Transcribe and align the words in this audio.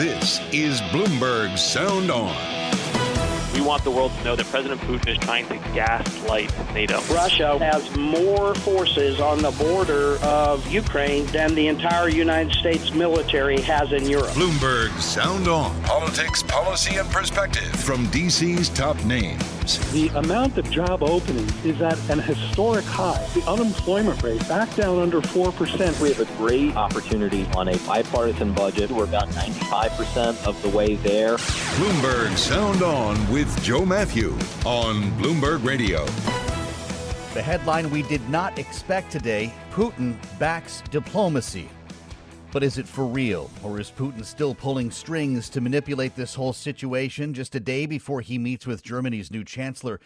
this 0.00 0.40
is 0.50 0.80
Bloomberg 0.80 1.58
Sound 1.58 2.10
On. 2.10 2.79
We 3.54 3.60
want 3.60 3.82
the 3.82 3.90
world 3.90 4.12
to 4.18 4.24
know 4.24 4.36
that 4.36 4.46
President 4.46 4.80
Putin 4.82 5.08
is 5.08 5.18
trying 5.18 5.46
to 5.48 5.56
gaslight 5.74 6.52
NATO. 6.72 7.00
Russia 7.12 7.58
has 7.58 7.96
more 7.96 8.54
forces 8.54 9.20
on 9.20 9.42
the 9.42 9.50
border 9.52 10.18
of 10.22 10.66
Ukraine 10.70 11.26
than 11.26 11.54
the 11.54 11.66
entire 11.66 12.08
United 12.08 12.52
States 12.54 12.92
military 12.92 13.60
has 13.62 13.92
in 13.92 14.06
Europe. 14.06 14.30
Bloomberg 14.30 14.96
Sound 15.00 15.48
On. 15.48 15.82
Politics, 15.82 16.42
policy, 16.44 16.96
and 16.96 17.08
perspective 17.10 17.68
from 17.80 18.06
DC's 18.06 18.68
top 18.68 19.02
names. 19.04 19.78
The 19.92 20.08
amount 20.16 20.58
of 20.58 20.68
job 20.70 21.02
openings 21.02 21.64
is 21.64 21.80
at 21.80 21.98
an 22.10 22.20
historic 22.20 22.84
high. 22.84 23.24
The 23.34 23.42
unemployment 23.48 24.22
rate 24.22 24.46
back 24.48 24.74
down 24.74 24.98
under 24.98 25.20
4%. 25.20 26.00
We 26.00 26.12
have 26.12 26.20
a 26.20 26.36
great 26.36 26.74
opportunity 26.76 27.46
on 27.56 27.68
a 27.68 27.76
bipartisan 27.78 28.52
budget. 28.52 28.90
We're 28.90 29.04
about 29.04 29.28
95% 29.28 30.44
of 30.46 30.60
the 30.62 30.68
way 30.70 30.94
there. 30.96 31.36
Bloomberg 31.36 32.36
Sound 32.36 32.82
On 32.82 33.16
with 33.30 33.39
Joe 33.40 33.86
Matthew 33.86 34.32
on 34.66 35.02
Bloomberg 35.12 35.64
Radio. 35.64 36.04
The 37.32 37.40
headline 37.40 37.90
we 37.90 38.02
did 38.02 38.28
not 38.28 38.58
expect 38.58 39.10
today 39.10 39.54
Putin 39.70 40.16
backs 40.38 40.82
diplomacy. 40.90 41.68
But 42.52 42.62
is 42.62 42.76
it 42.76 42.86
for 42.86 43.06
real? 43.06 43.50
Or 43.62 43.80
is 43.80 43.90
Putin 43.90 44.26
still 44.26 44.54
pulling 44.54 44.90
strings 44.90 45.48
to 45.50 45.60
manipulate 45.62 46.16
this 46.16 46.34
whole 46.34 46.52
situation 46.52 47.32
just 47.32 47.54
a 47.54 47.60
day 47.60 47.86
before 47.86 48.20
he 48.20 48.36
meets 48.36 48.66
with 48.66 48.82
Germany's 48.82 49.30
new 49.30 49.42
chancellor? 49.42 50.00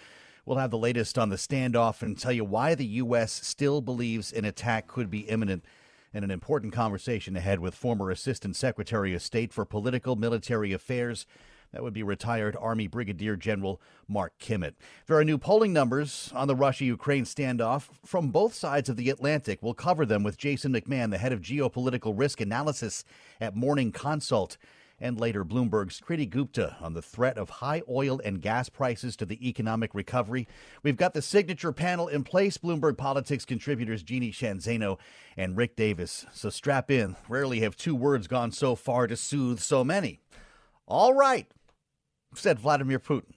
We'll 0.46 0.58
have 0.58 0.70
the 0.70 0.78
latest 0.78 1.18
on 1.18 1.30
the 1.30 1.36
standoff 1.36 2.02
and 2.02 2.16
tell 2.16 2.32
you 2.32 2.44
why 2.44 2.74
the 2.74 2.86
U.S. 2.86 3.32
still 3.32 3.80
believes 3.80 4.32
an 4.32 4.44
attack 4.44 4.86
could 4.86 5.10
be 5.10 5.20
imminent. 5.20 5.64
And 6.12 6.24
an 6.24 6.30
important 6.30 6.72
conversation 6.72 7.36
ahead 7.36 7.58
with 7.58 7.74
former 7.74 8.10
Assistant 8.10 8.54
Secretary 8.54 9.12
of 9.12 9.22
State 9.22 9.52
for 9.52 9.64
Political 9.64 10.14
Military 10.14 10.72
Affairs. 10.72 11.26
That 11.74 11.82
would 11.82 11.92
be 11.92 12.04
retired 12.04 12.56
Army 12.60 12.86
Brigadier 12.86 13.34
General 13.34 13.82
Mark 14.06 14.38
Kimmitt. 14.38 14.74
There 15.08 15.16
are 15.16 15.24
new 15.24 15.38
polling 15.38 15.72
numbers 15.72 16.30
on 16.32 16.46
the 16.46 16.54
Russia 16.54 16.84
Ukraine 16.84 17.24
standoff 17.24 17.88
from 18.06 18.30
both 18.30 18.54
sides 18.54 18.88
of 18.88 18.96
the 18.96 19.10
Atlantic. 19.10 19.58
We'll 19.60 19.74
cover 19.74 20.06
them 20.06 20.22
with 20.22 20.38
Jason 20.38 20.72
McMahon, 20.72 21.10
the 21.10 21.18
head 21.18 21.32
of 21.32 21.40
geopolitical 21.40 22.16
risk 22.16 22.40
analysis 22.40 23.04
at 23.40 23.56
Morning 23.56 23.90
Consult. 23.90 24.56
And 25.00 25.18
later, 25.18 25.44
Bloomberg's 25.44 26.00
Kriti 26.00 26.30
Gupta 26.30 26.76
on 26.80 26.94
the 26.94 27.02
threat 27.02 27.36
of 27.36 27.50
high 27.50 27.82
oil 27.90 28.20
and 28.24 28.40
gas 28.40 28.68
prices 28.68 29.16
to 29.16 29.26
the 29.26 29.48
economic 29.48 29.96
recovery. 29.96 30.46
We've 30.84 30.96
got 30.96 31.12
the 31.12 31.22
signature 31.22 31.72
panel 31.72 32.06
in 32.06 32.22
place 32.22 32.56
Bloomberg 32.56 32.96
Politics 32.96 33.44
contributors 33.44 34.04
Jeannie 34.04 34.30
Sheehan 34.30 34.58
Zaino 34.58 34.96
and 35.36 35.56
Rick 35.56 35.74
Davis. 35.74 36.24
So 36.32 36.50
strap 36.50 36.88
in. 36.88 37.16
Rarely 37.28 37.60
have 37.60 37.74
two 37.74 37.96
words 37.96 38.28
gone 38.28 38.52
so 38.52 38.76
far 38.76 39.08
to 39.08 39.16
soothe 39.16 39.58
so 39.58 39.82
many. 39.82 40.20
All 40.86 41.12
right 41.14 41.50
said 42.38 42.58
Vladimir 42.58 42.98
Putin 42.98 43.32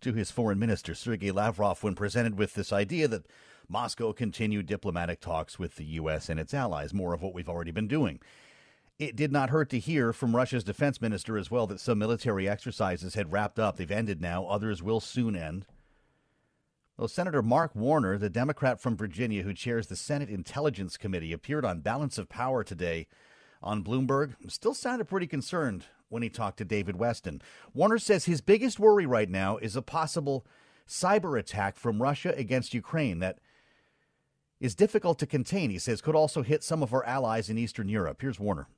to 0.00 0.12
his 0.12 0.30
foreign 0.30 0.58
minister, 0.58 0.94
Sergei 0.94 1.30
Lavrov, 1.30 1.82
when 1.82 1.94
presented 1.94 2.38
with 2.38 2.54
this 2.54 2.72
idea 2.72 3.08
that 3.08 3.26
Moscow 3.68 4.12
continue 4.12 4.62
diplomatic 4.62 5.20
talks 5.20 5.58
with 5.58 5.76
the 5.76 5.84
U.S. 5.84 6.28
and 6.28 6.38
its 6.38 6.54
allies, 6.54 6.94
more 6.94 7.12
of 7.14 7.22
what 7.22 7.34
we've 7.34 7.48
already 7.48 7.72
been 7.72 7.88
doing. 7.88 8.20
It 8.98 9.16
did 9.16 9.32
not 9.32 9.50
hurt 9.50 9.68
to 9.70 9.78
hear 9.78 10.12
from 10.12 10.34
Russia's 10.34 10.64
defense 10.64 11.00
minister 11.00 11.36
as 11.36 11.50
well 11.50 11.66
that 11.66 11.80
some 11.80 11.98
military 11.98 12.48
exercises 12.48 13.14
had 13.14 13.32
wrapped 13.32 13.58
up. 13.58 13.76
They've 13.76 13.90
ended 13.90 14.22
now, 14.22 14.46
others 14.46 14.82
will 14.82 15.00
soon 15.00 15.36
end. 15.36 15.66
Though 16.96 17.06
Senator 17.06 17.42
Mark 17.42 17.74
Warner, 17.74 18.16
the 18.16 18.30
Democrat 18.30 18.80
from 18.80 18.96
Virginia 18.96 19.42
who 19.42 19.52
chairs 19.52 19.88
the 19.88 19.96
Senate 19.96 20.30
Intelligence 20.30 20.96
Committee, 20.96 21.32
appeared 21.32 21.64
on 21.64 21.80
Balance 21.80 22.16
of 22.16 22.30
Power 22.30 22.64
today 22.64 23.06
on 23.62 23.84
Bloomberg, 23.84 24.34
still 24.48 24.72
sounded 24.72 25.06
pretty 25.06 25.26
concerned 25.26 25.86
when 26.08 26.22
he 26.22 26.28
talked 26.28 26.58
to 26.58 26.64
David 26.64 26.96
Westin. 26.96 27.40
Warner 27.74 27.98
says 27.98 28.24
his 28.24 28.40
biggest 28.40 28.78
worry 28.78 29.06
right 29.06 29.28
now 29.28 29.56
is 29.56 29.76
a 29.76 29.82
possible 29.82 30.46
cyber 30.88 31.38
attack 31.38 31.76
from 31.76 32.00
Russia 32.00 32.34
against 32.36 32.74
Ukraine 32.74 33.18
that 33.18 33.38
is 34.60 34.74
difficult 34.74 35.18
to 35.18 35.26
contain. 35.26 35.70
He 35.70 35.78
says 35.78 36.00
could 36.00 36.14
also 36.14 36.42
hit 36.42 36.62
some 36.62 36.82
of 36.82 36.92
our 36.92 37.04
allies 37.04 37.50
in 37.50 37.58
Eastern 37.58 37.88
Europe. 37.88 38.18
Here's 38.20 38.40
Warner. 38.40 38.68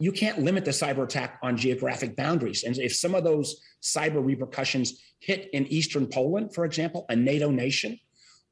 You 0.00 0.12
can't 0.12 0.38
limit 0.38 0.64
the 0.64 0.70
cyber 0.70 1.02
attack 1.02 1.38
on 1.42 1.56
geographic 1.56 2.14
boundaries. 2.14 2.62
And 2.62 2.78
if 2.78 2.94
some 2.94 3.16
of 3.16 3.24
those 3.24 3.60
cyber 3.82 4.24
repercussions 4.24 5.00
hit 5.18 5.50
in 5.52 5.66
Eastern 5.66 6.06
Poland, 6.06 6.54
for 6.54 6.64
example, 6.64 7.04
a 7.08 7.16
NATO 7.16 7.50
nation, 7.50 7.98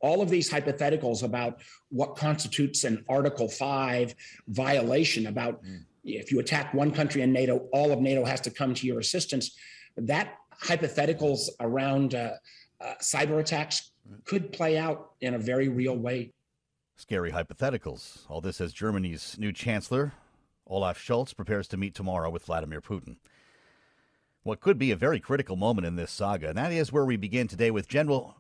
all 0.00 0.21
of 0.21 0.28
these 0.28 0.50
hypotheticals 0.50 1.22
about 1.22 1.60
what 1.91 2.16
constitutes 2.16 2.82
an 2.82 3.05
Article 3.09 3.49
5 3.49 4.15
violation, 4.49 5.28
about 5.28 5.62
mm 5.65 5.82
if 6.15 6.31
you 6.31 6.41
attack 6.41 6.72
one 6.72 6.93
country 6.93 7.22
in 7.22 7.33
NATO, 7.33 7.69
all 7.72 7.93
of 7.93 8.00
NATO 8.00 8.25
has 8.25 8.41
to 8.43 8.50
come 8.50 8.75
to 8.75 8.87
your 8.87 9.00
assistance. 9.00 9.56
That 9.97 10.34
hypotheticals 10.62 11.49
around 11.61 12.15
uh, 12.15 12.33
uh, 12.81 12.94
cyber 13.03 13.41
attacks 13.41 13.91
could 14.25 14.53
play 14.53 14.78
out 14.78 15.11
in 15.21 15.34
a 15.34 15.39
very 15.39 15.69
real 15.69 15.97
way. 15.97 16.33
Scary 16.97 17.33
hypotheticals. 17.33 18.21
All 18.28 18.41
this 18.41 18.61
as 18.61 18.72
Germany's 18.72 19.37
new 19.39 19.53
chancellor, 19.53 20.12
Olaf 20.67 20.99
Scholz, 20.99 21.34
prepares 21.34 21.69
to 21.69 21.77
meet 21.77 21.94
tomorrow 21.94 22.31
with 22.31 22.44
Vladimir 22.44 22.81
Putin. 22.81 23.17
What 24.43 24.61
could 24.61 24.78
be 24.78 24.93
a 24.93 24.97
very 24.97 25.19
critical 25.19 25.56
moment 25.56 25.87
in 25.87 25.97
this 25.97 26.12
saga, 26.12 26.49
and 26.50 26.59
that 26.59 26.73
is 26.73 26.93
where 26.93 27.05
we 27.05 27.17
begin 27.17 27.49
today 27.49 27.71
with 27.71 27.88
General 27.88 28.37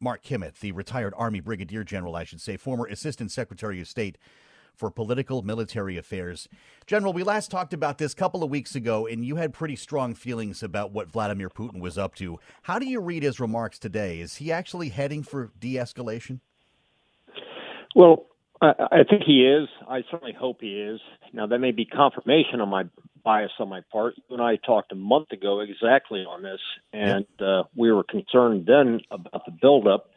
Mark 0.00 0.22
Kimmitt, 0.22 0.58
the 0.60 0.72
retired 0.72 1.14
Army 1.16 1.40
Brigadier 1.40 1.84
General, 1.84 2.16
I 2.16 2.24
should 2.24 2.40
say, 2.40 2.56
former 2.56 2.86
Assistant 2.86 3.30
Secretary 3.30 3.80
of 3.80 3.88
State 3.88 4.18
for 4.78 4.90
Political 4.90 5.42
Military 5.42 5.96
Affairs. 5.96 6.48
General, 6.86 7.12
we 7.12 7.24
last 7.24 7.50
talked 7.50 7.74
about 7.74 7.98
this 7.98 8.12
a 8.12 8.16
couple 8.16 8.44
of 8.44 8.50
weeks 8.50 8.74
ago, 8.74 9.06
and 9.06 9.24
you 9.24 9.36
had 9.36 9.52
pretty 9.52 9.76
strong 9.76 10.14
feelings 10.14 10.62
about 10.62 10.92
what 10.92 11.10
Vladimir 11.10 11.50
Putin 11.50 11.80
was 11.80 11.98
up 11.98 12.14
to. 12.14 12.38
How 12.62 12.78
do 12.78 12.86
you 12.86 13.00
read 13.00 13.22
his 13.22 13.40
remarks 13.40 13.78
today? 13.78 14.20
Is 14.20 14.36
he 14.36 14.52
actually 14.52 14.90
heading 14.90 15.22
for 15.22 15.50
de 15.58 15.74
escalation? 15.74 16.40
Well, 17.94 18.26
I 18.60 19.04
think 19.08 19.22
he 19.24 19.46
is. 19.46 19.68
I 19.88 20.02
certainly 20.10 20.32
hope 20.32 20.58
he 20.60 20.80
is. 20.80 21.00
Now, 21.32 21.46
that 21.46 21.58
may 21.58 21.70
be 21.70 21.84
confirmation 21.84 22.60
on 22.60 22.68
my 22.68 22.84
bias 23.24 23.52
on 23.58 23.68
my 23.68 23.82
part. 23.92 24.14
You 24.16 24.36
and 24.36 24.42
I 24.42 24.56
talked 24.56 24.90
a 24.92 24.96
month 24.96 25.30
ago 25.32 25.60
exactly 25.60 26.20
on 26.20 26.42
this, 26.42 26.60
and 26.92 27.26
uh, 27.40 27.64
we 27.76 27.92
were 27.92 28.04
concerned 28.04 28.66
then 28.66 29.00
about 29.10 29.44
the 29.44 29.52
buildup. 29.52 30.10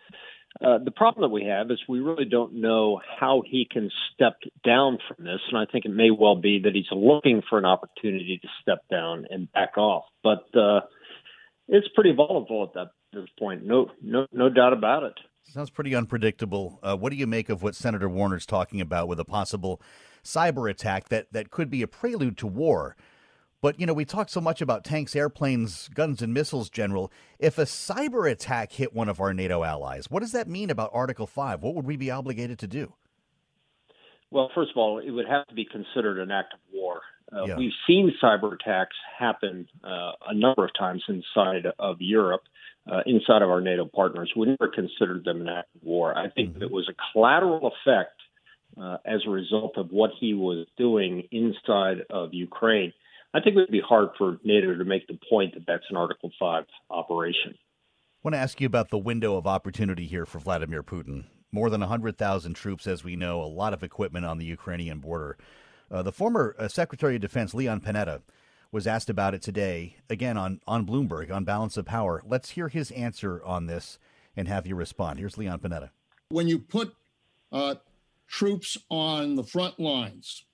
Uh, 0.59 0.77
the 0.83 0.91
problem 0.91 1.21
that 1.21 1.33
we 1.33 1.45
have 1.45 1.71
is 1.71 1.79
we 1.87 1.99
really 2.01 2.25
don't 2.25 2.53
know 2.53 2.99
how 3.19 3.41
he 3.45 3.65
can 3.69 3.89
step 4.13 4.33
down 4.65 4.97
from 5.07 5.23
this, 5.25 5.39
and 5.49 5.57
I 5.57 5.65
think 5.71 5.85
it 5.85 5.91
may 5.91 6.11
well 6.11 6.35
be 6.35 6.59
that 6.63 6.75
he's 6.75 6.91
looking 6.91 7.41
for 7.49 7.57
an 7.57 7.65
opportunity 7.65 8.39
to 8.41 8.47
step 8.61 8.79
down 8.89 9.25
and 9.29 9.51
back 9.53 9.77
off. 9.77 10.03
But 10.23 10.43
uh, 10.53 10.81
it's 11.67 11.87
pretty 11.95 12.13
volatile 12.13 12.63
at 12.63 12.73
that 12.73 12.91
this 13.13 13.29
point. 13.37 13.65
No, 13.65 13.91
no, 14.01 14.25
no 14.31 14.49
doubt 14.49 14.73
about 14.73 15.03
it. 15.03 15.13
Sounds 15.43 15.69
pretty 15.69 15.95
unpredictable. 15.95 16.79
Uh, 16.81 16.95
what 16.95 17.11
do 17.11 17.17
you 17.17 17.27
make 17.27 17.49
of 17.49 17.63
what 17.63 17.75
Senator 17.75 18.07
Warner's 18.07 18.45
talking 18.45 18.79
about 18.79 19.07
with 19.07 19.19
a 19.19 19.25
possible 19.25 19.81
cyber 20.23 20.69
attack 20.69 21.09
that 21.09 21.31
that 21.33 21.51
could 21.51 21.69
be 21.69 21.81
a 21.81 21.87
prelude 21.87 22.37
to 22.37 22.47
war? 22.47 22.95
But, 23.61 23.79
you 23.79 23.85
know, 23.85 23.93
we 23.93 24.05
talk 24.05 24.29
so 24.29 24.41
much 24.41 24.59
about 24.59 24.83
tanks, 24.83 25.15
airplanes, 25.15 25.87
guns, 25.89 26.23
and 26.23 26.33
missiles, 26.33 26.69
General. 26.69 27.11
If 27.37 27.59
a 27.59 27.63
cyber 27.63 28.29
attack 28.29 28.71
hit 28.71 28.93
one 28.93 29.07
of 29.07 29.21
our 29.21 29.33
NATO 29.35 29.63
allies, 29.63 30.09
what 30.09 30.21
does 30.21 30.31
that 30.31 30.47
mean 30.47 30.71
about 30.71 30.89
Article 30.93 31.27
5? 31.27 31.61
What 31.61 31.75
would 31.75 31.85
we 31.85 31.95
be 31.95 32.09
obligated 32.09 32.57
to 32.59 32.67
do? 32.67 32.93
Well, 34.31 34.49
first 34.55 34.71
of 34.71 34.77
all, 34.77 34.97
it 34.97 35.11
would 35.11 35.27
have 35.27 35.45
to 35.47 35.53
be 35.53 35.65
considered 35.65 36.17
an 36.17 36.31
act 36.31 36.55
of 36.55 36.59
war. 36.73 37.01
Uh, 37.31 37.45
Yeah. 37.45 37.57
We've 37.57 37.73
seen 37.85 38.11
cyber 38.21 38.53
attacks 38.53 38.95
happen 39.17 39.67
uh, 39.83 40.13
a 40.27 40.33
number 40.33 40.65
of 40.65 40.71
times 40.73 41.03
inside 41.07 41.67
of 41.77 42.01
Europe, 42.01 42.41
uh, 42.91 43.01
inside 43.05 43.43
of 43.43 43.49
our 43.51 43.61
NATO 43.61 43.85
partners. 43.85 44.31
We 44.35 44.47
never 44.47 44.69
considered 44.69 45.23
them 45.23 45.41
an 45.41 45.49
act 45.49 45.75
of 45.75 45.83
war. 45.83 46.17
I 46.17 46.29
think 46.29 46.55
that 46.55 46.63
it 46.63 46.71
was 46.71 46.89
a 46.89 46.95
collateral 47.13 47.71
effect 47.85 48.19
uh, 48.81 48.97
as 49.05 49.21
a 49.27 49.29
result 49.29 49.77
of 49.77 49.91
what 49.91 50.11
he 50.19 50.33
was 50.33 50.65
doing 50.77 51.27
inside 51.31 52.05
of 52.09 52.33
Ukraine. 52.33 52.91
I 53.33 53.39
think 53.39 53.55
it 53.55 53.59
would 53.59 53.71
be 53.71 53.81
hard 53.81 54.09
for 54.17 54.39
NATO 54.43 54.75
to 54.75 54.83
make 54.83 55.07
the 55.07 55.17
point 55.29 55.53
that 55.53 55.65
that's 55.65 55.85
an 55.89 55.95
Article 55.95 56.31
5 56.37 56.65
operation. 56.89 57.53
I 57.55 58.19
want 58.23 58.35
to 58.35 58.39
ask 58.39 58.59
you 58.59 58.67
about 58.67 58.89
the 58.89 58.97
window 58.97 59.37
of 59.37 59.47
opportunity 59.47 60.05
here 60.05 60.25
for 60.25 60.39
Vladimir 60.39 60.83
Putin. 60.83 61.25
More 61.51 61.69
than 61.69 61.81
100,000 61.81 62.53
troops, 62.53 62.87
as 62.87 63.03
we 63.03 63.15
know, 63.15 63.41
a 63.41 63.45
lot 63.45 63.73
of 63.73 63.83
equipment 63.83 64.25
on 64.25 64.37
the 64.37 64.45
Ukrainian 64.45 64.99
border. 64.99 65.37
Uh, 65.89 66.01
the 66.01 66.11
former 66.11 66.55
uh, 66.59 66.67
Secretary 66.67 67.15
of 67.15 67.21
Defense, 67.21 67.53
Leon 67.53 67.81
Panetta, 67.81 68.21
was 68.71 68.87
asked 68.87 69.09
about 69.09 69.33
it 69.33 69.41
today, 69.41 69.97
again 70.09 70.37
on, 70.37 70.61
on 70.67 70.85
Bloomberg, 70.85 71.31
on 71.31 71.43
Balance 71.43 71.77
of 71.77 71.85
Power. 71.85 72.21
Let's 72.25 72.51
hear 72.51 72.69
his 72.69 72.91
answer 72.91 73.43
on 73.43 73.65
this 73.65 73.97
and 74.35 74.47
have 74.47 74.65
you 74.65 74.75
respond. 74.75 75.19
Here's 75.19 75.37
Leon 75.37 75.59
Panetta. 75.59 75.89
when 76.29 76.47
you 76.47 76.59
put 76.59 76.93
uh, 77.51 77.75
troops 78.27 78.77
on 78.89 79.35
the 79.35 79.43
front 79.43 79.77
lines 79.79 80.45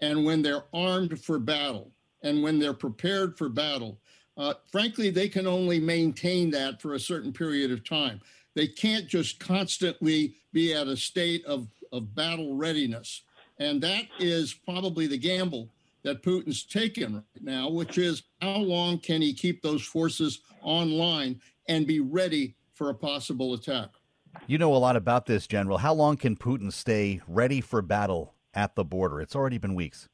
and 0.00 0.24
when 0.24 0.42
they're 0.42 0.64
armed 0.72 1.22
for 1.22 1.38
battle 1.38 1.92
and 2.22 2.42
when 2.42 2.58
they're 2.58 2.74
prepared 2.74 3.36
for 3.36 3.48
battle, 3.48 3.98
uh, 4.36 4.54
frankly, 4.70 5.10
they 5.10 5.28
can 5.28 5.46
only 5.46 5.80
maintain 5.80 6.50
that 6.50 6.80
for 6.80 6.94
a 6.94 7.00
certain 7.00 7.32
period 7.32 7.70
of 7.70 7.84
time. 7.84 8.20
They 8.54 8.66
can't 8.66 9.06
just 9.06 9.38
constantly 9.38 10.34
be 10.52 10.74
at 10.74 10.88
a 10.88 10.96
state 10.96 11.44
of, 11.44 11.68
of 11.92 12.14
battle 12.14 12.56
readiness. 12.56 13.22
And 13.58 13.80
that 13.82 14.04
is 14.18 14.54
probably 14.54 15.06
the 15.06 15.18
gamble 15.18 15.68
that 16.02 16.22
Putin's 16.22 16.64
taken 16.64 17.16
right 17.16 17.42
now, 17.42 17.68
which 17.68 17.98
is 17.98 18.22
how 18.40 18.56
long 18.56 18.98
can 18.98 19.20
he 19.20 19.34
keep 19.34 19.62
those 19.62 19.84
forces 19.84 20.40
online 20.62 21.40
and 21.68 21.86
be 21.86 22.00
ready 22.00 22.54
for 22.72 22.88
a 22.88 22.94
possible 22.94 23.52
attack? 23.52 23.90
You 24.46 24.58
know 24.58 24.74
a 24.74 24.78
lot 24.78 24.96
about 24.96 25.26
this, 25.26 25.46
General. 25.46 25.78
How 25.78 25.92
long 25.92 26.16
can 26.16 26.36
Putin 26.36 26.72
stay 26.72 27.20
ready 27.28 27.60
for 27.60 27.82
battle 27.82 28.34
at 28.54 28.74
the 28.74 28.84
border? 28.84 29.20
It's 29.20 29.36
already 29.36 29.58
been 29.58 29.74
weeks. 29.74 30.08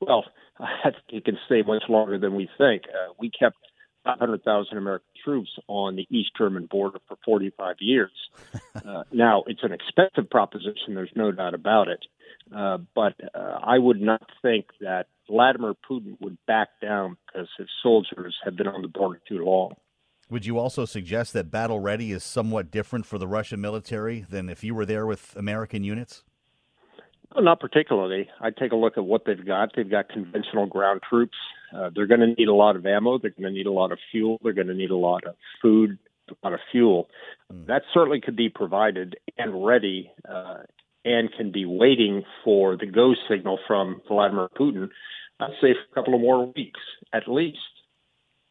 Well, 0.00 0.24
I 0.84 0.90
think 0.90 1.04
it 1.08 1.24
can 1.24 1.38
stay 1.46 1.62
much 1.62 1.82
longer 1.88 2.18
than 2.18 2.34
we 2.34 2.48
think. 2.58 2.84
Uh, 2.88 3.12
we 3.18 3.30
kept 3.30 3.56
500,000 4.04 4.76
American 4.76 5.06
troops 5.24 5.50
on 5.68 5.96
the 5.96 6.06
East 6.10 6.30
German 6.36 6.66
border 6.66 6.98
for 7.08 7.16
45 7.24 7.76
years. 7.80 8.12
Uh, 8.74 9.04
now, 9.12 9.44
it's 9.46 9.62
an 9.62 9.70
expensive 9.70 10.28
proposition, 10.30 10.94
there's 10.94 11.12
no 11.14 11.30
doubt 11.30 11.52
about 11.52 11.88
it. 11.88 12.00
Uh, 12.56 12.78
but 12.94 13.14
uh, 13.34 13.58
I 13.62 13.78
would 13.78 14.00
not 14.00 14.26
think 14.40 14.66
that 14.80 15.06
Vladimir 15.28 15.74
Putin 15.88 16.16
would 16.20 16.38
back 16.46 16.68
down 16.80 17.16
because 17.26 17.48
his 17.58 17.68
soldiers 17.82 18.34
have 18.44 18.56
been 18.56 18.66
on 18.66 18.80
the 18.80 18.88
border 18.88 19.20
too 19.28 19.44
long. 19.44 19.74
Would 20.30 20.46
you 20.46 20.58
also 20.58 20.86
suggest 20.86 21.34
that 21.34 21.50
battle 21.50 21.80
ready 21.80 22.12
is 22.12 22.24
somewhat 22.24 22.70
different 22.70 23.04
for 23.04 23.18
the 23.18 23.28
Russian 23.28 23.60
military 23.60 24.24
than 24.28 24.48
if 24.48 24.64
you 24.64 24.74
were 24.74 24.86
there 24.86 25.06
with 25.06 25.36
American 25.36 25.84
units? 25.84 26.24
Well, 27.34 27.44
not 27.44 27.60
particularly. 27.60 28.28
I 28.40 28.50
take 28.50 28.72
a 28.72 28.76
look 28.76 28.98
at 28.98 29.04
what 29.04 29.24
they've 29.24 29.44
got. 29.44 29.70
They've 29.74 29.88
got 29.88 30.08
conventional 30.08 30.66
ground 30.66 31.00
troops. 31.08 31.36
Uh, 31.74 31.90
they're 31.94 32.06
going 32.06 32.20
to 32.20 32.26
need 32.26 32.48
a 32.48 32.54
lot 32.54 32.76
of 32.76 32.84
ammo. 32.84 33.18
They're 33.18 33.30
going 33.30 33.44
to 33.44 33.50
need 33.50 33.66
a 33.66 33.72
lot 33.72 33.92
of 33.92 33.98
fuel. 34.10 34.38
They're 34.42 34.52
going 34.52 34.66
to 34.66 34.74
need 34.74 34.90
a 34.90 34.96
lot 34.96 35.24
of 35.26 35.34
food, 35.62 35.98
a 36.28 36.34
lot 36.44 36.52
of 36.52 36.60
fuel. 36.70 37.08
That 37.66 37.82
certainly 37.92 38.20
could 38.20 38.36
be 38.36 38.48
provided 38.48 39.16
and 39.38 39.64
ready, 39.64 40.10
uh, 40.28 40.58
and 41.04 41.30
can 41.32 41.52
be 41.52 41.64
waiting 41.64 42.22
for 42.44 42.76
the 42.76 42.86
go 42.86 43.14
signal 43.28 43.58
from 43.66 44.00
Vladimir 44.08 44.48
Putin. 44.56 44.88
I'd 45.40 45.50
say 45.60 45.74
for 45.74 45.90
a 45.90 45.94
couple 45.94 46.14
of 46.14 46.20
more 46.20 46.46
weeks 46.54 46.80
at 47.12 47.28
least. 47.28 47.58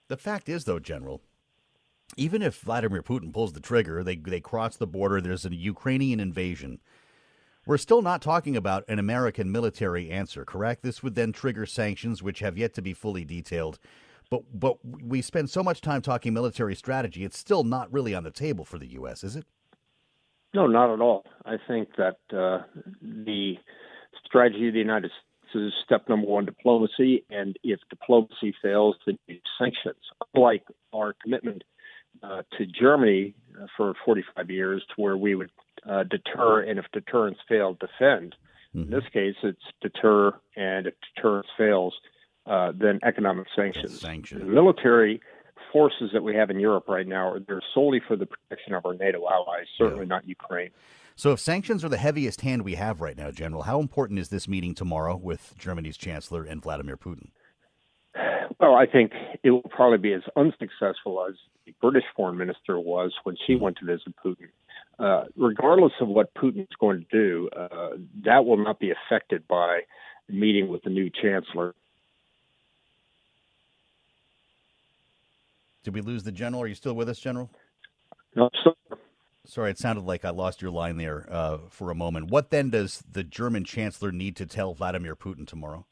The 0.07 0.17
fact 0.17 0.49
is, 0.49 0.65
though, 0.65 0.79
General, 0.79 1.21
even 2.17 2.41
if 2.41 2.59
Vladimir 2.59 3.01
Putin 3.01 3.33
pulls 3.33 3.53
the 3.53 3.59
trigger, 3.59 4.03
they 4.03 4.17
they 4.17 4.41
cross 4.41 4.75
the 4.75 4.87
border. 4.87 5.21
There's 5.21 5.45
a 5.45 5.55
Ukrainian 5.55 6.19
invasion. 6.19 6.79
We're 7.65 7.77
still 7.77 8.01
not 8.01 8.21
talking 8.21 8.57
about 8.57 8.83
an 8.87 8.97
American 8.97 9.51
military 9.51 10.09
answer, 10.09 10.43
correct? 10.45 10.81
This 10.81 11.03
would 11.03 11.15
then 11.15 11.31
trigger 11.31 11.65
sanctions, 11.65 12.23
which 12.23 12.39
have 12.39 12.57
yet 12.57 12.73
to 12.73 12.81
be 12.81 12.93
fully 12.93 13.23
detailed. 13.23 13.77
But 14.31 14.43
but 14.53 14.77
we 14.83 15.21
spend 15.21 15.49
so 15.49 15.61
much 15.61 15.81
time 15.81 16.01
talking 16.01 16.33
military 16.33 16.73
strategy. 16.73 17.23
It's 17.23 17.37
still 17.37 17.63
not 17.63 17.91
really 17.91 18.15
on 18.15 18.23
the 18.23 18.31
table 18.31 18.65
for 18.65 18.79
the 18.79 18.87
U.S., 18.93 19.23
is 19.23 19.35
it? 19.35 19.45
No, 20.53 20.67
not 20.67 20.91
at 20.91 21.01
all. 21.01 21.25
I 21.45 21.57
think 21.67 21.89
that 21.97 22.17
uh, 22.35 22.63
the 23.01 23.55
strategy 24.25 24.67
of 24.67 24.73
the 24.73 24.79
United 24.79 25.11
States 25.11 25.65
is 25.65 25.73
step 25.83 26.07
number 26.09 26.27
one 26.27 26.45
diplomacy, 26.45 27.25
and 27.29 27.57
if 27.63 27.79
diplomacy 27.89 28.55
fails, 28.61 28.95
then 29.05 29.17
sanctions. 29.59 29.99
Unlike 30.33 30.63
our 30.93 31.13
commitment 31.21 31.63
uh, 32.23 32.43
to 32.57 32.65
Germany 32.65 33.35
uh, 33.61 33.67
for 33.75 33.93
45 34.05 34.49
years, 34.49 34.83
to 34.95 35.01
where 35.01 35.17
we 35.17 35.35
would 35.35 35.51
uh, 35.89 36.03
deter, 36.03 36.61
and 36.61 36.79
if 36.79 36.85
deterrence 36.91 37.37
failed, 37.47 37.79
defend. 37.79 38.35
In 38.73 38.89
this 38.89 39.03
case, 39.11 39.35
it's 39.43 39.59
deter, 39.81 40.33
and 40.55 40.87
if 40.87 40.93
deterrence 41.13 41.47
fails, 41.57 41.93
uh, 42.45 42.71
then 42.73 42.99
economic 43.03 43.47
sanctions. 43.53 43.99
Sanctions. 43.99 44.41
The 44.41 44.47
military 44.47 45.19
forces 45.73 46.09
that 46.13 46.23
we 46.23 46.35
have 46.35 46.49
in 46.49 46.59
Europe 46.59 46.85
right 46.87 47.07
now 47.07 47.27
are 47.29 47.39
there 47.39 47.61
solely 47.73 48.01
for 48.07 48.15
the 48.15 48.25
protection 48.25 48.73
of 48.73 48.85
our 48.85 48.93
NATO 48.93 49.27
allies, 49.29 49.65
certainly 49.77 50.05
not 50.05 50.27
Ukraine. 50.27 50.69
So, 51.15 51.33
if 51.33 51.39
sanctions 51.39 51.83
are 51.83 51.89
the 51.89 51.97
heaviest 51.97 52.41
hand 52.41 52.63
we 52.63 52.75
have 52.75 53.01
right 53.01 53.17
now, 53.17 53.31
General, 53.31 53.63
how 53.63 53.79
important 53.79 54.19
is 54.19 54.29
this 54.29 54.47
meeting 54.47 54.73
tomorrow 54.73 55.17
with 55.17 55.53
Germany's 55.57 55.97
Chancellor 55.97 56.43
and 56.43 56.61
Vladimir 56.61 56.97
Putin? 56.97 57.31
Well, 58.59 58.75
I 58.75 58.85
think 58.85 59.11
it 59.43 59.51
will 59.51 59.61
probably 59.63 59.97
be 59.97 60.13
as 60.13 60.21
unsuccessful 60.35 61.25
as 61.27 61.35
the 61.65 61.73
British 61.81 62.03
foreign 62.15 62.37
minister 62.37 62.79
was 62.79 63.11
when 63.23 63.35
she 63.45 63.55
went 63.55 63.77
to 63.79 63.85
visit 63.85 64.13
Putin. 64.23 64.49
Uh, 65.01 65.24
regardless 65.36 65.94
of 66.00 66.07
what 66.07 66.33
Putin 66.36 66.62
is 66.62 66.75
going 66.80 67.00
to 67.00 67.18
do, 67.18 67.50
uh, 67.57 67.89
that 68.24 68.45
will 68.45 68.63
not 68.63 68.80
be 68.80 68.92
affected 68.92 69.48
by 69.48 69.81
meeting 70.30 70.68
with 70.68 70.83
the 70.83 70.89
new 70.89 71.09
chancellor. 71.09 71.74
Did 75.83 75.95
we 75.95 76.01
lose 76.01 76.24
the 76.24 76.31
general? 76.31 76.62
Are 76.62 76.68
you 76.68 76.75
still 76.75 76.94
with 76.94 77.09
us, 77.09 77.19
General? 77.19 77.50
No, 78.36 78.50
so 78.63 78.75
Sorry, 79.45 79.71
it 79.71 79.80
sounded 79.80 80.06
like 80.06 80.24
I 80.24 80.30
lost 80.30 80.62
your 80.62 80.71
line 80.71 80.98
there 80.98 81.25
uh, 81.30 81.57
for 81.69 81.89
a 81.89 81.95
moment. 81.95 82.30
What 82.30 82.51
then 82.51 82.69
does 82.69 83.03
the 83.12 83.24
German 83.24 83.63
chancellor 83.63 84.12
need 84.12 84.36
to 84.36 84.45
tell 84.45 84.74
Vladimir 84.74 85.15
Putin 85.15 85.48
tomorrow? 85.48 85.86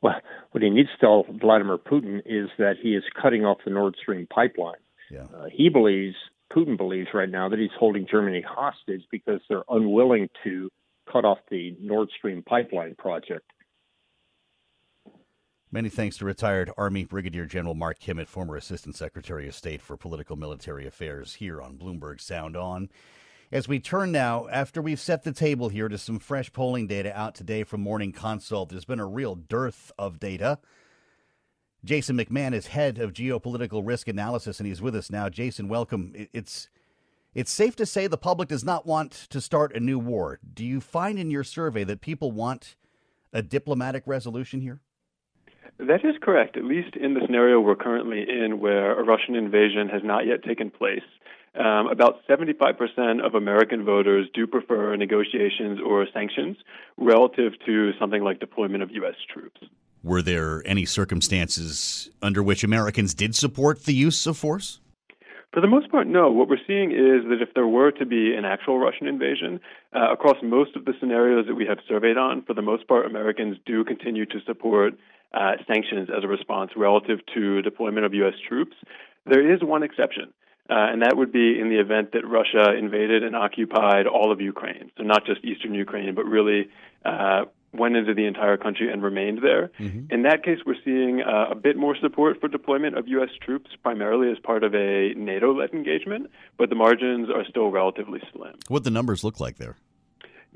Well, 0.00 0.14
what 0.52 0.62
he 0.62 0.70
needs 0.70 0.88
to 0.90 0.98
tell 0.98 1.26
Vladimir 1.40 1.78
Putin 1.78 2.22
is 2.24 2.48
that 2.58 2.74
he 2.80 2.94
is 2.94 3.02
cutting 3.20 3.44
off 3.44 3.58
the 3.64 3.70
Nord 3.70 3.96
Stream 4.00 4.28
pipeline. 4.32 4.78
Yeah. 5.10 5.24
Uh, 5.34 5.46
he 5.52 5.68
believes, 5.68 6.14
Putin 6.52 6.76
believes 6.76 7.08
right 7.14 7.28
now 7.28 7.48
that 7.48 7.58
he's 7.58 7.70
holding 7.78 8.06
Germany 8.10 8.44
hostage 8.46 9.02
because 9.10 9.40
they're 9.48 9.64
unwilling 9.68 10.28
to 10.44 10.70
cut 11.10 11.24
off 11.24 11.38
the 11.50 11.76
Nord 11.80 12.08
Stream 12.16 12.42
pipeline 12.42 12.94
project. 12.96 13.50
Many 15.70 15.88
thanks 15.88 16.18
to 16.18 16.24
retired 16.24 16.70
Army 16.76 17.04
Brigadier 17.04 17.46
General 17.46 17.74
Mark 17.74 17.98
Kimmitt, 17.98 18.28
former 18.28 18.54
Assistant 18.54 18.94
Secretary 18.94 19.48
of 19.48 19.56
State 19.56 19.82
for 19.82 19.96
Political 19.96 20.36
Military 20.36 20.86
Affairs, 20.86 21.34
here 21.34 21.60
on 21.60 21.76
Bloomberg 21.76 22.20
Sound 22.20 22.56
On. 22.56 22.88
As 23.50 23.66
we 23.66 23.80
turn 23.80 24.12
now, 24.12 24.46
after 24.52 24.80
we've 24.80 25.00
set 25.00 25.24
the 25.24 25.32
table 25.32 25.68
here 25.70 25.88
to 25.88 25.98
some 25.98 26.20
fresh 26.20 26.52
polling 26.52 26.86
data 26.86 27.16
out 27.18 27.34
today 27.34 27.64
from 27.64 27.80
Morning 27.80 28.12
Consult, 28.12 28.68
there's 28.68 28.84
been 28.84 29.00
a 29.00 29.06
real 29.06 29.34
dearth 29.34 29.90
of 29.98 30.20
data. 30.20 30.58
Jason 31.84 32.16
McMahon 32.16 32.54
is 32.54 32.68
head 32.68 32.98
of 32.98 33.12
geopolitical 33.12 33.82
risk 33.86 34.08
analysis, 34.08 34.58
and 34.58 34.66
he's 34.66 34.80
with 34.80 34.96
us 34.96 35.10
now. 35.10 35.28
Jason, 35.28 35.68
welcome. 35.68 36.12
It's 36.32 36.68
it's 37.34 37.50
safe 37.50 37.76
to 37.76 37.84
say 37.84 38.06
the 38.06 38.16
public 38.16 38.48
does 38.48 38.64
not 38.64 38.86
want 38.86 39.12
to 39.30 39.40
start 39.40 39.74
a 39.76 39.80
new 39.80 39.98
war. 39.98 40.38
Do 40.54 40.64
you 40.64 40.80
find 40.80 41.18
in 41.18 41.30
your 41.30 41.44
survey 41.44 41.84
that 41.84 42.00
people 42.00 42.30
want 42.32 42.76
a 43.32 43.42
diplomatic 43.42 44.04
resolution 44.06 44.60
here? 44.60 44.80
That 45.78 46.04
is 46.04 46.14
correct, 46.22 46.56
at 46.56 46.64
least 46.64 46.96
in 46.96 47.14
the 47.14 47.20
scenario 47.26 47.60
we're 47.60 47.74
currently 47.74 48.24
in, 48.28 48.60
where 48.60 48.98
a 48.98 49.02
Russian 49.02 49.34
invasion 49.34 49.88
has 49.88 50.02
not 50.04 50.26
yet 50.26 50.44
taken 50.44 50.70
place. 50.70 51.02
Um, 51.56 51.88
about 51.88 52.20
75% 52.28 53.24
of 53.24 53.34
American 53.34 53.84
voters 53.84 54.28
do 54.32 54.46
prefer 54.46 54.96
negotiations 54.96 55.80
or 55.84 56.06
sanctions 56.14 56.56
relative 56.96 57.52
to 57.66 57.92
something 57.98 58.22
like 58.22 58.40
deployment 58.40 58.82
of 58.82 58.90
U.S. 58.92 59.14
troops. 59.32 59.60
Were 60.04 60.20
there 60.20 60.62
any 60.66 60.84
circumstances 60.84 62.10
under 62.20 62.42
which 62.42 62.62
Americans 62.62 63.14
did 63.14 63.34
support 63.34 63.84
the 63.84 63.94
use 63.94 64.26
of 64.26 64.36
force? 64.36 64.80
For 65.54 65.62
the 65.62 65.66
most 65.66 65.90
part, 65.90 66.06
no. 66.06 66.30
What 66.30 66.50
we're 66.50 66.66
seeing 66.66 66.90
is 66.90 67.24
that 67.30 67.38
if 67.40 67.54
there 67.54 67.66
were 67.66 67.90
to 67.92 68.04
be 68.04 68.34
an 68.34 68.44
actual 68.44 68.78
Russian 68.78 69.06
invasion, 69.06 69.60
uh, 69.96 70.12
across 70.12 70.36
most 70.42 70.76
of 70.76 70.84
the 70.84 70.92
scenarios 71.00 71.46
that 71.46 71.54
we 71.54 71.64
have 71.64 71.78
surveyed 71.88 72.18
on, 72.18 72.42
for 72.42 72.52
the 72.52 72.60
most 72.60 72.86
part, 72.86 73.06
Americans 73.06 73.56
do 73.64 73.82
continue 73.82 74.26
to 74.26 74.40
support 74.46 74.92
uh, 75.32 75.52
sanctions 75.66 76.10
as 76.14 76.22
a 76.22 76.28
response 76.28 76.72
relative 76.76 77.20
to 77.32 77.62
deployment 77.62 78.04
of 78.04 78.12
U.S. 78.12 78.34
troops. 78.46 78.76
There 79.24 79.54
is 79.54 79.62
one 79.62 79.82
exception, 79.82 80.34
uh, 80.68 80.74
and 80.92 81.00
that 81.00 81.16
would 81.16 81.32
be 81.32 81.58
in 81.58 81.70
the 81.70 81.80
event 81.80 82.12
that 82.12 82.26
Russia 82.26 82.76
invaded 82.76 83.22
and 83.22 83.34
occupied 83.34 84.06
all 84.06 84.30
of 84.30 84.40
Ukraine. 84.42 84.90
So 84.98 85.02
not 85.02 85.24
just 85.24 85.42
eastern 85.44 85.72
Ukraine, 85.72 86.14
but 86.14 86.26
really 86.26 86.68
uh, 87.06 87.44
went 87.74 87.96
into 87.96 88.14
the 88.14 88.26
entire 88.26 88.56
country 88.56 88.90
and 88.92 89.02
remained 89.02 89.40
there. 89.42 89.70
Mm-hmm. 89.78 90.12
In 90.12 90.22
that 90.22 90.44
case, 90.44 90.58
we're 90.66 90.76
seeing 90.84 91.22
uh, 91.22 91.50
a 91.50 91.54
bit 91.54 91.76
more 91.76 91.96
support 92.00 92.40
for 92.40 92.48
deployment 92.48 92.96
of 92.96 93.08
U.S. 93.08 93.30
troops, 93.42 93.70
primarily 93.82 94.30
as 94.30 94.38
part 94.38 94.64
of 94.64 94.74
a 94.74 95.14
NATO-led 95.14 95.72
engagement, 95.72 96.30
but 96.58 96.68
the 96.68 96.76
margins 96.76 97.28
are 97.30 97.44
still 97.48 97.70
relatively 97.70 98.20
slim. 98.32 98.54
What 98.68 98.84
the 98.84 98.90
numbers 98.90 99.24
look 99.24 99.40
like 99.40 99.58
there? 99.58 99.76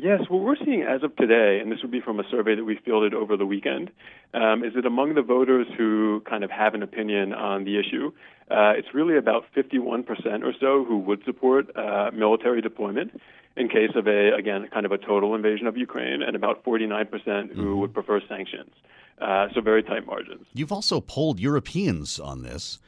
Yes, 0.00 0.20
what 0.28 0.42
we're 0.44 0.56
seeing 0.64 0.82
as 0.82 1.02
of 1.02 1.16
today, 1.16 1.58
and 1.60 1.72
this 1.72 1.80
would 1.82 1.90
be 1.90 2.00
from 2.00 2.20
a 2.20 2.22
survey 2.30 2.54
that 2.54 2.62
we 2.62 2.78
fielded 2.84 3.14
over 3.14 3.36
the 3.36 3.44
weekend, 3.44 3.90
um, 4.32 4.62
is 4.62 4.74
that 4.74 4.86
among 4.86 5.16
the 5.16 5.22
voters 5.22 5.66
who 5.76 6.20
kind 6.20 6.44
of 6.44 6.52
have 6.52 6.74
an 6.74 6.84
opinion 6.84 7.32
on 7.34 7.64
the 7.64 7.80
issue, 7.80 8.12
uh, 8.50 8.72
it's 8.76 8.88
really 8.94 9.16
about 9.16 9.44
51% 9.56 10.06
or 10.42 10.52
so 10.58 10.84
who 10.84 10.98
would 10.98 11.22
support 11.24 11.74
uh, 11.76 12.10
military 12.12 12.60
deployment 12.60 13.20
in 13.56 13.68
case 13.68 13.90
of 13.94 14.06
a, 14.06 14.32
again, 14.34 14.68
kind 14.72 14.86
of 14.86 14.92
a 14.92 14.98
total 14.98 15.34
invasion 15.34 15.66
of 15.66 15.76
Ukraine, 15.76 16.22
and 16.22 16.36
about 16.36 16.64
49% 16.64 17.54
who 17.54 17.76
would 17.78 17.92
prefer 17.92 18.20
sanctions. 18.28 18.70
Uh, 19.20 19.48
so 19.52 19.60
very 19.60 19.82
tight 19.82 20.06
margins. 20.06 20.46
You've 20.54 20.70
also 20.70 21.00
polled 21.00 21.40
Europeans 21.40 22.20
on 22.20 22.42
this. 22.42 22.78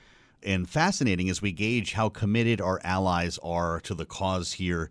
And 0.43 0.69
fascinating 0.69 1.29
as 1.29 1.43
we 1.43 1.53
gauge 1.53 1.93
how 1.93 2.09
committed 2.09 2.61
our 2.61 2.81
allies 2.85 3.39
are 3.43 3.81
to 3.81 3.95
the 3.95 4.07
cause 4.07 4.55
here. 4.55 4.91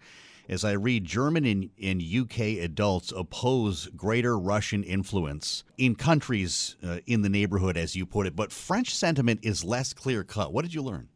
As 0.49 0.65
I 0.65 0.71
read, 0.71 1.05
German 1.05 1.45
and, 1.45 1.69
and 1.79 2.01
UK 2.01 2.63
adults 2.63 3.13
oppose 3.15 3.87
greater 3.95 4.35
Russian 4.35 4.83
influence 4.83 5.63
in 5.77 5.93
countries 5.93 6.75
uh, 6.83 6.97
in 7.05 7.21
the 7.21 7.29
neighborhood, 7.29 7.77
as 7.77 7.95
you 7.95 8.07
put 8.07 8.25
it, 8.25 8.35
but 8.35 8.51
French 8.51 8.95
sentiment 8.95 9.41
is 9.43 9.63
less 9.63 9.93
clear 9.93 10.23
cut. 10.23 10.51
What 10.51 10.63
did 10.63 10.73
you 10.73 10.81
learn? 10.81 11.07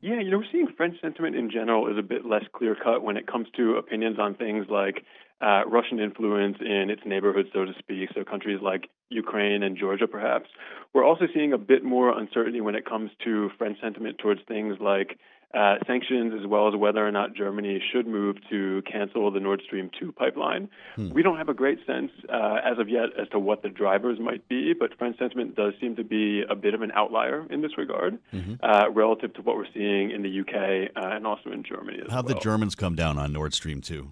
Yeah, 0.00 0.20
you 0.20 0.30
know, 0.30 0.38
we're 0.38 0.46
seeing 0.50 0.68
French 0.78 0.98
sentiment 1.02 1.36
in 1.36 1.50
general 1.50 1.92
is 1.92 1.98
a 1.98 2.02
bit 2.02 2.24
less 2.24 2.44
clear 2.54 2.74
cut 2.74 3.02
when 3.02 3.18
it 3.18 3.26
comes 3.26 3.48
to 3.56 3.76
opinions 3.76 4.18
on 4.18 4.34
things 4.34 4.64
like 4.70 5.04
uh, 5.42 5.64
Russian 5.66 6.00
influence 6.00 6.56
in 6.60 6.88
its 6.88 7.02
neighborhood, 7.04 7.46
so 7.52 7.66
to 7.66 7.72
speak. 7.78 8.08
So 8.14 8.24
countries 8.24 8.60
like 8.62 8.88
Ukraine 9.10 9.62
and 9.62 9.76
Georgia, 9.76 10.06
perhaps. 10.06 10.48
We're 10.94 11.04
also 11.04 11.26
seeing 11.34 11.52
a 11.52 11.58
bit 11.58 11.84
more 11.84 12.18
uncertainty 12.18 12.62
when 12.62 12.74
it 12.74 12.86
comes 12.86 13.10
to 13.24 13.50
French 13.58 13.78
sentiment 13.82 14.18
towards 14.18 14.40
things 14.48 14.76
like 14.80 15.18
uh, 15.54 15.76
sanctions, 15.86 16.34
as 16.38 16.46
well 16.46 16.68
as 16.68 16.74
whether 16.76 17.06
or 17.06 17.10
not 17.10 17.34
Germany 17.34 17.82
should 17.92 18.06
move 18.06 18.36
to 18.50 18.82
cancel 18.90 19.30
the 19.30 19.40
Nord 19.40 19.62
Stream 19.64 19.90
2 19.98 20.12
pipeline. 20.12 20.68
Hmm. 20.96 21.10
We 21.10 21.22
don't 21.22 21.38
have 21.38 21.48
a 21.48 21.54
great 21.54 21.78
sense 21.86 22.10
uh, 22.28 22.56
as 22.64 22.78
of 22.78 22.88
yet 22.88 23.06
as 23.20 23.28
to 23.30 23.38
what 23.38 23.62
the 23.62 23.70
drivers 23.70 24.18
might 24.20 24.46
be, 24.48 24.74
but 24.78 24.96
French 24.98 25.18
sentiment 25.18 25.56
does 25.56 25.72
seem 25.80 25.96
to 25.96 26.04
be 26.04 26.42
a 26.48 26.54
bit 26.54 26.74
of 26.74 26.82
an 26.82 26.92
outlier 26.92 27.46
in 27.50 27.62
this 27.62 27.76
regard 27.78 28.18
Mm-hmm. 28.32 28.54
uh, 28.62 28.90
relative 28.90 29.32
to 29.34 29.42
what 29.42 29.56
we're 29.56 29.66
seeing 29.72 30.10
in 30.10 30.22
the 30.22 30.40
UK 30.40 30.90
uh, 30.96 31.16
and 31.16 31.26
also 31.26 31.50
in 31.50 31.62
Germany 31.62 31.98
How'd 32.10 32.26
well. 32.26 32.34
the 32.34 32.40
Germans 32.40 32.74
come 32.74 32.94
down 32.94 33.18
on 33.18 33.32
Nord 33.32 33.54
Stream 33.54 33.80
2? 33.80 34.10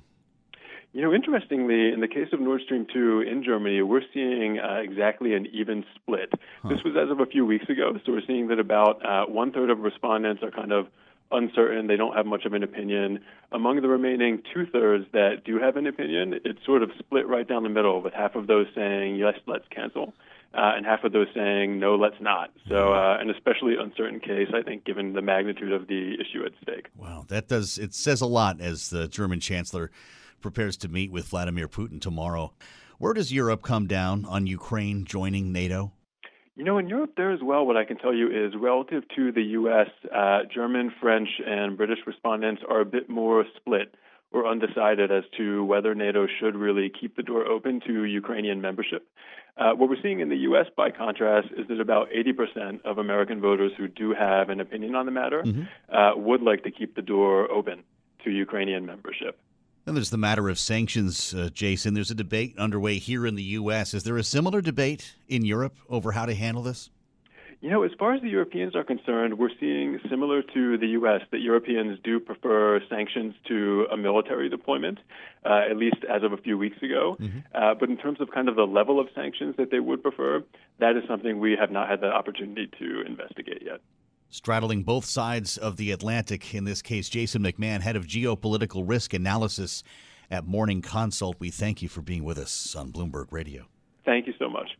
You 0.92 1.02
know, 1.02 1.12
interestingly, 1.12 1.92
in 1.92 2.00
the 2.00 2.08
case 2.08 2.28
of 2.32 2.40
Nord 2.40 2.62
Stream 2.64 2.86
2 2.90 3.20
in 3.20 3.44
Germany, 3.44 3.82
we're 3.82 4.00
seeing 4.14 4.58
uh, 4.58 4.76
exactly 4.82 5.34
an 5.34 5.46
even 5.52 5.84
split. 5.94 6.32
This 6.68 6.82
was 6.84 6.94
as 6.96 7.10
of 7.10 7.20
a 7.20 7.26
few 7.26 7.44
weeks 7.44 7.68
ago, 7.68 7.92
so 8.06 8.12
we're 8.12 8.22
seeing 8.26 8.48
that 8.48 8.58
about 8.58 9.04
uh, 9.04 9.26
one 9.26 9.52
third 9.52 9.68
of 9.68 9.80
respondents 9.80 10.42
are 10.42 10.50
kind 10.50 10.72
of 10.72 10.86
uncertain. 11.30 11.86
They 11.86 11.96
don't 11.96 12.14
have 12.14 12.26
much 12.26 12.44
of 12.44 12.52
an 12.52 12.62
opinion. 12.62 13.20
Among 13.52 13.82
the 13.82 13.88
remaining 13.88 14.42
two 14.54 14.66
thirds 14.66 15.06
that 15.12 15.44
do 15.44 15.58
have 15.58 15.76
an 15.76 15.86
opinion, 15.86 16.40
it's 16.44 16.64
sort 16.64 16.82
of 16.82 16.90
split 16.98 17.26
right 17.26 17.46
down 17.46 17.62
the 17.62 17.68
middle, 17.68 18.02
with 18.02 18.12
half 18.12 18.34
of 18.34 18.46
those 18.46 18.66
saying, 18.74 19.16
yes, 19.16 19.34
let's 19.46 19.64
cancel. 19.70 20.14
Uh, 20.54 20.72
and 20.74 20.86
half 20.86 21.04
of 21.04 21.12
those 21.12 21.26
saying 21.34 21.78
no, 21.78 21.96
let's 21.96 22.20
not. 22.20 22.50
So, 22.68 22.94
uh, 22.94 23.18
an 23.20 23.28
especially 23.28 23.74
uncertain 23.78 24.20
case, 24.20 24.48
I 24.54 24.62
think, 24.62 24.84
given 24.84 25.12
the 25.12 25.20
magnitude 25.20 25.72
of 25.72 25.86
the 25.86 26.14
issue 26.14 26.46
at 26.46 26.52
stake. 26.62 26.86
Wow, 26.96 27.26
that 27.28 27.48
does 27.48 27.76
it 27.76 27.92
says 27.92 28.22
a 28.22 28.26
lot 28.26 28.60
as 28.60 28.88
the 28.88 29.06
German 29.06 29.40
chancellor 29.40 29.90
prepares 30.40 30.76
to 30.78 30.88
meet 30.88 31.10
with 31.12 31.26
Vladimir 31.26 31.68
Putin 31.68 32.00
tomorrow. 32.00 32.54
Where 32.98 33.12
does 33.12 33.32
Europe 33.32 33.62
come 33.62 33.86
down 33.86 34.24
on 34.24 34.46
Ukraine 34.46 35.04
joining 35.04 35.52
NATO? 35.52 35.92
You 36.56 36.64
know, 36.64 36.78
in 36.78 36.88
Europe 36.88 37.12
there 37.18 37.32
as 37.32 37.40
well, 37.42 37.66
what 37.66 37.76
I 37.76 37.84
can 37.84 37.98
tell 37.98 38.14
you 38.14 38.28
is 38.28 38.54
relative 38.58 39.04
to 39.14 39.30
the 39.30 39.42
U.S., 39.42 39.88
uh, 40.10 40.38
German, 40.52 40.90
French, 41.02 41.28
and 41.46 41.76
British 41.76 41.98
respondents 42.06 42.62
are 42.66 42.80
a 42.80 42.84
bit 42.86 43.10
more 43.10 43.44
split 43.56 43.94
or 44.32 44.46
undecided 44.46 45.12
as 45.12 45.24
to 45.36 45.64
whether 45.64 45.94
NATO 45.94 46.26
should 46.40 46.56
really 46.56 46.90
keep 46.90 47.14
the 47.14 47.22
door 47.22 47.44
open 47.44 47.80
to 47.86 48.04
Ukrainian 48.04 48.62
membership. 48.62 49.06
Uh, 49.58 49.72
what 49.74 49.90
we're 49.90 50.00
seeing 50.02 50.20
in 50.20 50.30
the 50.30 50.36
U.S., 50.48 50.66
by 50.74 50.90
contrast, 50.90 51.48
is 51.58 51.68
that 51.68 51.78
about 51.78 52.08
80% 52.10 52.82
of 52.86 52.96
American 52.96 53.38
voters 53.42 53.72
who 53.76 53.86
do 53.86 54.14
have 54.14 54.48
an 54.48 54.60
opinion 54.60 54.94
on 54.94 55.04
the 55.04 55.12
matter 55.12 55.44
uh, 55.92 56.12
would 56.16 56.40
like 56.40 56.64
to 56.64 56.70
keep 56.70 56.96
the 56.96 57.02
door 57.02 57.50
open 57.50 57.82
to 58.24 58.30
Ukrainian 58.30 58.86
membership. 58.86 59.38
Then 59.86 59.94
there's 59.94 60.10
the 60.10 60.18
matter 60.18 60.48
of 60.48 60.58
sanctions, 60.58 61.32
uh, 61.32 61.48
Jason. 61.54 61.94
There's 61.94 62.10
a 62.10 62.14
debate 62.16 62.58
underway 62.58 62.98
here 62.98 63.24
in 63.24 63.36
the 63.36 63.42
U.S. 63.44 63.94
Is 63.94 64.02
there 64.02 64.16
a 64.16 64.24
similar 64.24 64.60
debate 64.60 65.14
in 65.28 65.44
Europe 65.44 65.76
over 65.88 66.10
how 66.10 66.26
to 66.26 66.34
handle 66.34 66.64
this? 66.64 66.90
You 67.60 67.70
know, 67.70 67.84
as 67.84 67.92
far 67.96 68.12
as 68.12 68.20
the 68.20 68.28
Europeans 68.28 68.74
are 68.74 68.82
concerned, 68.82 69.38
we're 69.38 69.48
seeing 69.60 70.00
similar 70.10 70.42
to 70.42 70.76
the 70.76 70.88
U.S. 70.88 71.20
that 71.30 71.40
Europeans 71.40 72.00
do 72.02 72.18
prefer 72.18 72.80
sanctions 72.90 73.36
to 73.46 73.86
a 73.92 73.96
military 73.96 74.48
deployment, 74.48 74.98
uh, 75.44 75.62
at 75.70 75.76
least 75.76 76.04
as 76.12 76.24
of 76.24 76.32
a 76.32 76.36
few 76.36 76.58
weeks 76.58 76.82
ago. 76.82 77.16
Uh, 77.54 77.74
but 77.74 77.88
in 77.88 77.96
terms 77.96 78.20
of 78.20 78.32
kind 78.32 78.48
of 78.48 78.56
the 78.56 78.66
level 78.66 78.98
of 78.98 79.06
sanctions 79.14 79.54
that 79.56 79.70
they 79.70 79.78
would 79.78 80.02
prefer, 80.02 80.42
that 80.80 80.96
is 80.96 81.04
something 81.08 81.38
we 81.38 81.56
have 81.58 81.70
not 81.70 81.88
had 81.88 82.00
the 82.00 82.08
opportunity 82.12 82.68
to 82.80 83.02
investigate 83.06 83.62
yet. 83.64 83.80
Straddling 84.28 84.82
both 84.82 85.04
sides 85.04 85.56
of 85.56 85.76
the 85.76 85.92
Atlantic, 85.92 86.54
in 86.54 86.64
this 86.64 86.82
case, 86.82 87.08
Jason 87.08 87.42
McMahon, 87.42 87.80
head 87.80 87.96
of 87.96 88.06
geopolitical 88.06 88.82
risk 88.86 89.14
analysis 89.14 89.82
at 90.30 90.46
Morning 90.46 90.82
Consult. 90.82 91.36
We 91.38 91.50
thank 91.50 91.80
you 91.80 91.88
for 91.88 92.02
being 92.02 92.24
with 92.24 92.38
us 92.38 92.74
on 92.74 92.92
Bloomberg 92.92 93.26
Radio. 93.30 93.66
Thank 94.04 94.26
you 94.26 94.34
so 94.38 94.48
much. 94.48 94.70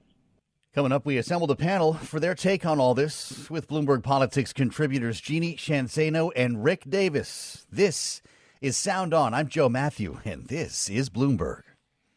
Coming 0.75 0.93
up, 0.93 1.07
we 1.07 1.17
assembled 1.17 1.51
a 1.51 1.57
panel 1.57 1.95
for 1.95 2.21
their 2.21 2.35
take 2.35 2.67
on 2.67 2.79
all 2.79 2.95
this 2.95 3.49
with 3.49 3.67
Bloomberg 3.69 4.03
Politics 4.03 4.53
contributors 4.53 5.21
Jeannie 5.21 5.57
Sheehan 5.57 5.87
Zaino 5.87 6.31
and 6.37 6.63
Rick 6.63 6.85
Davis. 6.91 7.67
This 7.73 8.21
is 8.61 8.77
Sound 8.77 9.15
On. 9.15 9.33
I'm 9.33 9.49
Joe 9.49 9.71
Matthew, 9.71 10.21
and 10.25 10.49
this 10.49 10.91
is 10.91 11.09
Bloomberg. 11.09 11.63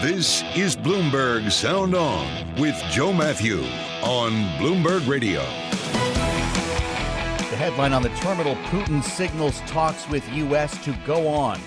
This 0.00 0.44
is 0.54 0.76
Bloomberg 0.76 1.50
Sound 1.50 1.96
On 1.96 2.54
with 2.54 2.80
Joe 2.88 3.12
Matthew 3.12 3.58
on 4.04 4.30
Bloomberg 4.60 5.08
Radio. 5.08 5.40
The 7.40 7.56
headline 7.56 7.92
on 7.92 8.02
the 8.02 8.08
terminal 8.10 8.54
Putin 8.66 9.02
signals 9.02 9.58
talks 9.62 10.08
with 10.08 10.22
U.S. 10.34 10.84
to 10.84 10.96
go 11.04 11.26
on. 11.26 11.60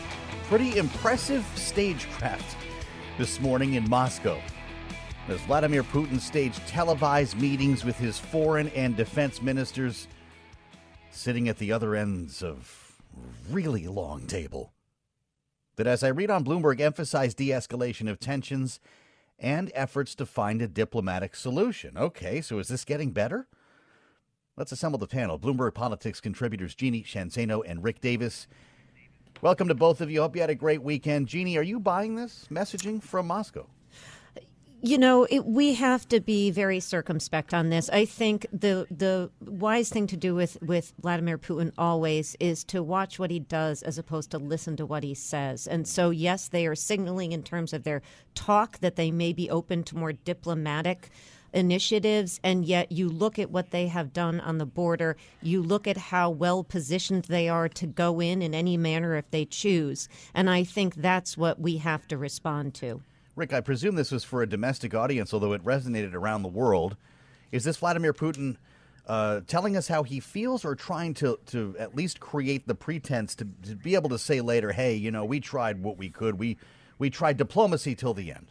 Pretty 0.45 0.77
impressive 0.77 1.45
stagecraft 1.55 2.55
this 3.17 3.41
morning 3.41 3.73
in 3.73 3.89
Moscow. 3.89 4.39
As 5.27 5.41
Vladimir 5.41 5.83
Putin 5.83 6.17
staged 6.17 6.65
televised 6.67 7.37
meetings 7.37 7.83
with 7.83 7.97
his 7.97 8.17
foreign 8.17 8.69
and 8.69 8.95
defense 8.95 9.41
ministers 9.41 10.07
sitting 11.09 11.49
at 11.49 11.57
the 11.57 11.73
other 11.73 11.95
ends 11.95 12.41
of 12.41 12.95
really 13.49 13.87
long 13.87 14.25
table. 14.25 14.71
That, 15.77 15.87
as 15.87 16.03
I 16.03 16.09
read 16.09 16.29
on 16.29 16.43
Bloomberg, 16.43 16.79
emphasized 16.79 17.37
de 17.37 17.49
escalation 17.49 18.09
of 18.09 18.19
tensions 18.19 18.79
and 19.39 19.71
efforts 19.73 20.13
to 20.15 20.25
find 20.25 20.61
a 20.61 20.67
diplomatic 20.67 21.35
solution. 21.35 21.97
Okay, 21.97 22.41
so 22.41 22.59
is 22.59 22.67
this 22.67 22.85
getting 22.85 23.11
better? 23.11 23.47
Let's 24.57 24.71
assemble 24.71 24.99
the 24.99 25.07
panel. 25.07 25.39
Bloomberg 25.39 25.73
Politics 25.73 26.19
contributors 26.21 26.75
Jeannie 26.75 27.03
Sheehan 27.03 27.29
Zaino 27.29 27.63
and 27.65 27.83
Rick 27.83 28.01
Davis. 28.01 28.47
Welcome 29.41 29.69
to 29.69 29.73
both 29.73 30.01
of 30.01 30.11
you. 30.11 30.21
Hope 30.21 30.35
you 30.35 30.41
had 30.41 30.51
a 30.51 30.55
great 30.55 30.83
weekend. 30.83 31.27
Jeannie, 31.27 31.57
are 31.57 31.63
you 31.63 31.79
buying 31.79 32.15
this 32.15 32.47
messaging 32.51 33.01
from 33.01 33.25
Moscow? 33.27 33.67
You 34.83 34.97
know, 34.97 35.25
it, 35.25 35.45
we 35.45 35.75
have 35.75 36.09
to 36.09 36.19
be 36.19 36.49
very 36.49 36.79
circumspect 36.79 37.53
on 37.53 37.69
this. 37.69 37.87
I 37.89 38.03
think 38.05 38.47
the 38.51 38.87
the 38.89 39.29
wise 39.45 39.89
thing 39.89 40.07
to 40.07 40.17
do 40.17 40.33
with, 40.33 40.57
with 40.59 40.93
Vladimir 40.99 41.37
Putin 41.37 41.71
always 41.77 42.35
is 42.39 42.63
to 42.63 42.81
watch 42.81 43.19
what 43.19 43.29
he 43.29 43.37
does 43.37 43.83
as 43.83 43.99
opposed 43.99 44.31
to 44.31 44.39
listen 44.39 44.75
to 44.77 44.85
what 44.87 45.03
he 45.03 45.13
says. 45.13 45.67
And 45.67 45.87
so, 45.87 46.09
yes, 46.09 46.47
they 46.47 46.65
are 46.65 46.73
signaling 46.73 47.31
in 47.31 47.43
terms 47.43 47.73
of 47.73 47.83
their 47.83 48.01
talk 48.33 48.79
that 48.79 48.95
they 48.95 49.11
may 49.11 49.33
be 49.33 49.51
open 49.51 49.83
to 49.83 49.97
more 49.97 50.13
diplomatic 50.13 51.11
initiatives, 51.53 52.39
and 52.43 52.65
yet 52.65 52.91
you 52.91 53.07
look 53.07 53.37
at 53.37 53.51
what 53.51 53.69
they 53.69 53.85
have 53.85 54.13
done 54.13 54.39
on 54.39 54.57
the 54.57 54.65
border, 54.65 55.15
you 55.43 55.61
look 55.61 55.87
at 55.87 55.97
how 55.97 56.31
well 56.31 56.63
positioned 56.63 57.25
they 57.25 57.47
are 57.47 57.69
to 57.69 57.85
go 57.85 58.19
in 58.19 58.41
in 58.41 58.55
any 58.55 58.77
manner 58.77 59.15
if 59.15 59.29
they 59.29 59.45
choose. 59.45 60.09
And 60.33 60.49
I 60.49 60.63
think 60.63 60.95
that's 60.95 61.37
what 61.37 61.59
we 61.59 61.77
have 61.77 62.07
to 62.07 62.17
respond 62.17 62.73
to. 62.75 63.03
Rick, 63.41 63.53
I 63.53 63.61
presume 63.61 63.95
this 63.95 64.11
was 64.11 64.23
for 64.23 64.43
a 64.43 64.47
domestic 64.47 64.93
audience, 64.93 65.33
although 65.33 65.53
it 65.53 65.65
resonated 65.65 66.13
around 66.13 66.43
the 66.43 66.47
world. 66.47 66.95
Is 67.51 67.63
this 67.63 67.77
Vladimir 67.77 68.13
Putin 68.13 68.57
uh, 69.07 69.41
telling 69.47 69.75
us 69.75 69.87
how 69.87 70.03
he 70.03 70.19
feels 70.19 70.63
or 70.63 70.75
trying 70.75 71.15
to, 71.15 71.39
to 71.47 71.75
at 71.79 71.95
least 71.95 72.19
create 72.19 72.67
the 72.67 72.75
pretense 72.75 73.33
to, 73.33 73.47
to 73.63 73.75
be 73.75 73.95
able 73.95 74.09
to 74.09 74.19
say 74.19 74.41
later, 74.41 74.71
hey, 74.71 74.93
you 74.93 75.09
know, 75.09 75.25
we 75.25 75.39
tried 75.39 75.81
what 75.81 75.97
we 75.97 76.07
could. 76.11 76.37
We, 76.37 76.57
we 76.99 77.09
tried 77.09 77.37
diplomacy 77.37 77.95
till 77.95 78.13
the 78.13 78.31
end. 78.31 78.45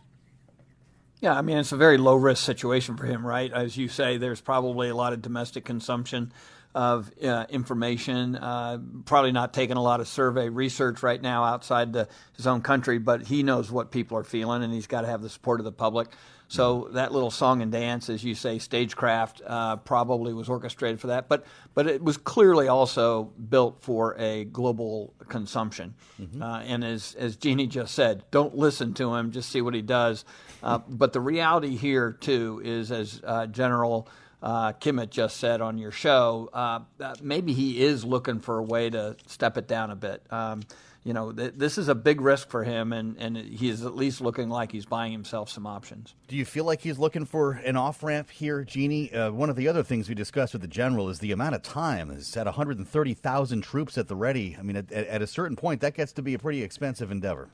Yeah, 1.20 1.36
I 1.36 1.42
mean, 1.42 1.58
it's 1.58 1.72
a 1.72 1.76
very 1.76 1.98
low 1.98 2.16
risk 2.16 2.44
situation 2.44 2.96
for 2.96 3.04
him, 3.04 3.26
right? 3.26 3.52
As 3.52 3.76
you 3.76 3.88
say, 3.88 4.16
there's 4.16 4.40
probably 4.40 4.88
a 4.88 4.94
lot 4.94 5.12
of 5.12 5.20
domestic 5.20 5.64
consumption 5.64 6.32
of 6.74 7.10
uh, 7.22 7.46
information. 7.50 8.36
Uh, 8.36 8.78
probably 9.04 9.32
not 9.32 9.52
taking 9.52 9.76
a 9.76 9.82
lot 9.82 10.00
of 10.00 10.08
survey 10.08 10.48
research 10.48 11.02
right 11.02 11.20
now 11.20 11.44
outside 11.44 11.92
the, 11.92 12.08
his 12.36 12.46
own 12.46 12.62
country, 12.62 12.98
but 12.98 13.26
he 13.26 13.42
knows 13.42 13.70
what 13.70 13.90
people 13.90 14.16
are 14.16 14.24
feeling, 14.24 14.62
and 14.62 14.72
he's 14.72 14.86
got 14.86 15.02
to 15.02 15.08
have 15.08 15.20
the 15.20 15.28
support 15.28 15.60
of 15.60 15.64
the 15.64 15.72
public. 15.72 16.08
So 16.50 16.88
that 16.94 17.12
little 17.12 17.30
song 17.30 17.62
and 17.62 17.70
dance, 17.70 18.10
as 18.10 18.24
you 18.24 18.34
say, 18.34 18.58
stagecraft, 18.58 19.40
uh, 19.46 19.76
probably 19.76 20.32
was 20.32 20.48
orchestrated 20.48 21.00
for 21.00 21.06
that. 21.06 21.28
But 21.28 21.46
but 21.74 21.86
it 21.86 22.02
was 22.02 22.16
clearly 22.16 22.66
also 22.66 23.24
built 23.48 23.82
for 23.82 24.16
a 24.18 24.46
global 24.46 25.14
consumption. 25.28 25.94
Mm-hmm. 26.20 26.42
Uh, 26.42 26.60
and 26.62 26.82
as 26.82 27.14
as 27.14 27.36
Jeannie 27.36 27.68
just 27.68 27.94
said, 27.94 28.24
don't 28.32 28.56
listen 28.56 28.94
to 28.94 29.14
him, 29.14 29.30
just 29.30 29.50
see 29.50 29.60
what 29.60 29.74
he 29.74 29.82
does. 29.82 30.24
Uh, 30.62 30.78
but 30.88 31.12
the 31.12 31.20
reality 31.20 31.76
here 31.76 32.12
too 32.12 32.60
is, 32.64 32.92
as 32.92 33.20
uh, 33.24 33.46
General 33.46 34.08
uh, 34.42 34.72
Kimmitt 34.74 35.10
just 35.10 35.36
said 35.36 35.60
on 35.60 35.78
your 35.78 35.90
show, 35.90 36.48
uh, 36.52 36.80
maybe 37.22 37.52
he 37.52 37.82
is 37.82 38.04
looking 38.04 38.40
for 38.40 38.58
a 38.58 38.62
way 38.62 38.90
to 38.90 39.16
step 39.26 39.56
it 39.56 39.68
down 39.68 39.90
a 39.90 39.96
bit. 39.96 40.22
Um, 40.30 40.62
you 41.04 41.14
know, 41.14 41.32
th- 41.32 41.54
this 41.56 41.78
is 41.78 41.88
a 41.88 41.94
big 41.94 42.20
risk 42.20 42.50
for 42.50 42.62
him, 42.62 42.92
and, 42.92 43.16
and 43.18 43.36
he 43.36 43.70
is 43.70 43.86
at 43.86 43.96
least 43.96 44.20
looking 44.20 44.50
like 44.50 44.70
he's 44.70 44.84
buying 44.84 45.12
himself 45.12 45.48
some 45.48 45.66
options. 45.66 46.14
Do 46.28 46.36
you 46.36 46.44
feel 46.44 46.64
like 46.64 46.82
he's 46.82 46.98
looking 46.98 47.24
for 47.24 47.52
an 47.52 47.76
off 47.76 48.02
ramp 48.02 48.30
here, 48.30 48.64
Jeannie? 48.64 49.12
Uh, 49.12 49.30
one 49.30 49.48
of 49.48 49.56
the 49.56 49.66
other 49.66 49.82
things 49.82 50.08
we 50.10 50.14
discussed 50.14 50.52
with 50.52 50.60
the 50.60 50.68
general 50.68 51.08
is 51.08 51.18
the 51.18 51.32
amount 51.32 51.54
of 51.54 51.62
time. 51.62 52.10
Is 52.10 52.36
at 52.36 52.44
130,000 52.44 53.62
troops 53.62 53.96
at 53.96 54.08
the 54.08 54.16
ready. 54.16 54.56
I 54.58 54.62
mean, 54.62 54.76
at, 54.76 54.92
at 54.92 55.22
a 55.22 55.26
certain 55.26 55.56
point, 55.56 55.80
that 55.80 55.94
gets 55.94 56.12
to 56.12 56.22
be 56.22 56.34
a 56.34 56.38
pretty 56.38 56.62
expensive 56.62 57.10
endeavor. 57.10 57.48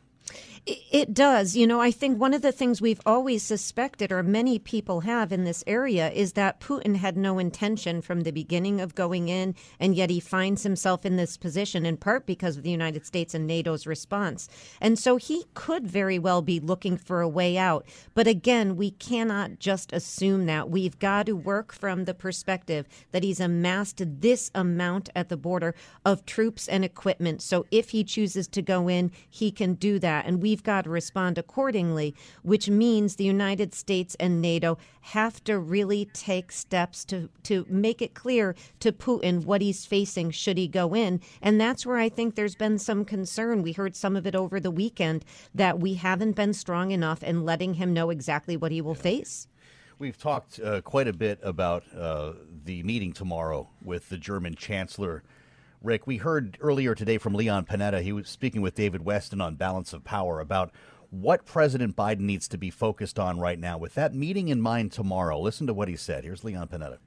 It 0.68 1.14
does. 1.14 1.56
You 1.56 1.64
know, 1.64 1.80
I 1.80 1.92
think 1.92 2.18
one 2.18 2.34
of 2.34 2.42
the 2.42 2.50
things 2.50 2.82
we've 2.82 3.00
always 3.06 3.44
suspected, 3.44 4.10
or 4.10 4.24
many 4.24 4.58
people 4.58 5.02
have 5.02 5.30
in 5.30 5.44
this 5.44 5.62
area, 5.64 6.10
is 6.10 6.32
that 6.32 6.58
Putin 6.58 6.96
had 6.96 7.16
no 7.16 7.38
intention 7.38 8.02
from 8.02 8.22
the 8.22 8.32
beginning 8.32 8.80
of 8.80 8.96
going 8.96 9.28
in, 9.28 9.54
and 9.78 9.94
yet 9.94 10.10
he 10.10 10.18
finds 10.18 10.64
himself 10.64 11.06
in 11.06 11.14
this 11.14 11.36
position 11.36 11.86
in 11.86 11.96
part 11.96 12.26
because 12.26 12.56
of 12.56 12.64
the 12.64 12.70
United 12.70 13.06
States 13.06 13.32
and 13.32 13.46
NATO's 13.46 13.86
response. 13.86 14.48
And 14.80 14.98
so 14.98 15.18
he 15.18 15.44
could 15.54 15.86
very 15.86 16.18
well 16.18 16.42
be 16.42 16.58
looking 16.58 16.96
for 16.96 17.20
a 17.20 17.28
way 17.28 17.56
out. 17.56 17.86
But 18.14 18.26
again, 18.26 18.74
we 18.74 18.90
cannot 18.90 19.60
just 19.60 19.92
assume 19.92 20.46
that. 20.46 20.68
We've 20.68 20.98
got 20.98 21.26
to 21.26 21.36
work 21.36 21.72
from 21.72 22.06
the 22.06 22.14
perspective 22.14 22.88
that 23.12 23.22
he's 23.22 23.38
amassed 23.38 24.02
this 24.04 24.50
amount 24.52 25.10
at 25.14 25.28
the 25.28 25.36
border 25.36 25.76
of 26.04 26.26
troops 26.26 26.66
and 26.66 26.84
equipment. 26.84 27.40
So 27.40 27.66
if 27.70 27.90
he 27.90 28.02
chooses 28.02 28.48
to 28.48 28.62
go 28.62 28.88
in, 28.88 29.12
he 29.30 29.52
can 29.52 29.74
do 29.74 30.00
that. 30.00 30.26
And 30.26 30.42
we 30.42 30.55
we've 30.56 30.62
got 30.62 30.84
to 30.84 30.90
respond 30.90 31.36
accordingly, 31.36 32.14
which 32.42 32.70
means 32.70 33.16
the 33.16 33.24
United 33.24 33.74
States 33.74 34.16
and 34.18 34.40
NATO 34.40 34.78
have 35.02 35.44
to 35.44 35.58
really 35.58 36.06
take 36.14 36.50
steps 36.50 37.04
to, 37.04 37.28
to 37.42 37.66
make 37.68 38.00
it 38.00 38.14
clear 38.14 38.54
to 38.80 38.90
Putin 38.90 39.44
what 39.44 39.60
he's 39.60 39.84
facing 39.84 40.30
should 40.30 40.56
he 40.56 40.66
go 40.66 40.94
in. 40.94 41.20
And 41.42 41.60
that's 41.60 41.84
where 41.84 41.98
I 41.98 42.08
think 42.08 42.36
there's 42.36 42.54
been 42.54 42.78
some 42.78 43.04
concern. 43.04 43.62
We 43.62 43.72
heard 43.72 43.94
some 43.94 44.16
of 44.16 44.26
it 44.26 44.34
over 44.34 44.58
the 44.58 44.70
weekend 44.70 45.26
that 45.54 45.78
we 45.78 45.92
haven't 45.92 46.36
been 46.36 46.54
strong 46.54 46.90
enough 46.90 47.22
in 47.22 47.44
letting 47.44 47.74
him 47.74 47.92
know 47.92 48.08
exactly 48.08 48.56
what 48.56 48.72
he 48.72 48.80
will 48.80 48.94
face. 48.94 49.48
We've 49.98 50.16
talked 50.16 50.58
uh, 50.58 50.80
quite 50.80 51.06
a 51.06 51.12
bit 51.12 51.38
about 51.42 51.84
uh, 51.94 52.32
the 52.64 52.82
meeting 52.82 53.12
tomorrow 53.12 53.68
with 53.84 54.08
the 54.08 54.16
German 54.16 54.54
Chancellor 54.54 55.22
Rick, 55.82 56.06
we 56.06 56.16
heard 56.16 56.58
earlier 56.60 56.94
today 56.94 57.18
from 57.18 57.34
Leon 57.34 57.66
Panetta. 57.66 58.02
He 58.02 58.12
was 58.12 58.28
speaking 58.28 58.62
with 58.62 58.74
David 58.74 59.02
Westin 59.02 59.42
on 59.42 59.56
balance 59.56 59.92
of 59.92 60.04
power 60.04 60.40
about 60.40 60.72
what 61.10 61.44
President 61.44 61.94
Biden 61.94 62.20
needs 62.20 62.48
to 62.48 62.58
be 62.58 62.70
focused 62.70 63.18
on 63.18 63.38
right 63.38 63.58
now. 63.58 63.78
With 63.78 63.94
that 63.94 64.14
meeting 64.14 64.48
in 64.48 64.60
mind 64.60 64.92
tomorrow, 64.92 65.38
listen 65.40 65.66
to 65.66 65.74
what 65.74 65.88
he 65.88 65.96
said. 65.96 66.24
Here's 66.24 66.44
Leon 66.44 66.68
Panetta. 66.68 66.98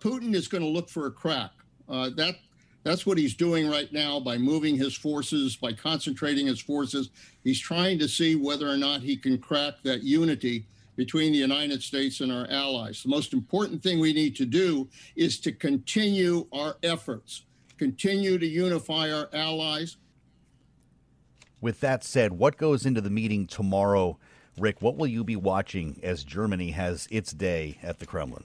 Putin 0.00 0.34
is 0.34 0.48
going 0.48 0.62
to 0.62 0.68
look 0.68 0.88
for 0.88 1.06
a 1.06 1.10
crack. 1.10 1.50
Uh, 1.88 2.10
that 2.16 2.36
that's 2.82 3.04
what 3.04 3.18
he's 3.18 3.34
doing 3.34 3.68
right 3.68 3.92
now 3.92 4.20
by 4.20 4.38
moving 4.38 4.76
his 4.76 4.96
forces, 4.96 5.56
by 5.56 5.72
concentrating 5.72 6.46
his 6.46 6.60
forces. 6.60 7.10
He's 7.42 7.60
trying 7.60 7.98
to 7.98 8.08
see 8.08 8.36
whether 8.36 8.68
or 8.68 8.76
not 8.76 9.02
he 9.02 9.16
can 9.16 9.38
crack 9.38 9.74
that 9.82 10.02
unity 10.02 10.66
between 10.94 11.32
the 11.32 11.38
United 11.38 11.82
States 11.82 12.20
and 12.20 12.32
our 12.32 12.46
allies. 12.48 13.02
The 13.02 13.08
most 13.08 13.32
important 13.32 13.82
thing 13.82 13.98
we 13.98 14.12
need 14.12 14.36
to 14.36 14.46
do 14.46 14.88
is 15.16 15.38
to 15.40 15.52
continue 15.52 16.46
our 16.52 16.76
efforts 16.82 17.42
continue 17.78 18.38
to 18.38 18.46
unify 18.46 19.12
our 19.12 19.28
allies. 19.32 19.96
With 21.60 21.80
that 21.80 22.04
said, 22.04 22.32
what 22.32 22.56
goes 22.56 22.84
into 22.86 23.00
the 23.00 23.10
meeting 23.10 23.46
tomorrow, 23.46 24.18
Rick? 24.58 24.82
What 24.82 24.96
will 24.96 25.06
you 25.06 25.24
be 25.24 25.36
watching 25.36 25.98
as 26.02 26.22
Germany 26.22 26.72
has 26.72 27.08
its 27.10 27.32
day 27.32 27.78
at 27.82 27.98
the 27.98 28.06
Kremlin? 28.06 28.44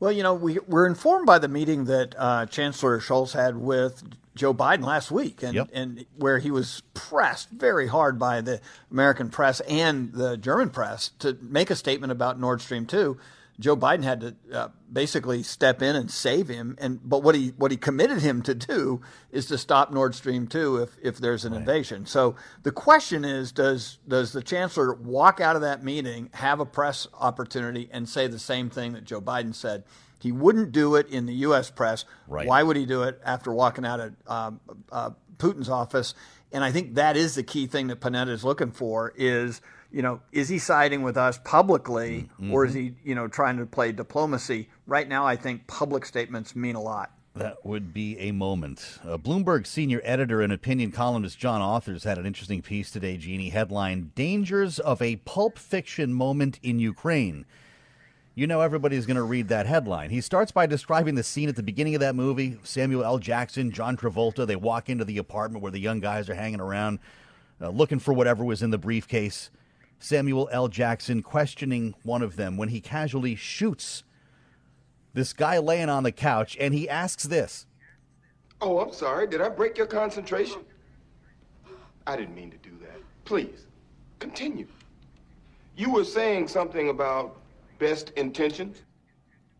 Well, 0.00 0.10
you 0.10 0.24
know, 0.24 0.34
we, 0.34 0.58
we're 0.66 0.86
informed 0.86 1.26
by 1.26 1.38
the 1.38 1.46
meeting 1.46 1.84
that 1.84 2.16
uh, 2.18 2.46
Chancellor 2.46 2.98
Scholz 2.98 3.34
had 3.34 3.56
with 3.56 4.02
Joe 4.34 4.52
Biden 4.52 4.84
last 4.84 5.12
week, 5.12 5.42
and, 5.42 5.54
yep. 5.54 5.68
and 5.72 6.04
where 6.16 6.40
he 6.40 6.50
was 6.50 6.82
pressed 6.94 7.50
very 7.50 7.86
hard 7.86 8.18
by 8.18 8.40
the 8.40 8.60
American 8.90 9.28
press 9.28 9.60
and 9.60 10.12
the 10.12 10.36
German 10.36 10.70
press 10.70 11.10
to 11.20 11.38
make 11.40 11.70
a 11.70 11.76
statement 11.76 12.10
about 12.10 12.40
Nord 12.40 12.60
Stream 12.60 12.86
2. 12.86 13.16
Joe 13.62 13.76
Biden 13.76 14.02
had 14.02 14.20
to 14.20 14.36
uh, 14.52 14.68
basically 14.92 15.42
step 15.42 15.82
in 15.82 15.94
and 15.94 16.10
save 16.10 16.48
him. 16.48 16.76
And 16.80 17.00
but 17.08 17.22
what 17.22 17.34
he 17.34 17.54
what 17.56 17.70
he 17.70 17.76
committed 17.76 18.18
him 18.18 18.42
to 18.42 18.54
do 18.54 19.00
is 19.30 19.46
to 19.46 19.56
stop 19.56 19.92
Nord 19.92 20.14
Stream 20.14 20.48
two 20.48 20.78
if 20.78 20.90
if 21.00 21.18
there's 21.18 21.44
an 21.44 21.52
right. 21.52 21.60
invasion. 21.60 22.04
So 22.04 22.34
the 22.64 22.72
question 22.72 23.24
is, 23.24 23.52
does 23.52 23.98
does 24.06 24.32
the 24.32 24.42
chancellor 24.42 24.94
walk 24.94 25.40
out 25.40 25.54
of 25.54 25.62
that 25.62 25.84
meeting, 25.84 26.28
have 26.34 26.58
a 26.58 26.66
press 26.66 27.06
opportunity, 27.18 27.88
and 27.92 28.08
say 28.08 28.26
the 28.26 28.38
same 28.38 28.68
thing 28.68 28.92
that 28.94 29.04
Joe 29.04 29.20
Biden 29.20 29.54
said? 29.54 29.84
He 30.18 30.32
wouldn't 30.32 30.72
do 30.72 30.94
it 30.96 31.08
in 31.08 31.26
the 31.26 31.34
U.S. 31.34 31.70
press. 31.70 32.04
Right. 32.28 32.46
Why 32.46 32.62
would 32.62 32.76
he 32.76 32.86
do 32.86 33.02
it 33.02 33.20
after 33.24 33.52
walking 33.52 33.84
out 33.84 33.98
of 33.98 34.12
um, 34.28 34.60
uh, 34.90 35.10
Putin's 35.38 35.68
office? 35.68 36.14
And 36.52 36.62
I 36.62 36.70
think 36.70 36.94
that 36.94 37.16
is 37.16 37.34
the 37.34 37.42
key 37.42 37.66
thing 37.66 37.88
that 37.88 38.00
Panetta 38.00 38.28
is 38.28 38.44
looking 38.44 38.70
for 38.70 39.12
is 39.16 39.60
you 39.92 40.02
know, 40.02 40.20
is 40.32 40.48
he 40.48 40.58
siding 40.58 41.02
with 41.02 41.16
us 41.16 41.38
publicly 41.44 42.28
mm-hmm. 42.40 42.52
or 42.52 42.64
is 42.64 42.74
he, 42.74 42.94
you 43.04 43.14
know, 43.14 43.28
trying 43.28 43.58
to 43.58 43.66
play 43.66 43.92
diplomacy? 43.92 44.68
Right 44.86 45.06
now, 45.06 45.26
I 45.26 45.36
think 45.36 45.66
public 45.66 46.06
statements 46.06 46.56
mean 46.56 46.74
a 46.74 46.80
lot. 46.80 47.12
That 47.34 47.64
would 47.64 47.94
be 47.94 48.18
a 48.18 48.32
moment. 48.32 48.98
Uh, 49.02 49.16
Bloomberg 49.16 49.66
senior 49.66 50.00
editor 50.04 50.42
and 50.42 50.52
opinion 50.52 50.92
columnist 50.92 51.38
John 51.38 51.60
Authers 51.60 52.04
had 52.04 52.18
an 52.18 52.26
interesting 52.26 52.60
piece 52.60 52.90
today, 52.90 53.16
Jeannie. 53.16 53.48
Headline 53.48 54.12
Dangers 54.14 54.78
of 54.78 55.00
a 55.00 55.16
Pulp 55.16 55.58
Fiction 55.58 56.12
Moment 56.12 56.58
in 56.62 56.78
Ukraine. 56.78 57.46
You 58.34 58.46
know, 58.46 58.60
everybody's 58.62 59.06
going 59.06 59.16
to 59.16 59.22
read 59.22 59.48
that 59.48 59.66
headline. 59.66 60.10
He 60.10 60.22
starts 60.22 60.52
by 60.52 60.66
describing 60.66 61.14
the 61.14 61.22
scene 61.22 61.50
at 61.50 61.56
the 61.56 61.62
beginning 61.62 61.94
of 61.94 62.00
that 62.00 62.14
movie. 62.14 62.58
Samuel 62.64 63.04
L. 63.04 63.18
Jackson, 63.18 63.70
John 63.70 63.96
Travolta, 63.96 64.46
they 64.46 64.56
walk 64.56 64.88
into 64.88 65.04
the 65.04 65.18
apartment 65.18 65.62
where 65.62 65.72
the 65.72 65.78
young 65.78 66.00
guys 66.00 66.30
are 66.30 66.34
hanging 66.34 66.60
around 66.60 66.98
uh, 67.60 67.68
looking 67.68 67.98
for 67.98 68.12
whatever 68.12 68.44
was 68.44 68.62
in 68.62 68.70
the 68.70 68.78
briefcase. 68.78 69.50
Samuel 70.02 70.48
L. 70.50 70.66
Jackson 70.66 71.22
questioning 71.22 71.94
one 72.02 72.22
of 72.22 72.34
them 72.34 72.56
when 72.56 72.70
he 72.70 72.80
casually 72.80 73.36
shoots 73.36 74.02
this 75.14 75.32
guy 75.32 75.58
laying 75.58 75.88
on 75.88 76.02
the 76.02 76.10
couch 76.10 76.56
and 76.58 76.74
he 76.74 76.88
asks 76.88 77.22
this 77.22 77.66
Oh, 78.60 78.80
I'm 78.80 78.92
sorry. 78.92 79.26
Did 79.28 79.40
I 79.40 79.48
break 79.48 79.78
your 79.78 79.86
concentration? 79.86 80.60
I 82.06 82.16
didn't 82.16 82.34
mean 82.34 82.50
to 82.50 82.56
do 82.58 82.70
that. 82.80 83.00
Please, 83.24 83.66
continue. 84.18 84.66
You 85.76 85.90
were 85.90 86.04
saying 86.04 86.48
something 86.48 86.88
about 86.88 87.36
best 87.78 88.10
intentions? 88.10 88.82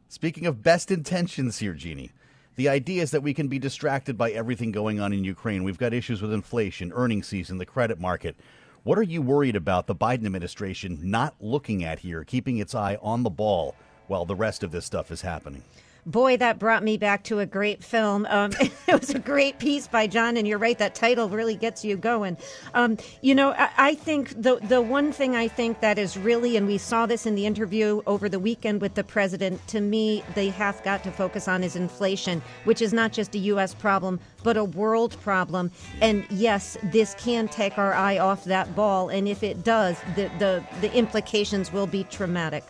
Speaking 0.08 0.46
of 0.46 0.62
best 0.62 0.90
intentions 0.90 1.58
here, 1.58 1.72
Jeannie, 1.72 2.10
The 2.56 2.68
idea 2.68 3.02
is 3.02 3.12
that 3.12 3.22
we 3.22 3.32
can 3.32 3.48
be 3.48 3.58
distracted 3.60 4.18
by 4.18 4.32
everything 4.32 4.72
going 4.72 5.00
on 5.00 5.12
in 5.12 5.24
Ukraine. 5.24 5.62
We've 5.62 5.78
got 5.78 5.94
issues 5.94 6.20
with 6.20 6.32
inflation, 6.32 6.92
earnings 6.94 7.28
season, 7.28 7.58
the 7.58 7.66
credit 7.66 7.98
market. 8.00 8.36
What 8.84 8.98
are 8.98 9.04
you 9.04 9.22
worried 9.22 9.54
about 9.54 9.86
the 9.86 9.94
Biden 9.94 10.26
administration 10.26 10.98
not 11.02 11.36
looking 11.38 11.84
at 11.84 12.00
here, 12.00 12.24
keeping 12.24 12.58
its 12.58 12.74
eye 12.74 12.98
on 13.00 13.22
the 13.22 13.30
ball 13.30 13.76
while 14.08 14.24
the 14.24 14.34
rest 14.34 14.64
of 14.64 14.72
this 14.72 14.84
stuff 14.84 15.12
is 15.12 15.20
happening? 15.20 15.62
Boy, 16.04 16.36
that 16.38 16.58
brought 16.58 16.82
me 16.82 16.96
back 16.96 17.22
to 17.24 17.38
a 17.38 17.46
great 17.46 17.84
film. 17.84 18.26
Um, 18.28 18.50
it 18.60 19.00
was 19.00 19.10
a 19.10 19.20
great 19.20 19.60
piece 19.60 19.86
by 19.86 20.08
John, 20.08 20.36
and 20.36 20.48
you're 20.48 20.58
right, 20.58 20.76
that 20.78 20.96
title 20.96 21.28
really 21.28 21.54
gets 21.54 21.84
you 21.84 21.96
going. 21.96 22.36
Um, 22.74 22.98
you 23.20 23.36
know, 23.36 23.52
I, 23.52 23.70
I, 23.78 23.94
think 23.94 24.30
the 24.30 24.56
the 24.62 24.82
one 24.82 25.12
thing 25.12 25.36
I 25.36 25.46
think 25.46 25.78
that 25.78 25.98
is 25.98 26.16
really, 26.16 26.56
and 26.56 26.66
we 26.66 26.76
saw 26.76 27.06
this 27.06 27.24
in 27.24 27.36
the 27.36 27.46
interview 27.46 28.02
over 28.08 28.28
the 28.28 28.40
weekend 28.40 28.80
with 28.80 28.94
the 28.94 29.04
president. 29.04 29.64
To 29.68 29.80
me, 29.80 30.24
they 30.34 30.48
have 30.48 30.82
got 30.82 31.04
to 31.04 31.12
focus 31.12 31.46
on 31.46 31.62
is 31.62 31.76
inflation, 31.76 32.42
which 32.64 32.82
is 32.82 32.92
not 32.92 33.12
just 33.12 33.36
a 33.36 33.38
U.S. 33.38 33.72
problem, 33.72 34.18
but 34.42 34.56
a 34.56 34.64
world 34.64 35.16
problem. 35.20 35.70
And 36.00 36.26
yes, 36.30 36.76
this 36.82 37.14
can 37.14 37.46
take 37.46 37.78
our 37.78 37.94
eye 37.94 38.18
off 38.18 38.42
that 38.46 38.74
ball, 38.74 39.08
and 39.08 39.28
if 39.28 39.44
it 39.44 39.62
does, 39.62 39.96
the 40.16 40.28
the, 40.40 40.64
the 40.80 40.92
implications 40.94 41.72
will 41.72 41.86
be 41.86 42.02
traumatic. 42.04 42.64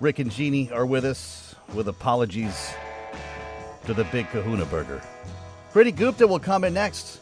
Rick 0.00 0.20
and 0.20 0.30
Jeannie 0.30 0.72
are 0.72 0.86
with 0.86 1.04
us 1.04 1.41
with 1.74 1.88
apologies 1.88 2.72
to 3.86 3.94
the 3.94 4.04
Big 4.04 4.28
Kahuna 4.30 4.64
Burger. 4.66 5.02
Kriti 5.72 5.94
Gupta 5.94 6.26
will 6.26 6.38
come 6.38 6.64
in 6.64 6.74
next 6.74 7.20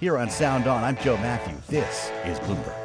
here 0.00 0.18
on 0.18 0.28
Sound 0.28 0.66
On. 0.66 0.82
I'm 0.82 0.96
Joe 0.98 1.16
Matthew. 1.16 1.56
This 1.68 2.10
is 2.24 2.38
Bloomberg. 2.40 2.84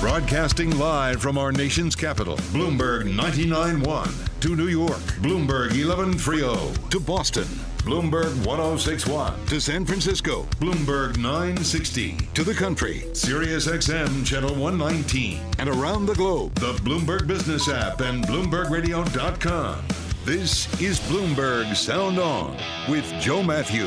Broadcasting 0.00 0.76
live 0.78 1.22
from 1.22 1.38
our 1.38 1.52
nation's 1.52 1.94
capital, 1.94 2.36
Bloomberg 2.50 3.04
99.1. 3.04 4.40
To 4.40 4.56
New 4.56 4.66
York, 4.66 4.98
Bloomberg 5.22 5.70
1130. 5.70 6.88
To 6.90 6.98
Boston, 6.98 7.46
Bloomberg 7.84 8.46
1061. 8.46 9.46
To 9.46 9.60
San 9.60 9.84
Francisco, 9.84 10.44
Bloomberg 10.60 11.18
960. 11.18 12.16
To 12.32 12.44
the 12.44 12.54
country, 12.54 13.04
Sirius 13.12 13.66
XM 13.66 14.24
Channel 14.24 14.54
119. 14.54 15.40
And 15.58 15.68
around 15.68 16.06
the 16.06 16.14
globe, 16.14 16.54
the 16.54 16.74
Bloomberg 16.74 17.26
Business 17.26 17.68
app 17.68 18.00
and 18.00 18.24
BloombergRadio.com. 18.26 19.84
This 20.24 20.80
is 20.80 21.00
Bloomberg 21.00 21.74
Sound 21.74 22.20
On 22.20 22.56
with 22.88 23.04
Joe 23.20 23.42
Matthew. 23.42 23.86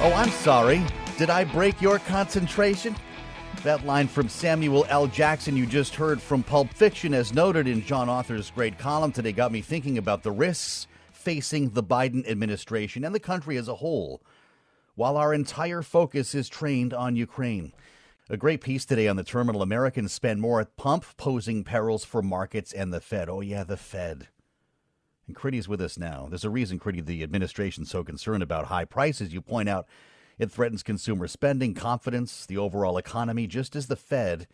Oh, 0.00 0.14
I'm 0.16 0.30
sorry. 0.30 0.82
Did 1.18 1.28
I 1.28 1.44
break 1.44 1.82
your 1.82 1.98
concentration? 1.98 2.96
That 3.62 3.84
line 3.84 4.08
from 4.08 4.30
Samuel 4.30 4.86
L. 4.88 5.06
Jackson 5.06 5.54
you 5.54 5.66
just 5.66 5.94
heard 5.94 6.20
from 6.20 6.42
Pulp 6.42 6.72
Fiction, 6.72 7.12
as 7.12 7.34
noted 7.34 7.68
in 7.68 7.84
John 7.84 8.08
Authers' 8.08 8.52
great 8.54 8.78
column 8.78 9.12
today, 9.12 9.32
got 9.32 9.52
me 9.52 9.60
thinking 9.60 9.98
about 9.98 10.22
the 10.22 10.32
risks 10.32 10.86
facing 11.22 11.70
the 11.70 11.82
Biden 11.84 12.28
administration 12.28 13.04
and 13.04 13.14
the 13.14 13.20
country 13.20 13.56
as 13.56 13.68
a 13.68 13.76
whole, 13.76 14.22
while 14.96 15.16
our 15.16 15.32
entire 15.32 15.82
focus 15.82 16.34
is 16.34 16.48
trained 16.48 16.92
on 16.92 17.16
Ukraine. 17.16 17.72
A 18.28 18.36
great 18.36 18.60
piece 18.60 18.84
today 18.84 19.08
on 19.08 19.16
the 19.16 19.24
terminal. 19.24 19.62
Americans 19.62 20.12
spend 20.12 20.40
more 20.40 20.60
at 20.60 20.76
pump, 20.76 21.04
posing 21.16 21.64
perils 21.64 22.04
for 22.04 22.22
markets 22.22 22.72
and 22.72 22.92
the 22.92 23.00
Fed. 23.00 23.28
Oh, 23.28 23.40
yeah, 23.40 23.62
the 23.62 23.76
Fed. 23.76 24.28
And 25.26 25.36
Kriti's 25.36 25.68
with 25.68 25.80
us 25.80 25.96
now. 25.96 26.26
There's 26.28 26.44
a 26.44 26.50
reason, 26.50 26.78
Kriti, 26.78 27.04
the 27.04 27.22
administration's 27.22 27.90
so 27.90 28.02
concerned 28.02 28.42
about 28.42 28.66
high 28.66 28.84
prices. 28.84 29.32
You 29.32 29.40
point 29.40 29.68
out 29.68 29.86
it 30.38 30.50
threatens 30.50 30.82
consumer 30.82 31.28
spending, 31.28 31.74
confidence, 31.74 32.46
the 32.46 32.58
overall 32.58 32.98
economy, 32.98 33.46
just 33.46 33.76
as 33.76 33.86
the 33.86 33.96
Fed 33.96 34.48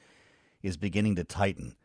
is 0.62 0.76
beginning 0.76 1.16
to 1.16 1.24
tighten. 1.24 1.76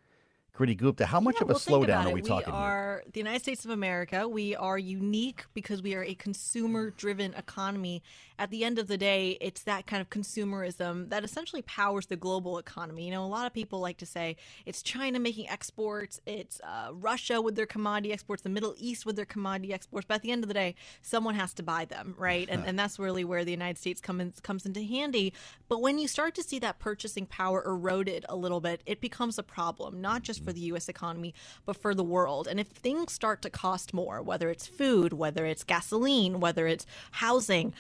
Kriti 0.56 0.78
Gupta, 0.78 1.08
how 1.08 1.20
much 1.20 1.38
yeah, 1.38 1.46
of 1.46 1.50
a 1.50 1.54
well, 1.54 1.60
slowdown 1.60 2.06
are 2.06 2.10
we, 2.10 2.22
we 2.22 2.22
talking? 2.22 2.54
We 2.54 2.60
are 2.60 3.02
here? 3.04 3.12
the 3.12 3.20
United 3.20 3.42
States 3.42 3.66
of 3.66 3.72
America. 3.72 4.28
We 4.28 4.56
are 4.56 4.78
unique 4.78 5.46
because 5.56 5.82
we 5.82 5.96
are 5.96 6.04
a 6.04 6.14
consumer-driven 6.14 7.34
economy. 7.34 8.04
At 8.40 8.50
the 8.50 8.64
end 8.64 8.80
of 8.80 8.88
the 8.88 8.98
day, 8.98 9.38
it's 9.42 9.62
that 9.64 9.86
kind 9.86 10.02
of 10.02 10.10
consumerism 10.10 11.10
that 11.10 11.24
essentially 11.24 11.62
powers 11.62 12.08
the 12.08 12.16
global 12.16 12.58
economy. 12.58 13.06
You 13.06 13.12
know, 13.12 13.24
a 13.24 13.28
lot 13.28 13.46
of 13.46 13.54
people 13.54 13.80
like 13.80 13.98
to 13.98 14.06
say 14.06 14.36
it's 14.66 14.82
China 14.82 15.20
making 15.20 15.50
exports, 15.50 16.20
it's 16.26 16.60
uh, 16.62 16.90
Russia 16.92 17.42
with 17.42 17.56
their 17.56 17.66
commodity 17.66 18.12
exports, 18.12 18.42
the 18.42 18.50
Middle 18.50 18.76
East 18.78 19.06
with 19.06 19.16
their 19.16 19.26
commodity 19.26 19.74
exports. 19.74 20.06
But 20.08 20.16
at 20.16 20.22
the 20.24 20.32
end 20.32 20.44
of 20.44 20.48
the 20.48 20.54
day, 20.54 20.76
someone 21.02 21.36
has 21.36 21.54
to 21.56 21.64
buy 21.64 21.86
them, 21.86 22.16
right? 22.18 22.48
And, 22.50 22.64
and 22.68 22.78
that's 22.78 23.00
really 23.00 23.24
where 23.24 23.46
the 23.46 23.52
United 23.52 23.78
States 23.78 24.02
comes 24.02 24.40
comes 24.40 24.66
into 24.66 24.84
handy. 24.84 25.34
But 25.68 25.82
when 25.82 26.00
you 26.00 26.08
start 26.08 26.36
to 26.36 26.44
see 26.44 26.60
that 26.60 26.80
purchasing 26.80 27.26
power 27.26 27.64
eroded 27.66 28.26
a 28.30 28.36
little 28.36 28.62
bit, 28.62 28.82
it 28.86 29.02
becomes 29.02 29.38
a 29.38 29.44
problem, 29.44 30.02
not 30.02 30.24
just 30.24 30.44
for 30.44 30.52
the 30.52 30.62
U.S. 30.62 30.90
economy, 30.90 31.34
but 31.66 31.78
for 31.78 31.94
the 31.94 32.04
world. 32.04 32.48
And 32.48 32.60
if 32.60 32.68
things 32.68 33.12
start 33.12 33.42
to 33.44 33.50
cost 33.50 33.94
more, 33.94 34.22
whether 34.22 34.50
it's 34.50 34.68
food, 34.68 35.14
whether 35.14 35.46
it's 35.46 35.64
gasoline, 35.64 36.40
whether 36.40 36.68
it's 36.68 36.86
housing, 37.12 37.74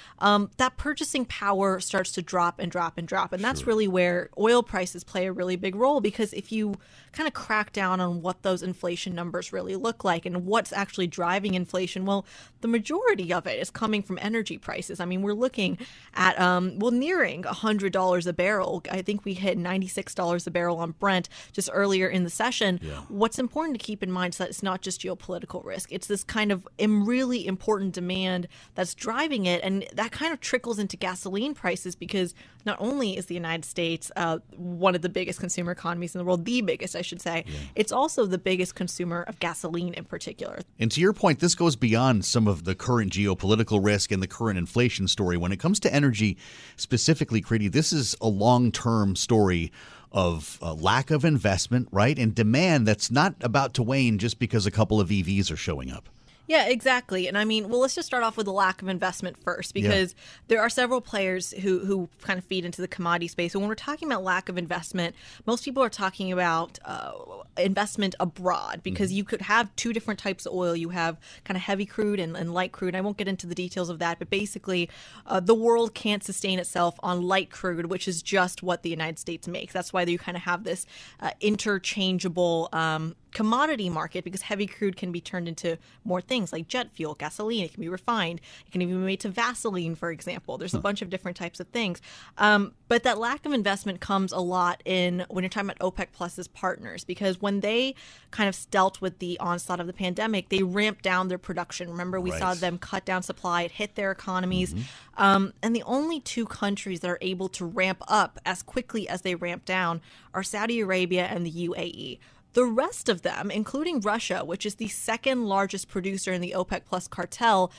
um, 0.43 0.51
that 0.57 0.77
purchasing 0.77 1.25
power 1.25 1.79
starts 1.79 2.11
to 2.13 2.21
drop 2.21 2.59
and 2.59 2.71
drop 2.71 2.97
and 2.97 3.07
drop. 3.07 3.33
And 3.33 3.43
that's 3.43 3.61
sure. 3.61 3.67
really 3.67 3.87
where 3.87 4.29
oil 4.37 4.63
prices 4.63 5.03
play 5.03 5.25
a 5.25 5.31
really 5.31 5.55
big 5.55 5.75
role 5.75 6.01
because 6.01 6.33
if 6.33 6.51
you 6.51 6.75
kind 7.11 7.27
of 7.27 7.33
crack 7.33 7.71
down 7.71 7.99
on 7.99 8.21
what 8.21 8.41
those 8.41 8.63
inflation 8.63 9.13
numbers 9.13 9.53
really 9.53 9.75
look 9.75 10.03
like 10.03 10.25
and 10.25 10.45
what's 10.45 10.73
actually 10.73 11.07
driving 11.07 11.53
inflation, 11.53 12.05
well, 12.05 12.25
the 12.61 12.67
majority 12.67 13.31
of 13.31 13.45
it 13.47 13.59
is 13.59 13.69
coming 13.69 14.01
from 14.01 14.17
energy 14.21 14.57
prices. 14.57 14.99
I 14.99 15.05
mean, 15.05 15.21
we're 15.21 15.33
looking 15.33 15.77
at, 16.15 16.39
um, 16.39 16.79
well, 16.79 16.91
nearing 16.91 17.43
$100 17.43 18.27
a 18.27 18.33
barrel. 18.33 18.83
I 18.91 19.01
think 19.01 19.25
we 19.25 19.33
hit 19.33 19.57
$96 19.57 20.47
a 20.47 20.51
barrel 20.51 20.77
on 20.77 20.91
Brent 20.91 21.29
just 21.51 21.69
earlier 21.71 22.07
in 22.07 22.23
the 22.23 22.29
session 22.29 22.79
yeah. 22.81 23.01
what's 23.09 23.39
important 23.39 23.79
to 23.79 23.85
keep 23.85 24.01
in 24.03 24.11
mind 24.11 24.33
is 24.33 24.37
that 24.37 24.49
it's 24.49 24.63
not 24.63 24.81
just 24.81 25.01
geopolitical 25.01 25.63
risk. 25.63 25.91
It's 25.91 26.07
this 26.07 26.23
kind 26.23 26.51
of 26.51 26.67
really 26.79 27.45
important 27.45 27.93
demand 27.93 28.47
that's 28.75 28.93
driving 28.93 29.45
it. 29.45 29.61
And 29.63 29.85
that 29.93 30.11
kind 30.11 30.32
of 30.33 30.39
trickles 30.39 30.79
into 30.79 30.97
gasoline 30.97 31.53
prices 31.53 31.95
because 31.95 32.33
not 32.65 32.77
only 32.79 33.17
is 33.17 33.27
the 33.27 33.35
United 33.35 33.65
States 33.65 34.11
uh, 34.15 34.39
one 34.55 34.95
of 34.95 35.01
the 35.01 35.09
biggest 35.09 35.39
consumer 35.39 35.71
economies 35.71 36.15
in 36.15 36.19
the 36.19 36.25
world, 36.25 36.45
the 36.45 36.61
biggest, 36.61 36.95
I 36.95 37.01
should 37.01 37.21
say, 37.21 37.43
yeah. 37.47 37.59
it's 37.75 37.91
also 37.91 38.25
the 38.25 38.37
biggest 38.37 38.75
consumer 38.75 39.23
of 39.23 39.39
gasoline 39.39 39.93
in 39.93 40.05
particular. 40.05 40.59
And 40.79 40.91
to 40.91 41.01
your 41.01 41.13
point, 41.13 41.39
this 41.39 41.55
goes 41.55 41.75
beyond 41.75 42.25
some 42.25 42.47
of 42.47 42.63
the 42.63 42.75
current 42.75 43.13
geopolitical 43.13 43.83
risk 43.83 44.11
and 44.11 44.21
the 44.21 44.27
current 44.27 44.57
inflation 44.57 45.07
story. 45.07 45.37
When 45.37 45.51
it 45.51 45.59
comes 45.59 45.79
to 45.81 45.93
energy 45.93 46.37
specifically, 46.75 47.41
Kriti, 47.41 47.71
this 47.71 47.93
is 47.93 48.15
a 48.21 48.27
long 48.27 48.71
term 48.71 49.15
story 49.15 49.71
of 50.11 50.59
uh, 50.61 50.73
lack 50.73 51.09
of 51.09 51.25
investment, 51.25 51.87
right? 51.91 52.17
And 52.17 52.35
demand 52.35 52.87
that's 52.87 53.09
not 53.09 53.35
about 53.41 53.73
to 53.75 53.83
wane 53.83 54.19
just 54.19 54.37
because 54.37 54.65
a 54.65 54.71
couple 54.71 55.01
of 55.01 55.09
EVs 55.09 55.51
are 55.51 55.57
showing 55.57 55.91
up. 55.91 56.07
Yeah, 56.45 56.67
exactly. 56.67 57.27
And 57.27 57.37
I 57.37 57.45
mean, 57.45 57.69
well, 57.69 57.79
let's 57.79 57.95
just 57.95 58.05
start 58.05 58.21
off 58.21 58.35
with 58.35 58.47
the 58.47 58.51
lack 58.51 58.81
of 58.81 58.89
investment 58.89 59.37
first, 59.41 59.73
because 59.73 60.11
yeah. 60.11 60.23
there 60.49 60.61
are 60.61 60.69
several 60.69 60.99
players 60.99 61.51
who 61.51 61.79
who 61.79 62.09
kind 62.21 62.37
of 62.37 62.43
feed 62.43 62.65
into 62.65 62.81
the 62.81 62.87
commodity 62.87 63.29
space. 63.29 63.53
And 63.53 63.61
when 63.61 63.69
we're 63.69 63.75
talking 63.75 64.09
about 64.09 64.23
lack 64.23 64.49
of 64.49 64.57
investment, 64.57 65.15
most 65.45 65.63
people 65.63 65.81
are 65.81 65.89
talking 65.89 66.33
about 66.33 66.79
uh, 66.83 67.13
investment 67.57 68.15
abroad, 68.19 68.81
because 68.83 69.09
mm-hmm. 69.09 69.17
you 69.17 69.23
could 69.23 69.41
have 69.41 69.73
two 69.77 69.93
different 69.93 70.19
types 70.19 70.45
of 70.45 70.53
oil. 70.53 70.75
You 70.75 70.89
have 70.89 71.17
kind 71.45 71.55
of 71.55 71.61
heavy 71.61 71.85
crude 71.85 72.19
and, 72.19 72.35
and 72.35 72.53
light 72.53 72.73
crude. 72.73 72.93
I 72.93 72.99
won't 72.99 73.15
get 73.15 73.29
into 73.29 73.47
the 73.47 73.55
details 73.55 73.89
of 73.89 73.99
that, 73.99 74.19
but 74.19 74.29
basically, 74.29 74.89
uh, 75.25 75.39
the 75.39 75.55
world 75.55 75.93
can't 75.93 76.25
sustain 76.25 76.59
itself 76.59 76.99
on 77.01 77.21
light 77.21 77.51
crude, 77.51 77.85
which 77.85 78.05
is 78.05 78.21
just 78.21 78.61
what 78.61 78.83
the 78.83 78.89
United 78.89 79.17
States 79.17 79.47
makes. 79.47 79.71
That's 79.71 79.93
why 79.93 80.03
you 80.03 80.17
kind 80.17 80.35
of 80.35 80.43
have 80.43 80.65
this 80.65 80.85
uh, 81.21 81.31
interchangeable 81.39 82.67
um, 82.73 83.15
commodity 83.31 83.89
market 83.89 84.23
because 84.23 84.43
heavy 84.43 84.67
crude 84.67 84.95
can 84.95 85.11
be 85.11 85.19
turned 85.19 85.47
into 85.47 85.77
more 86.03 86.21
things 86.21 86.32
like 86.53 86.67
jet 86.67 86.91
fuel, 86.93 87.15
gasoline. 87.15 87.63
It 87.63 87.73
can 87.73 87.81
be 87.81 87.89
refined. 87.89 88.41
It 88.65 88.71
can 88.71 88.81
even 88.81 88.99
be 88.99 89.05
made 89.05 89.19
to 89.21 89.29
Vaseline, 89.29 89.95
for 89.95 90.11
example. 90.11 90.57
There's 90.57 90.73
a 90.73 90.79
bunch 90.79 91.01
of 91.01 91.09
different 91.09 91.37
types 91.37 91.59
of 91.59 91.67
things. 91.67 92.01
Um, 92.37 92.73
but 92.87 93.03
that 93.03 93.17
lack 93.17 93.45
of 93.45 93.53
investment 93.53 93.99
comes 93.99 94.31
a 94.31 94.39
lot 94.39 94.81
in 94.85 95.25
when 95.29 95.43
you're 95.43 95.49
talking 95.49 95.69
about 95.69 95.95
OPEC 95.95 96.11
Plus's 96.11 96.47
partners 96.47 97.03
because 97.03 97.41
when 97.41 97.59
they 97.59 97.95
kind 98.31 98.49
of 98.49 98.57
dealt 98.71 99.01
with 99.01 99.19
the 99.19 99.39
onslaught 99.39 99.79
of 99.79 99.87
the 99.87 99.93
pandemic, 99.93 100.49
they 100.49 100.63
ramped 100.63 101.03
down 101.03 101.27
their 101.27 101.37
production. 101.37 101.89
Remember, 101.89 102.19
we 102.19 102.31
right. 102.31 102.39
saw 102.39 102.53
them 102.53 102.77
cut 102.77 103.05
down 103.05 103.23
supply. 103.23 103.63
It 103.63 103.71
hit 103.71 103.95
their 103.95 104.11
economies. 104.11 104.73
Mm-hmm. 104.73 105.23
Um, 105.23 105.53
and 105.61 105.75
the 105.75 105.83
only 105.83 106.19
two 106.19 106.45
countries 106.45 107.01
that 107.01 107.09
are 107.09 107.19
able 107.21 107.49
to 107.49 107.65
ramp 107.65 108.01
up 108.07 108.39
as 108.45 108.63
quickly 108.63 109.07
as 109.07 109.21
they 109.21 109.35
ramp 109.35 109.65
down 109.65 110.01
are 110.33 110.43
Saudi 110.43 110.79
Arabia 110.79 111.25
and 111.25 111.45
the 111.45 111.51
UAE. 111.67 112.19
The 112.53 112.65
rest 112.65 113.09
of 113.09 113.23
them, 113.23 113.49
including 113.51 113.99
Russia, 113.99 114.45
which 114.45 114.65
is 114.65 114.75
the 114.75 114.87
second 114.87 115.45
largest 115.45 115.87
producer 115.87 116.31
in 116.31 116.41
the 116.41 116.53
OPEC 116.55 116.81
Plus 116.85 117.07
cartel, 117.07 117.71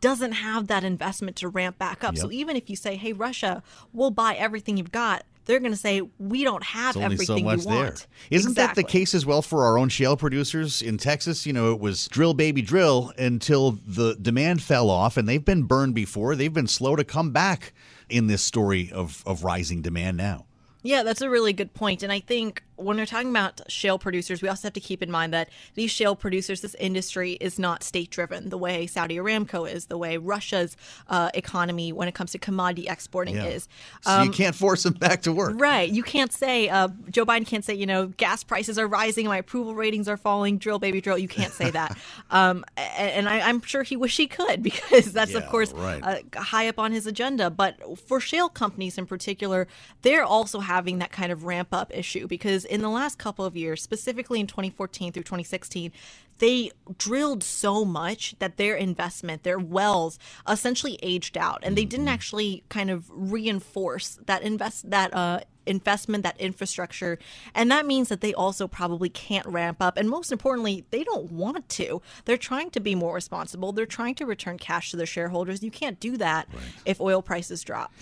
doesn't 0.00 0.32
have 0.32 0.68
that 0.68 0.84
investment 0.84 1.36
to 1.38 1.48
ramp 1.48 1.78
back 1.78 2.04
up. 2.04 2.14
Yep. 2.14 2.22
So 2.22 2.30
even 2.30 2.56
if 2.56 2.70
you 2.70 2.76
say, 2.76 2.96
"Hey, 2.96 3.12
Russia, 3.12 3.62
we'll 3.92 4.12
buy 4.12 4.34
everything 4.34 4.76
you've 4.76 4.92
got," 4.92 5.24
they're 5.46 5.58
going 5.58 5.72
to 5.72 5.76
say, 5.76 6.02
"We 6.18 6.44
don't 6.44 6.62
have 6.62 6.96
everything 6.96 7.26
so 7.26 7.38
much 7.40 7.60
you 7.60 7.66
want." 7.66 7.96
There. 7.96 8.06
Isn't 8.30 8.52
exactly. 8.52 8.82
that 8.82 8.86
the 8.86 8.92
case 8.92 9.14
as 9.14 9.26
well 9.26 9.42
for 9.42 9.64
our 9.64 9.76
own 9.78 9.88
shale 9.88 10.16
producers 10.16 10.80
in 10.80 10.96
Texas? 10.96 11.44
You 11.44 11.52
know, 11.52 11.72
it 11.72 11.80
was 11.80 12.06
drill, 12.06 12.34
baby, 12.34 12.62
drill 12.62 13.12
until 13.18 13.72
the 13.84 14.14
demand 14.14 14.62
fell 14.62 14.90
off, 14.90 15.16
and 15.16 15.28
they've 15.28 15.44
been 15.44 15.64
burned 15.64 15.96
before. 15.96 16.36
They've 16.36 16.54
been 16.54 16.68
slow 16.68 16.94
to 16.94 17.02
come 17.02 17.32
back 17.32 17.72
in 18.08 18.28
this 18.28 18.42
story 18.42 18.92
of 18.92 19.24
of 19.26 19.42
rising 19.42 19.82
demand 19.82 20.16
now. 20.16 20.46
Yeah, 20.82 21.02
that's 21.02 21.20
a 21.20 21.28
really 21.28 21.52
good 21.52 21.74
point. 21.74 22.02
And 22.02 22.10
I 22.12 22.20
think 22.20 22.62
when 22.82 22.96
we're 22.96 23.06
talking 23.06 23.30
about 23.30 23.60
shale 23.70 23.98
producers, 23.98 24.42
we 24.42 24.48
also 24.48 24.66
have 24.68 24.72
to 24.74 24.80
keep 24.80 25.02
in 25.02 25.10
mind 25.10 25.32
that 25.32 25.48
these 25.74 25.90
shale 25.90 26.16
producers, 26.16 26.60
this 26.60 26.74
industry 26.76 27.32
is 27.40 27.58
not 27.58 27.82
state 27.82 28.10
driven 28.10 28.48
the 28.48 28.58
way 28.58 28.86
Saudi 28.86 29.16
Aramco 29.16 29.70
is, 29.70 29.86
the 29.86 29.98
way 29.98 30.16
Russia's 30.16 30.76
uh, 31.08 31.30
economy, 31.34 31.92
when 31.92 32.08
it 32.08 32.14
comes 32.14 32.32
to 32.32 32.38
commodity 32.38 32.86
exporting, 32.88 33.36
Yeah. 33.36 33.44
is. 33.46 33.68
So 34.02 34.10
Um, 34.10 34.26
you 34.26 34.32
can't 34.32 34.54
force 34.54 34.82
them 34.82 34.94
back 34.94 35.22
to 35.22 35.32
work. 35.32 35.54
Right. 35.60 35.90
You 35.90 36.02
can't 36.02 36.32
say, 36.32 36.68
uh, 36.68 36.88
Joe 37.10 37.26
Biden 37.26 37.46
can't 37.46 37.64
say, 37.64 37.74
you 37.74 37.86
know, 37.86 38.06
gas 38.06 38.42
prices 38.44 38.78
are 38.78 38.86
rising, 38.88 39.26
my 39.26 39.38
approval 39.38 39.74
ratings 39.74 40.08
are 40.08 40.16
falling, 40.16 40.58
drill, 40.58 40.78
baby, 40.78 41.00
drill. 41.00 41.18
You 41.18 41.28
can't 41.28 41.52
say 41.52 41.70
that. 41.70 41.96
um, 42.30 42.64
and 42.76 43.28
I, 43.28 43.40
I'm 43.40 43.60
sure 43.62 43.82
he 43.82 43.96
wish 43.96 44.16
he 44.16 44.26
could 44.26 44.62
because 44.70 45.12
that's, 45.12 45.34
of 45.34 45.46
course, 45.46 45.72
right. 45.72 46.02
uh, 46.02 46.40
high 46.40 46.68
up 46.68 46.78
on 46.78 46.92
his 46.92 47.06
agenda. 47.06 47.50
But 47.50 47.98
for 47.98 48.20
shale 48.20 48.48
companies 48.48 48.98
in 48.98 49.06
particular, 49.06 49.66
they're 50.02 50.24
also 50.24 50.60
having 50.60 50.98
that 50.98 51.12
kind 51.12 51.32
of 51.32 51.44
ramp 51.44 51.68
up 51.72 51.90
issue 51.94 52.26
because 52.26 52.64
in 52.70 52.80
the 52.82 52.88
last 52.88 53.18
couple 53.18 53.44
of 53.44 53.56
years, 53.56 53.82
specifically 53.82 54.40
in 54.40 54.46
2014 54.46 55.12
through 55.12 55.24
2016, 55.24 55.92
they 56.38 56.70
drilled 56.96 57.42
so 57.42 57.84
much 57.84 58.34
that 58.38 58.56
their 58.56 58.74
investment, 58.74 59.42
their 59.42 59.58
wells, 59.58 60.18
essentially 60.48 60.98
aged 61.02 61.36
out, 61.36 61.58
and 61.62 61.76
they 61.76 61.84
didn't 61.84 62.08
actually 62.08 62.64
kind 62.70 62.90
of 62.90 63.10
reinforce 63.10 64.18
that 64.24 64.42
invest 64.42 64.90
that 64.90 65.12
uh, 65.12 65.40
investment, 65.66 66.22
that 66.24 66.40
infrastructure, 66.40 67.18
and 67.54 67.70
that 67.70 67.84
means 67.84 68.08
that 68.08 68.22
they 68.22 68.32
also 68.32 68.66
probably 68.66 69.10
can't 69.10 69.46
ramp 69.46 69.78
up, 69.80 69.98
and 69.98 70.08
most 70.08 70.32
importantly, 70.32 70.86
they 70.90 71.04
don't 71.04 71.30
want 71.30 71.68
to. 71.68 72.00
They're 72.24 72.38
trying 72.38 72.70
to 72.70 72.80
be 72.80 72.94
more 72.94 73.14
responsible. 73.14 73.72
They're 73.72 73.84
trying 73.84 74.14
to 74.16 74.26
return 74.26 74.56
cash 74.56 74.92
to 74.92 74.96
their 74.96 75.06
shareholders. 75.06 75.62
You 75.62 75.70
can't 75.70 76.00
do 76.00 76.16
that 76.16 76.48
if 76.86 77.00
oil 77.00 77.20
prices 77.20 77.62
drop. 77.62 77.92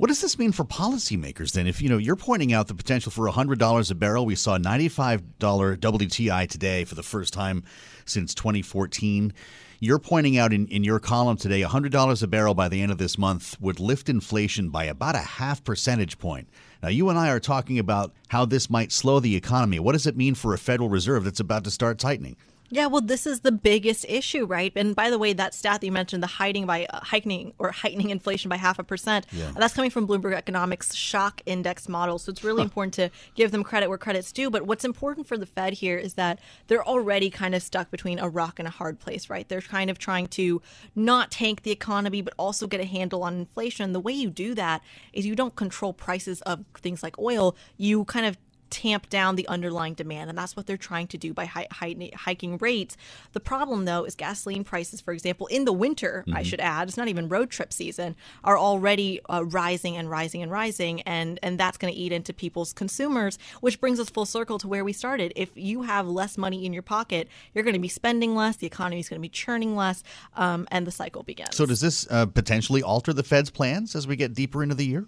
What 0.00 0.08
does 0.08 0.22
this 0.22 0.38
mean 0.38 0.52
for 0.52 0.64
policymakers 0.64 1.52
then? 1.52 1.66
If 1.66 1.82
you 1.82 1.90
know 1.90 1.98
you're 1.98 2.16
pointing 2.16 2.54
out 2.54 2.68
the 2.68 2.74
potential 2.74 3.12
for 3.12 3.28
$100 3.28 3.90
a 3.90 3.94
barrel, 3.94 4.24
we 4.24 4.34
saw 4.34 4.56
$95 4.56 5.20
WTI 5.38 6.48
today 6.48 6.86
for 6.86 6.94
the 6.94 7.02
first 7.02 7.34
time 7.34 7.64
since 8.06 8.34
2014. 8.34 9.34
You're 9.78 9.98
pointing 9.98 10.38
out 10.38 10.54
in, 10.54 10.66
in 10.68 10.84
your 10.84 11.00
column 11.00 11.36
today 11.36 11.60
$100 11.60 12.22
a 12.22 12.26
barrel 12.26 12.54
by 12.54 12.70
the 12.70 12.80
end 12.80 12.90
of 12.90 12.96
this 12.96 13.18
month 13.18 13.60
would 13.60 13.78
lift 13.78 14.08
inflation 14.08 14.70
by 14.70 14.84
about 14.84 15.16
a 15.16 15.18
half 15.18 15.62
percentage 15.62 16.18
point. 16.18 16.48
Now, 16.82 16.88
you 16.88 17.10
and 17.10 17.18
I 17.18 17.28
are 17.28 17.38
talking 17.38 17.78
about 17.78 18.14
how 18.28 18.46
this 18.46 18.70
might 18.70 18.92
slow 18.92 19.20
the 19.20 19.36
economy. 19.36 19.80
What 19.80 19.92
does 19.92 20.06
it 20.06 20.16
mean 20.16 20.34
for 20.34 20.54
a 20.54 20.58
Federal 20.58 20.88
Reserve 20.88 21.24
that's 21.24 21.40
about 21.40 21.64
to 21.64 21.70
start 21.70 21.98
tightening? 21.98 22.38
Yeah, 22.72 22.86
well, 22.86 23.00
this 23.00 23.26
is 23.26 23.40
the 23.40 23.50
biggest 23.50 24.06
issue, 24.08 24.46
right? 24.46 24.72
And 24.76 24.94
by 24.94 25.10
the 25.10 25.18
way, 25.18 25.32
that 25.32 25.54
stat 25.54 25.80
that 25.80 25.86
you 25.86 25.90
mentioned, 25.90 26.22
the 26.22 26.28
hiding 26.28 26.66
by 26.66 26.86
uh, 26.86 27.00
heightening 27.00 27.52
or 27.58 27.72
heightening 27.72 28.10
inflation 28.10 28.48
by 28.48 28.56
half 28.56 28.78
a 28.78 28.84
percent, 28.84 29.26
Yeah. 29.32 29.50
that's 29.56 29.74
coming 29.74 29.90
from 29.90 30.06
Bloomberg 30.06 30.34
Economics 30.34 30.94
shock 30.94 31.42
index 31.46 31.88
model. 31.88 32.18
So 32.20 32.30
it's 32.30 32.44
really 32.44 32.62
important 32.62 32.94
to 32.94 33.10
give 33.34 33.50
them 33.50 33.64
credit 33.64 33.88
where 33.88 33.98
credit's 33.98 34.30
due. 34.30 34.50
But 34.50 34.66
what's 34.66 34.84
important 34.84 35.26
for 35.26 35.36
the 35.36 35.46
Fed 35.46 35.72
here 35.74 35.98
is 35.98 36.14
that 36.14 36.38
they're 36.68 36.86
already 36.86 37.28
kind 37.28 37.56
of 37.56 37.62
stuck 37.62 37.90
between 37.90 38.20
a 38.20 38.28
rock 38.28 38.60
and 38.60 38.68
a 38.68 38.70
hard 38.70 39.00
place, 39.00 39.28
right? 39.28 39.48
They're 39.48 39.60
kind 39.60 39.90
of 39.90 39.98
trying 39.98 40.28
to 40.28 40.62
not 40.94 41.32
tank 41.32 41.62
the 41.62 41.72
economy, 41.72 42.22
but 42.22 42.34
also 42.38 42.68
get 42.68 42.80
a 42.80 42.84
handle 42.84 43.24
on 43.24 43.34
inflation. 43.34 43.92
The 43.92 44.00
way 44.00 44.12
you 44.12 44.30
do 44.30 44.54
that 44.54 44.80
is 45.12 45.26
you 45.26 45.34
don't 45.34 45.56
control 45.56 45.92
prices 45.92 46.40
of 46.42 46.64
things 46.78 47.02
like 47.02 47.18
oil. 47.18 47.56
You 47.76 48.04
kind 48.04 48.26
of 48.26 48.38
tamp 48.70 49.08
down 49.08 49.36
the 49.36 49.46
underlying 49.48 49.94
demand 49.94 50.30
and 50.30 50.38
that's 50.38 50.56
what 50.56 50.66
they're 50.66 50.76
trying 50.76 51.06
to 51.08 51.18
do 51.18 51.34
by 51.34 51.44
hi- 51.44 51.66
hi- 51.72 52.10
hiking 52.14 52.56
rates 52.58 52.96
the 53.32 53.40
problem 53.40 53.84
though 53.84 54.04
is 54.04 54.14
gasoline 54.14 54.64
prices 54.64 55.00
for 55.00 55.12
example 55.12 55.46
in 55.48 55.64
the 55.64 55.72
winter 55.72 56.24
i 56.32 56.42
Mhm. 56.42 56.46
should 56.46 56.60
add 56.60 56.88
it's 56.88 56.96
not 56.96 57.08
even 57.08 57.28
road 57.28 57.50
trip 57.50 57.72
season 57.72 58.14
are 58.44 58.56
already 58.58 59.20
uh, 59.28 59.44
rising 59.44 59.96
and 59.96 60.08
rising 60.08 60.42
and 60.42 60.50
rising 60.52 61.00
and 61.02 61.38
and 61.42 61.58
that's 61.58 61.76
going 61.76 61.92
to 61.92 61.98
eat 61.98 62.12
into 62.12 62.32
people's 62.32 62.72
consumers 62.72 63.38
which 63.60 63.80
brings 63.80 63.98
us 63.98 64.08
full 64.08 64.26
circle 64.26 64.58
to 64.58 64.68
where 64.68 64.84
we 64.84 64.92
started 64.92 65.32
if 65.36 65.50
you 65.56 65.82
have 65.82 66.06
less 66.06 66.38
money 66.38 66.64
in 66.64 66.72
your 66.72 66.82
pocket 66.82 67.28
you're 67.54 67.64
going 67.64 67.74
to 67.74 67.80
be 67.80 67.88
spending 67.88 68.34
less 68.34 68.56
the 68.56 68.66
economy 68.66 69.00
is 69.00 69.08
going 69.08 69.18
to 69.18 69.22
be 69.22 69.28
churning 69.28 69.74
less 69.76 70.02
um, 70.36 70.66
and 70.70 70.86
the 70.86 70.90
cycle 70.92 71.22
begins 71.22 71.56
So, 71.56 71.66
does 71.66 71.80
this 71.80 72.06
uh, 72.10 72.26
potentially 72.26 72.82
alter 72.82 73.12
the 73.12 73.22
Fed's 73.24 73.50
plans 73.50 73.94
as 73.96 74.06
we 74.06 74.16
get 74.16 74.34
deeper 74.34 74.62
into 74.62 74.74
the 74.74 74.86
year? 74.86 75.06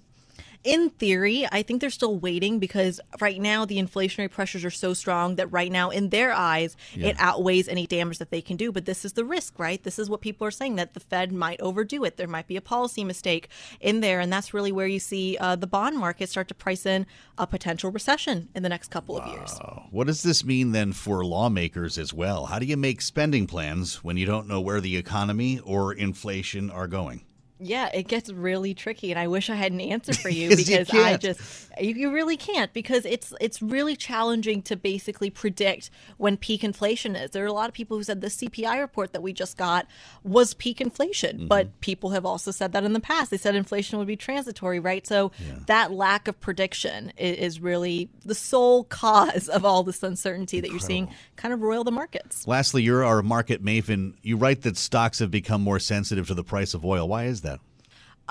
In 0.65 0.91
theory, 0.91 1.47
I 1.51 1.63
think 1.63 1.81
they're 1.81 1.91
still 1.91 2.17
waiting 2.19 2.59
because 2.59 3.01
right 3.21 3.41
now 3.41 3.65
the 3.65 3.79
inflationary 3.79 4.31
pressures 4.31 4.65
are 4.65 4.71
so 4.71 4.95
strong 4.95 5.37
that 5.37 5.49
right 5.49 5.73
now, 5.73 5.91
in 5.91 6.11
their 6.11 6.33
eyes, 6.33 6.77
Yeah. 6.95 7.09
it 7.09 7.17
outweighs 7.19 7.67
any 7.69 7.87
damage 7.87 8.19
that 8.19 8.31
they 8.31 8.41
can 8.41 8.57
do. 8.57 8.71
But 8.71 8.85
this 8.85 9.05
is 9.05 9.15
the 9.15 9.25
risk, 9.25 9.59
right? 9.59 9.83
This 9.83 9.99
is 9.99 10.09
what 10.09 10.21
people 10.21 10.47
are 10.47 10.51
saying 10.53 10.77
that 10.77 10.95
the 10.95 11.01
Fed 11.01 11.33
might 11.33 11.61
overdo 11.61 12.05
it. 12.05 12.17
There 12.17 12.29
might 12.29 12.47
be 12.47 12.57
a 12.57 12.61
policy 12.61 13.03
mistake 13.05 13.49
in 13.81 14.01
there. 14.01 14.21
And 14.21 14.33
that's 14.33 14.55
really 14.55 14.73
where 14.73 14.87
you 14.87 15.01
see 15.01 15.37
uh, 15.39 15.57
the 15.57 15.67
bond 15.67 15.99
market 15.99 16.29
start 16.29 16.49
to 16.49 16.55
price 16.55 16.87
in 16.87 17.07
a 17.37 17.47
potential 17.47 17.91
recession 17.91 18.49
in 18.55 18.63
the 18.63 18.69
next 18.69 18.91
couple 18.91 19.17
of 19.19 19.27
years. 19.33 19.59
What 19.91 20.07
does 20.07 20.23
this 20.23 20.45
mean 20.45 20.73
then 20.73 20.93
for 20.93 21.25
lawmakers 21.25 21.99
as 21.99 22.13
well? 22.15 22.47
How 22.47 22.59
do 22.59 22.67
you 22.67 22.77
make 22.77 23.03
spending 23.03 23.47
plans 23.47 24.05
when 24.05 24.17
you 24.17 24.27
don't 24.27 24.47
know 24.47 24.61
where 24.61 24.81
the 24.81 24.97
economy 24.97 25.59
or 25.61 25.93
inflation 25.93 26.71
are 26.71 26.87
going? 26.87 27.25
Yeah, 27.63 27.91
it 27.95 28.09
gets 28.09 28.31
really 28.31 28.75
tricky, 28.75 29.11
and 29.11 29.19
I 29.19 29.27
wish 29.29 29.49
I 29.51 29.55
had 29.55 29.73
an 29.73 29.81
answer 29.81 30.13
for 30.15 30.29
you 30.41 30.51
because 30.57 30.91
I 30.93 31.17
just 31.17 31.41
you, 31.81 31.95
you 31.95 32.13
really 32.13 32.37
can't 32.37 32.73
because 32.73 33.05
it's 33.05 33.33
it's 33.41 33.63
really 33.63 33.97
challenging 33.97 34.63
to 34.63 34.77
basically 34.77 35.31
predict 35.31 35.91
when 36.19 36.37
peak 36.37 36.63
inflation 36.65 37.17
is. 37.17 37.31
There 37.31 37.45
are 37.45 37.49
a 37.49 37.53
lot 37.53 37.69
of 37.69 37.75
people 37.75 37.97
who 37.97 38.03
said 38.03 38.21
the 38.21 38.29
CPI 38.29 38.81
report 38.81 39.13
that 39.13 39.23
we 39.23 39.33
just 39.33 39.57
got 39.57 39.87
was 40.23 40.55
peak 40.55 40.81
inflation, 40.81 41.37
Mm-hmm. 41.39 41.47
but 41.47 41.81
people 41.81 42.11
have 42.11 42.27
also 42.27 42.51
said 42.51 42.73
that 42.73 42.85
in 42.85 42.93
the 42.93 43.01
past. 43.01 43.31
They 43.31 43.37
said 43.37 43.55
inflation 43.55 43.99
would 43.99 44.09
be 44.09 44.17
transitory, 44.17 44.81
right? 44.81 45.07
So 45.07 45.31
that 45.67 45.93
lack 45.93 46.27
of 46.29 46.41
prediction 46.41 47.13
is, 47.17 47.37
is 47.39 47.61
really 47.61 48.09
the 48.25 48.35
sole 48.35 48.85
cause 48.85 49.49
of 49.49 49.65
all 49.65 49.83
this 49.83 50.03
uncertainty 50.03 50.61
that 50.61 50.71
you're 50.71 50.81
seeing 50.81 51.09
kind 51.37 51.55
of 51.55 51.61
roil 51.63 51.85
the 51.85 51.91
markets. 51.91 52.47
Lastly, 52.47 52.83
you're 52.83 53.05
our 53.05 53.23
market 53.23 53.65
maven. 53.65 54.15
You 54.23 54.37
write 54.37 54.63
that 54.63 54.77
stocks 54.77 55.19
have 55.21 55.31
become 55.31 55.61
more 55.63 55.79
sensitive 55.79 56.27
to 56.29 56.35
the 56.35 56.45
price 56.45 56.75
of 56.75 56.85
oil. 56.85 57.07
Why 57.09 57.25
is 57.25 57.43
that? 57.43 57.52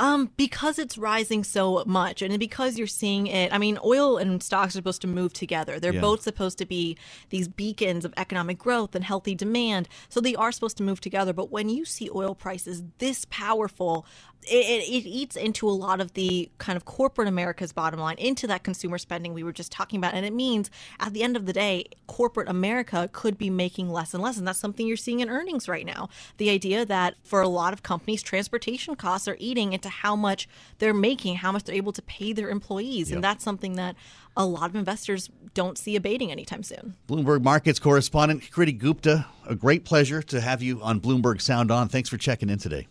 Um, 0.02 0.32
because 0.36 0.80
it's 0.80 0.98
rising 0.98 1.44
so 1.44 1.84
much, 1.86 2.24
and 2.24 2.40
because 2.40 2.76
you're 2.76 2.88
seeing 2.88 3.28
it. 3.28 3.54
I 3.54 3.60
mean, 3.60 3.78
oil 3.86 4.18
and 4.18 4.42
stocks 4.42 4.70
are 4.74 4.80
supposed 4.80 5.02
to 5.04 5.08
move 5.08 5.32
together. 5.32 5.80
They're 5.80 5.94
Yeah. 5.94 6.02
both 6.02 6.24
supposed 6.24 6.58
to 6.58 6.66
be 6.66 6.98
these 7.30 7.48
beacons 7.48 8.04
of 8.04 8.12
economic 8.18 8.58
growth 8.58 8.96
and 8.96 9.06
healthy 9.06 9.36
demand. 9.36 9.88
So 10.10 10.20
they 10.20 10.34
are 10.36 10.52
supposed 10.52 10.78
to 10.78 10.84
move 10.84 11.02
together. 11.02 11.34
But 11.34 11.52
when 11.52 11.70
you 11.70 11.86
see 11.86 12.10
oil 12.16 12.34
prices 12.34 12.82
this 12.98 13.26
powerful, 13.30 14.04
it, 14.44 14.84
it, 14.88 15.08
eats 15.08 15.36
into 15.36 15.70
a 15.70 15.72
lot 15.72 16.02
of 16.02 16.14
the 16.14 16.50
kind 16.58 16.76
of 16.76 16.86
corporate 16.86 17.28
America's 17.28 17.72
bottom 17.72 18.00
line, 18.00 18.18
into 18.18 18.48
that 18.48 18.64
consumer 18.64 18.98
spending 18.98 19.34
we 19.34 19.44
were 19.44 19.52
just 19.52 19.72
talking 19.72 19.98
about. 19.98 20.14
And 20.14 20.26
it 20.26 20.34
means 20.34 20.72
at 21.00 21.14
the 21.14 21.24
end 21.24 21.36
of 21.36 21.46
the 21.46 21.54
day, 21.54 21.86
corporate 22.08 22.50
America 22.50 23.10
could 23.12 23.38
be 23.38 23.50
making 23.50 23.90
less 23.90 24.14
and 24.14 24.24
less. 24.24 24.38
And 24.38 24.48
that's 24.48 24.60
something 24.60 24.88
you're 24.88 24.98
seeing 24.98 25.20
in 25.20 25.30
earnings 25.30 25.68
right 25.68 25.86
now. 25.86 26.10
The 26.38 26.50
idea 26.50 26.86
that 26.86 27.16
for 27.24 27.42
a 27.42 27.48
lot 27.48 27.74
of 27.74 27.84
companies, 27.84 28.24
transportation 28.24 28.96
costs 28.96 29.28
are 29.28 29.38
eating 29.40 29.74
into 29.74 29.90
how 29.90 30.16
much 30.16 30.50
they're 30.80 30.94
making, 30.94 31.36
how 31.36 31.52
much 31.52 31.66
they're 31.66 31.76
able 31.76 31.94
to 31.94 32.02
pay 32.02 32.34
their 32.34 32.50
employees. 32.50 33.10
Yep. 33.10 33.18
And 33.18 33.24
that's 33.24 33.44
something 33.44 33.76
that 33.76 33.96
a 34.36 34.46
lot 34.46 34.70
of 34.70 34.76
investors 34.76 35.30
don't 35.54 35.78
see 35.78 35.96
abating 35.96 36.32
anytime 36.32 36.64
soon. 36.64 36.96
Bloomberg 37.08 37.44
Markets 37.44 37.80
correspondent 37.80 38.44
Kriti 38.52 38.78
Gupta, 38.78 39.26
a 39.46 39.56
great 39.56 39.84
pleasure 39.84 40.22
to 40.24 40.42
have 40.42 40.62
you 40.62 40.82
on 40.82 41.00
Bloomberg 41.02 41.42
Sound 41.42 41.70
On. 41.70 41.90
Thanks 41.90 42.10
for 42.10 42.18
checking 42.18 42.50
in 42.50 42.58
today. 42.58 42.88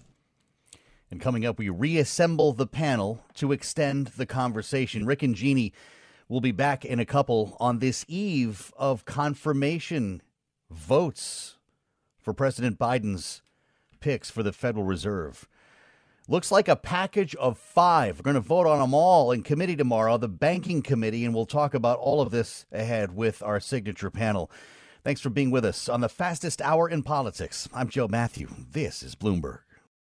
And 1.10 1.20
coming 1.20 1.44
up, 1.44 1.58
we 1.58 1.68
reassemble 1.68 2.52
the 2.52 2.66
panel 2.66 3.24
to 3.34 3.52
extend 3.52 4.08
the 4.08 4.26
conversation. 4.26 5.06
Rick 5.06 5.22
and 5.22 5.34
Jeannie 5.34 5.72
will 6.28 6.40
be 6.40 6.52
back 6.52 6.84
in 6.84 7.00
a 7.00 7.04
couple 7.04 7.56
on 7.58 7.80
this 7.80 8.04
eve 8.06 8.72
of 8.76 9.04
confirmation 9.04 10.22
votes 10.70 11.56
for 12.20 12.32
President 12.32 12.78
Biden's 12.78 13.42
picks 13.98 14.30
for 14.30 14.44
the 14.44 14.52
Federal 14.52 14.84
Reserve. 14.84 15.48
Looks 16.28 16.52
like 16.52 16.68
a 16.68 16.76
package 16.76 17.34
of 17.34 17.58
five. 17.58 18.18
We're 18.18 18.22
going 18.22 18.34
to 18.34 18.40
vote 18.40 18.68
on 18.68 18.78
them 18.78 18.94
all 18.94 19.32
in 19.32 19.42
committee 19.42 19.74
tomorrow, 19.74 20.16
the 20.16 20.28
banking 20.28 20.80
committee, 20.80 21.24
and 21.24 21.34
we'll 21.34 21.44
talk 21.46 21.74
about 21.74 21.98
all 21.98 22.20
of 22.20 22.30
this 22.30 22.66
ahead 22.70 23.16
with 23.16 23.42
our 23.42 23.58
signature 23.58 24.10
panel. 24.10 24.48
Thanks 25.02 25.20
for 25.20 25.30
being 25.30 25.50
with 25.50 25.64
us 25.64 25.88
on 25.88 26.02
the 26.02 26.08
fastest 26.08 26.62
hour 26.62 26.88
in 26.88 27.02
politics. 27.02 27.68
I'm 27.74 27.88
Joe 27.88 28.06
Matthew. 28.06 28.48
This 28.70 29.02
is 29.02 29.16
Bloomberg. 29.16 29.60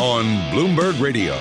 on 0.00 0.24
Bloomberg 0.50 0.98
Radio. 0.98 1.34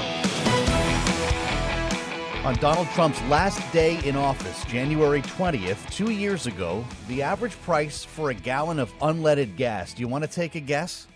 On 2.43 2.53
Donald 2.55 2.89
Trump's 2.89 3.21
last 3.23 3.61
day 3.71 4.05
in 4.05 4.17
office, 4.17 4.65
January 4.65 5.21
20th, 5.21 5.89
two 5.91 6.11
years 6.11 6.45
ago, 6.45 6.83
the 7.07 7.21
average 7.21 7.53
price 7.61 8.03
for 8.03 8.31
a 8.31 8.33
gallon 8.33 8.77
of 8.79 8.91
unleaded 8.99 9.55
gas, 9.55 9.93
do 9.93 10.01
you 10.01 10.09
want 10.09 10.25
to 10.25 10.29
take 10.29 10.55
a 10.55 10.59
guess? 10.59 11.07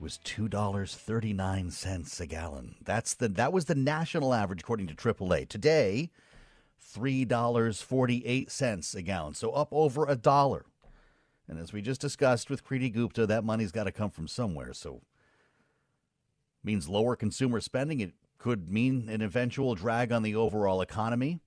Was 0.00 0.18
$2.39 0.24 2.20
a 2.20 2.26
gallon. 2.26 2.74
That's 2.82 3.12
the 3.12 3.28
that 3.28 3.52
was 3.52 3.66
the 3.66 3.74
national 3.74 4.32
average 4.32 4.62
according 4.62 4.86
to 4.86 4.94
AAA. 4.94 5.46
Today, 5.50 6.08
$3.48 6.96 8.94
a 8.94 9.02
gallon. 9.02 9.34
So 9.34 9.50
up 9.50 9.68
over 9.70 10.06
a 10.06 10.16
dollar. 10.16 10.64
And 11.46 11.58
as 11.58 11.74
we 11.74 11.82
just 11.82 12.00
discussed 12.00 12.48
with 12.48 12.64
Kriti 12.64 12.90
Gupta, 12.90 13.26
that 13.26 13.44
money's 13.44 13.72
got 13.72 13.84
to 13.84 13.92
come 13.92 14.08
from 14.08 14.26
somewhere. 14.26 14.72
So 14.72 15.02
means 16.64 16.88
lower 16.88 17.16
consumer 17.16 17.60
spending. 17.60 18.00
It 18.00 18.12
could 18.38 18.70
mean 18.70 19.08
an 19.08 19.22
eventual 19.22 19.74
drag 19.74 20.12
on 20.12 20.22
the 20.22 20.34
overall 20.34 20.80
economy. 20.80 21.40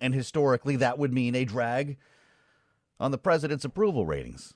And 0.00 0.14
historically, 0.14 0.76
that 0.76 0.98
would 0.98 1.12
mean 1.12 1.34
a 1.34 1.44
drag 1.44 1.98
on 2.98 3.10
the 3.10 3.18
president's 3.18 3.64
approval 3.64 4.06
ratings. 4.06 4.54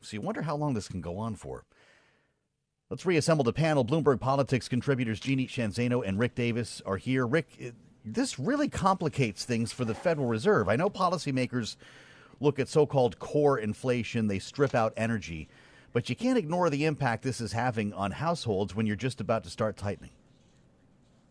So 0.00 0.16
you 0.16 0.20
wonder 0.20 0.42
how 0.42 0.56
long 0.56 0.74
this 0.74 0.88
can 0.88 1.00
go 1.00 1.18
on 1.18 1.34
for. 1.34 1.64
Let's 2.90 3.06
reassemble 3.06 3.44
the 3.44 3.52
panel. 3.52 3.84
Bloomberg 3.84 4.20
Politics 4.20 4.68
contributors 4.68 5.18
Jeannie 5.18 5.46
Sheehan 5.46 5.72
Zaino 5.72 6.06
and 6.06 6.18
Rick 6.18 6.34
Davis 6.34 6.82
are 6.84 6.98
here. 6.98 7.26
Rick, 7.26 7.74
this 8.04 8.38
really 8.38 8.68
complicates 8.68 9.44
things 9.44 9.72
for 9.72 9.84
the 9.84 9.94
Federal 9.94 10.26
Reserve. 10.26 10.68
I 10.68 10.76
know 10.76 10.90
policymakers 10.90 11.76
look 12.40 12.58
at 12.58 12.68
so 12.68 12.86
called 12.86 13.18
core 13.18 13.58
inflation, 13.58 14.26
they 14.26 14.38
strip 14.38 14.74
out 14.74 14.92
energy, 14.96 15.48
but 15.94 16.10
you 16.10 16.16
can't 16.16 16.36
ignore 16.36 16.68
the 16.68 16.84
impact 16.84 17.22
this 17.22 17.40
is 17.40 17.52
having 17.52 17.94
on 17.94 18.10
households 18.10 18.74
when 18.74 18.84
you're 18.84 18.96
just 18.96 19.20
about 19.20 19.44
to 19.44 19.48
start 19.50 19.76
tightening. 19.78 20.10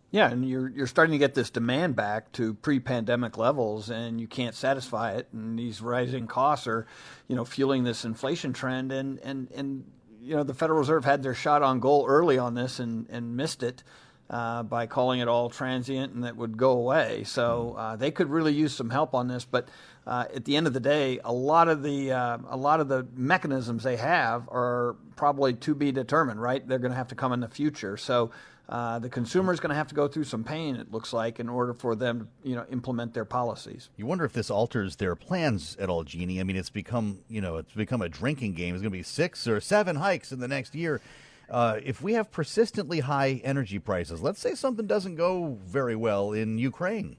Yeah, 0.10 0.32
and 0.32 0.47
you're 0.47 0.69
you're 0.69 0.88
starting 0.88 1.12
to 1.12 1.17
get 1.17 1.34
this 1.34 1.49
demand 1.49 1.95
back 1.95 2.32
to 2.34 2.54
pre-pandemic 2.54 3.38
levels, 3.38 3.89
and 3.89 4.21
you 4.21 4.28
can't 4.28 4.56
satisfy 4.56 5.13
it, 5.13 5.28
and 5.34 5.60
these 5.60 5.82
rising 5.82 6.28
costs 6.28 6.65
are, 6.67 6.88
you 7.28 7.36
know, 7.36 7.43
fueling 7.45 7.84
this 7.84 8.06
inflation 8.06 8.54
trend, 8.54 8.91
and 8.91 9.19
and 9.19 9.52
and 9.52 9.84
you 10.21 10.36
know 10.36 10.43
the 10.43 10.54
Federal 10.54 10.80
Reserve 10.80 11.04
had 11.04 11.23
their 11.23 11.34
shot 11.34 11.62
on 11.62 11.80
goal 11.80 12.06
early 12.08 12.38
on 12.38 12.54
this 12.54 12.80
and 12.80 13.08
and 13.10 13.36
missed 13.36 13.63
it. 13.63 13.84
Uh, 14.30 14.64
by 14.64 14.88
calling 14.88 15.20
it 15.20 15.28
all 15.28 15.48
transient 15.48 16.14
and 16.14 16.24
that 16.24 16.36
would 16.36 16.58
go 16.58 16.72
away. 16.72 17.24
So 17.24 17.76
uh, 17.78 17.96
they 17.98 18.10
could 18.10 18.30
really 18.30 18.54
use 18.54 18.74
some 18.74 18.90
help 18.90 19.14
on 19.14 19.28
this. 19.28 19.46
But 19.46 19.68
uh, 20.08 20.26
at 20.34 20.46
the 20.46 20.56
end 20.56 20.66
of 20.66 20.74
the 20.74 20.80
day, 20.80 21.20
a 21.24 21.32
lot 21.32 21.68
of 21.68 21.84
the 21.84 22.14
uh, 22.14 22.38
a 22.50 22.58
lot 22.58 22.80
of 22.80 22.88
the 22.88 23.06
mechanisms 23.16 23.84
they 23.84 23.98
have 23.98 24.48
are 24.50 24.96
probably 25.18 25.54
to 25.56 25.76
be 25.76 25.92
determined. 25.92 26.42
Right? 26.42 26.66
They're 26.66 26.80
going 26.80 26.94
to 26.94 26.98
have 26.98 27.10
to 27.10 27.16
come 27.16 27.34
in 27.34 27.42
the 27.42 27.50
future. 27.50 27.98
So. 27.98 28.32
Uh, 28.70 28.98
the 28.98 29.10
consumer 29.10 29.52
is 29.52 29.60
going 29.60 29.70
to 29.72 29.76
have 29.76 29.90
to 29.90 29.94
go 29.94 30.08
through 30.08 30.24
some 30.24 30.42
pain, 30.42 30.78
it 30.78 30.90
looks 30.90 31.12
like, 31.12 31.38
in 31.38 31.50
order 31.50 31.74
for 31.74 31.96
them 31.96 32.22
to, 32.22 32.50
you 32.50 32.56
know, 32.56 32.66
implement 32.72 33.14
their 33.14 33.26
policies. 33.26 33.90
You 33.98 34.06
wonder 34.06 34.24
if 34.24 34.32
this 34.32 34.50
alters 34.50 34.96
their 34.96 35.16
plans 35.16 35.76
at 35.82 35.90
all, 35.90 36.06
Jeannie. 36.06 36.40
I 36.40 36.44
mean, 36.44 36.56
it's 36.56 36.70
become, 36.70 37.20
you 37.28 37.42
know, 37.42 37.58
it's 37.58 37.74
become 37.74 38.02
a 38.02 38.08
drinking 38.08 38.54
game. 38.54 38.74
It's 38.74 38.82
going 38.82 38.92
to 38.94 38.98
be 38.98 39.04
six 39.04 39.50
or 39.50 39.60
seven 39.60 39.98
hikes 39.98 40.32
in 40.32 40.40
the 40.40 40.48
next 40.48 40.76
year. 40.76 41.02
Uh, 41.50 41.80
if 41.84 42.02
we 42.02 42.14
have 42.14 42.32
persistently 42.32 43.02
high 43.02 43.42
energy 43.44 43.80
prices, 43.80 44.22
let's 44.22 44.40
say 44.40 44.56
something 44.56 44.88
doesn't 44.88 45.16
go 45.16 45.58
very 45.66 45.96
well 45.96 46.32
in 46.32 46.58
Ukraine, 46.58 47.18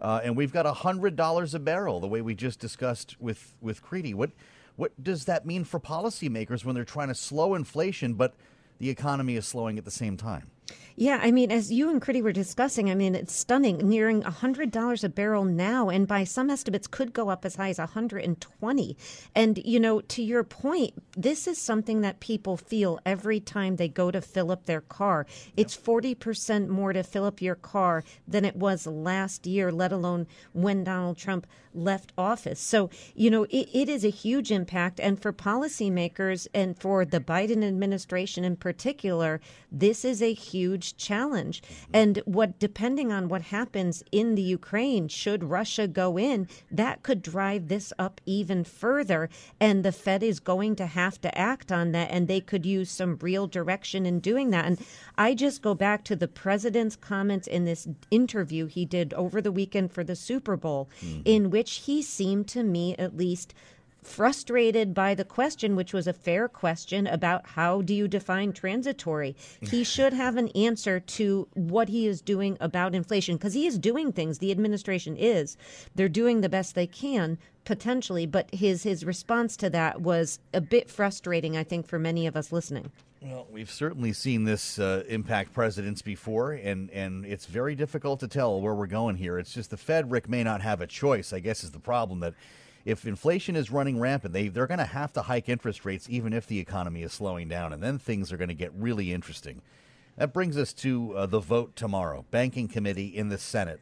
uh, 0.00 0.20
and 0.22 0.36
we've 0.36 0.52
got 0.52 0.66
hundred 0.66 1.16
dollars 1.16 1.54
a 1.54 1.58
barrel, 1.58 2.00
the 2.00 2.08
way 2.08 2.20
we 2.20 2.34
just 2.34 2.58
discussed 2.58 3.20
with 3.20 3.54
with 3.60 3.82
Kriti. 3.82 4.14
What 4.14 4.30
what 4.76 5.02
does 5.02 5.26
that 5.26 5.46
mean 5.46 5.64
for 5.64 5.78
policymakers 5.78 6.64
when 6.64 6.74
they're 6.74 6.84
trying 6.84 7.08
to 7.08 7.14
slow 7.14 7.54
inflation, 7.54 8.14
but 8.14 8.34
the 8.78 8.90
economy 8.90 9.36
is 9.36 9.46
slowing 9.46 9.78
at 9.78 9.84
the 9.84 9.90
same 9.90 10.16
time? 10.16 10.50
Yeah, 10.96 11.18
I 11.22 11.30
mean, 11.30 11.50
as 11.50 11.72
you 11.72 11.88
and 11.88 12.00
Kriti 12.00 12.22
were 12.22 12.32
discussing, 12.32 12.90
I 12.90 12.94
mean, 12.94 13.14
it's 13.14 13.32
stunning, 13.32 13.78
nearing 13.78 14.22
$100 14.22 15.04
a 15.04 15.08
barrel 15.08 15.44
now, 15.44 15.88
and 15.88 16.06
by 16.06 16.24
some 16.24 16.50
estimates 16.50 16.86
could 16.86 17.14
go 17.14 17.30
up 17.30 17.44
as 17.46 17.56
high 17.56 17.70
as 17.70 17.78
120. 17.78 18.96
And, 19.34 19.58
you 19.64 19.80
know, 19.80 20.02
to 20.02 20.22
your 20.22 20.44
point, 20.44 20.92
this 21.16 21.46
is 21.46 21.58
something 21.58 22.02
that 22.02 22.20
people 22.20 22.58
feel 22.58 23.00
every 23.06 23.40
time 23.40 23.76
they 23.76 23.88
go 23.88 24.10
to 24.10 24.20
fill 24.20 24.50
up 24.50 24.66
their 24.66 24.82
car. 24.82 25.26
It's 25.56 25.74
40% 25.76 26.68
more 26.68 26.92
to 26.92 27.02
fill 27.02 27.24
up 27.24 27.40
your 27.40 27.54
car 27.54 28.04
than 28.28 28.44
it 28.44 28.56
was 28.56 28.86
last 28.86 29.46
year, 29.46 29.72
let 29.72 29.92
alone 29.92 30.26
when 30.52 30.84
Donald 30.84 31.16
Trump 31.16 31.46
left 31.72 32.12
office. 32.18 32.60
So, 32.60 32.90
you 33.14 33.30
know, 33.30 33.44
it, 33.44 33.68
it 33.72 33.88
is 33.88 34.04
a 34.04 34.10
huge 34.10 34.50
impact. 34.50 35.00
And 35.00 35.20
for 35.20 35.32
policymakers 35.32 36.46
and 36.52 36.76
for 36.78 37.04
the 37.04 37.20
Biden 37.20 37.64
administration 37.64 38.44
in 38.44 38.56
particular, 38.56 39.40
this 39.70 40.04
is 40.04 40.20
a 40.20 40.32
huge 40.32 40.59
challenge. 40.96 41.62
And 41.92 42.22
what, 42.24 42.58
depending 42.58 43.12
on 43.12 43.28
what 43.28 43.42
happens 43.42 44.02
in 44.12 44.34
the 44.34 44.42
Ukraine, 44.42 45.08
should 45.08 45.44
Russia 45.44 45.86
go 45.88 46.18
in, 46.18 46.48
that 46.70 47.02
could 47.02 47.22
drive 47.22 47.68
this 47.68 47.92
up 47.98 48.20
even 48.26 48.64
further. 48.64 49.28
And 49.58 49.84
the 49.84 49.92
Fed 49.92 50.22
is 50.22 50.40
going 50.40 50.76
to 50.76 50.86
have 50.86 51.20
to 51.22 51.36
act 51.36 51.72
on 51.72 51.92
that. 51.92 52.10
And 52.10 52.28
they 52.28 52.40
could 52.40 52.66
use 52.66 52.90
some 52.90 53.18
real 53.20 53.46
direction 53.46 54.06
in 54.06 54.20
doing 54.20 54.50
that. 54.50 54.66
And 54.66 54.78
I 55.16 55.34
just 55.34 55.62
go 55.62 55.74
back 55.74 56.04
to 56.04 56.16
the 56.16 56.28
president's 56.28 56.96
comments 56.96 57.46
in 57.46 57.64
this 57.64 57.88
interview 58.10 58.66
he 58.66 58.84
did 58.84 59.14
over 59.14 59.40
the 59.40 59.52
weekend 59.52 59.92
for 59.92 60.04
the 60.04 60.16
Super 60.16 60.56
Bowl, 60.56 60.88
mm-hmm. 61.00 61.22
in 61.24 61.50
which 61.50 61.72
he 61.86 62.02
seemed 62.02 62.48
to 62.48 62.62
me 62.62 62.94
at 62.96 63.16
least 63.16 63.54
frustrated 64.02 64.94
by 64.94 65.14
the 65.14 65.24
question, 65.24 65.76
which 65.76 65.92
was 65.92 66.06
a 66.06 66.12
fair 66.12 66.48
question 66.48 67.06
about 67.06 67.46
how 67.48 67.82
do 67.82 67.94
you 67.94 68.08
define 68.08 68.52
transitory. 68.52 69.36
He 69.60 69.84
should 69.94 70.12
have 70.12 70.36
an 70.36 70.48
answer 70.48 71.00
to 71.00 71.48
what 71.54 71.88
he 71.88 72.06
is 72.06 72.20
doing 72.20 72.56
about 72.60 72.94
inflation 72.94 73.36
because 73.36 73.54
he 73.54 73.66
is 73.66 73.78
doing 73.78 74.12
things. 74.12 74.38
The 74.38 74.50
administration 74.50 75.16
is. 75.16 75.56
They're 75.94 76.08
doing 76.08 76.40
the 76.40 76.48
best 76.48 76.74
they 76.74 76.86
can 76.86 77.38
potentially, 77.64 78.26
but 78.26 78.52
his 78.54 78.82
his 78.82 79.04
response 79.04 79.56
to 79.58 79.70
that 79.70 80.00
was 80.00 80.38
a 80.54 80.60
bit 80.60 80.90
frustrating, 80.90 81.56
I 81.56 81.64
think, 81.64 81.86
for 81.86 81.98
many 81.98 82.26
of 82.26 82.36
us 82.36 82.52
listening. 82.52 82.90
Well, 83.22 83.46
we've 83.50 83.70
certainly 83.70 84.14
seen 84.14 84.44
this 84.44 84.78
uh, 84.78 85.04
impact 85.06 85.52
presidents 85.52 86.00
before, 86.00 86.52
and, 86.52 86.90
and 86.90 87.26
it's 87.26 87.44
very 87.44 87.74
difficult 87.74 88.20
to 88.20 88.28
tell 88.28 88.62
where 88.62 88.74
we're 88.74 88.86
going 88.86 89.16
here. 89.16 89.38
It's 89.38 89.52
just 89.52 89.68
the 89.68 89.76
Fed, 89.76 90.10
Rick, 90.10 90.26
may 90.26 90.42
not 90.42 90.62
have 90.62 90.80
a 90.80 90.86
choice, 90.86 91.34
I 91.34 91.40
guess, 91.40 91.62
is 91.62 91.70
the 91.70 91.78
problem 91.78 92.20
that 92.20 92.32
if 92.84 93.06
inflation 93.06 93.56
is 93.56 93.70
running 93.70 94.00
rampant, 94.00 94.32
they, 94.32 94.48
they're 94.48 94.66
going 94.66 94.78
to 94.78 94.84
have 94.84 95.12
to 95.14 95.22
hike 95.22 95.48
interest 95.48 95.84
rates 95.84 96.06
even 96.08 96.32
if 96.32 96.46
the 96.46 96.58
economy 96.58 97.02
is 97.02 97.12
slowing 97.12 97.48
down, 97.48 97.72
and 97.72 97.82
then 97.82 97.98
things 97.98 98.32
are 98.32 98.36
going 98.36 98.48
to 98.48 98.54
get 98.54 98.72
really 98.74 99.12
interesting. 99.12 99.62
That 100.16 100.32
brings 100.32 100.56
us 100.56 100.72
to 100.74 101.14
uh, 101.14 101.26
the 101.26 101.40
vote 101.40 101.76
tomorrow. 101.76 102.24
Banking 102.30 102.68
Committee 102.68 103.16
in 103.16 103.28
the 103.28 103.38
Senate. 103.38 103.80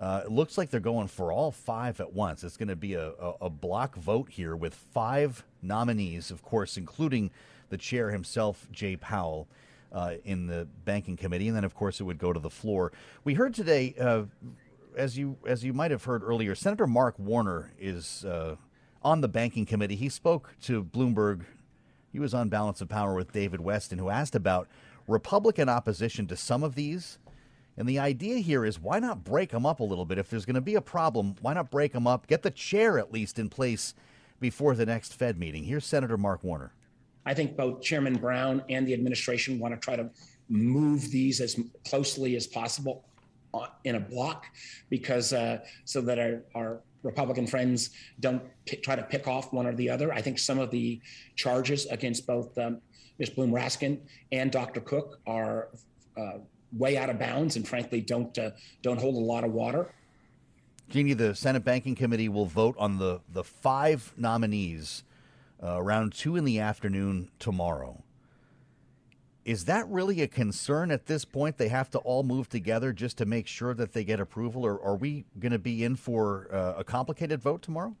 Uh, 0.00 0.22
it 0.24 0.30
looks 0.30 0.58
like 0.58 0.70
they're 0.70 0.80
going 0.80 1.08
for 1.08 1.32
all 1.32 1.50
five 1.50 2.00
at 2.00 2.12
once. 2.12 2.42
It's 2.42 2.56
going 2.56 2.68
to 2.68 2.76
be 2.76 2.94
a, 2.94 3.10
a, 3.10 3.34
a, 3.42 3.50
block 3.50 3.94
vote 3.94 4.28
here 4.30 4.56
with 4.56 4.74
five 4.74 5.44
nominees, 5.62 6.30
of 6.30 6.42
course, 6.42 6.76
including 6.76 7.30
the 7.68 7.78
chair 7.78 8.10
himself, 8.10 8.66
Jay 8.72 8.96
Powell, 8.96 9.46
uh, 9.92 10.14
in 10.24 10.46
the 10.48 10.66
Banking 10.84 11.16
Committee. 11.16 11.46
And 11.46 11.56
then, 11.56 11.64
of 11.64 11.74
course, 11.74 12.00
it 12.00 12.04
would 12.04 12.18
go 12.18 12.32
to 12.32 12.40
the 12.40 12.50
floor. 12.50 12.92
We 13.22 13.34
heard 13.34 13.54
today 13.54 13.94
uh, 13.98 14.24
as 14.96 15.18
you 15.18 15.36
as 15.46 15.64
you 15.64 15.72
might 15.72 15.90
have 15.90 16.04
heard 16.04 16.22
earlier, 16.22 16.54
Senator 16.54 16.86
Mark 16.86 17.18
Warner 17.18 17.72
is 17.78 18.24
uh, 18.24 18.56
on 19.02 19.20
the 19.20 19.28
banking 19.28 19.66
committee. 19.66 19.96
He 19.96 20.08
spoke 20.08 20.54
to 20.62 20.82
Bloomberg. 20.82 21.44
He 22.12 22.18
was 22.18 22.34
on 22.34 22.48
Balance 22.48 22.80
of 22.80 22.88
Power 22.88 23.14
with 23.14 23.32
David 23.32 23.60
Westin, 23.60 23.98
who 23.98 24.08
asked 24.08 24.34
about 24.34 24.68
Republican 25.08 25.68
opposition 25.68 26.26
to 26.28 26.36
some 26.36 26.62
of 26.62 26.74
these. 26.74 27.18
And 27.76 27.88
the 27.88 27.98
idea 27.98 28.38
here 28.38 28.64
is 28.64 28.78
why 28.78 29.00
not 29.00 29.24
break 29.24 29.50
them 29.50 29.66
up 29.66 29.80
a 29.80 29.84
little 29.84 30.04
bit? 30.04 30.18
If 30.18 30.30
there's 30.30 30.44
going 30.44 30.54
to 30.54 30.60
be 30.60 30.76
a 30.76 30.80
problem, 30.80 31.34
why 31.40 31.54
not 31.54 31.72
break 31.72 31.92
them 31.92 32.06
up? 32.06 32.28
Get 32.28 32.42
the 32.42 32.50
chair 32.52 32.98
at 32.98 33.12
least 33.12 33.38
in 33.38 33.48
place 33.48 33.94
before 34.38 34.76
the 34.76 34.86
next 34.86 35.14
Fed 35.14 35.38
meeting. 35.38 35.64
Here's 35.64 35.84
Senator 35.84 36.16
Mark 36.16 36.44
Warner. 36.44 36.72
I 37.26 37.34
think 37.34 37.56
both 37.56 37.82
Chairman 37.82 38.16
Brown 38.16 38.62
and 38.68 38.86
the 38.86 38.94
administration 38.94 39.58
want 39.58 39.74
to 39.74 39.80
try 39.80 39.96
to 39.96 40.10
move 40.48 41.10
these 41.10 41.40
as 41.40 41.58
closely 41.84 42.36
as 42.36 42.46
possible 42.46 43.04
in 43.84 43.96
a 43.96 44.00
block 44.00 44.46
because 44.90 45.32
uh, 45.32 45.58
so 45.84 46.00
that 46.00 46.18
our, 46.18 46.42
our 46.54 46.80
Republican 47.02 47.46
friends 47.46 47.90
don't 48.20 48.42
p- 48.66 48.76
try 48.76 48.96
to 48.96 49.02
pick 49.02 49.28
off 49.28 49.52
one 49.52 49.66
or 49.66 49.74
the 49.74 49.90
other. 49.90 50.12
I 50.12 50.20
think 50.20 50.38
some 50.38 50.58
of 50.58 50.70
the 50.70 51.00
charges 51.36 51.86
against 51.86 52.26
both 52.26 52.56
um, 52.58 52.80
Ms. 53.18 53.30
Bloom 53.30 53.52
Raskin 53.52 54.00
and 54.32 54.50
Dr. 54.50 54.80
Cook 54.80 55.20
are 55.26 55.68
uh, 56.16 56.38
way 56.72 56.96
out 56.96 57.10
of 57.10 57.18
bounds 57.18 57.56
and 57.56 57.66
frankly 57.66 58.00
don't 58.00 58.36
uh, 58.38 58.50
don't 58.82 59.00
hold 59.00 59.16
a 59.16 59.24
lot 59.24 59.44
of 59.44 59.52
water. 59.52 59.92
Jeannie, 60.88 61.14
the 61.14 61.34
Senate 61.34 61.64
Banking 61.64 61.94
Committee 61.94 62.28
will 62.28 62.46
vote 62.46 62.76
on 62.78 62.98
the, 62.98 63.20
the 63.32 63.42
five 63.42 64.12
nominees 64.16 65.02
uh, 65.62 65.76
around 65.78 66.12
two 66.12 66.36
in 66.36 66.44
the 66.44 66.60
afternoon 66.60 67.30
tomorrow. 67.38 68.03
Is 69.44 69.66
that 69.66 69.88
really 69.88 70.22
a 70.22 70.28
concern 70.28 70.90
at 70.90 71.06
this 71.06 71.24
point? 71.24 71.58
They 71.58 71.68
have 71.68 71.90
to 71.90 71.98
all 71.98 72.22
move 72.22 72.48
together 72.48 72.92
just 72.92 73.18
to 73.18 73.26
make 73.26 73.46
sure 73.46 73.74
that 73.74 73.92
they 73.92 74.04
get 74.04 74.20
approval, 74.20 74.64
or 74.64 74.82
are 74.82 74.96
we 74.96 75.26
going 75.38 75.52
to 75.52 75.58
be 75.58 75.84
in 75.84 75.96
for 75.96 76.48
uh, 76.50 76.74
a 76.78 76.84
complicated 76.84 77.42
vote 77.42 77.60
tomorrow? 77.62 77.94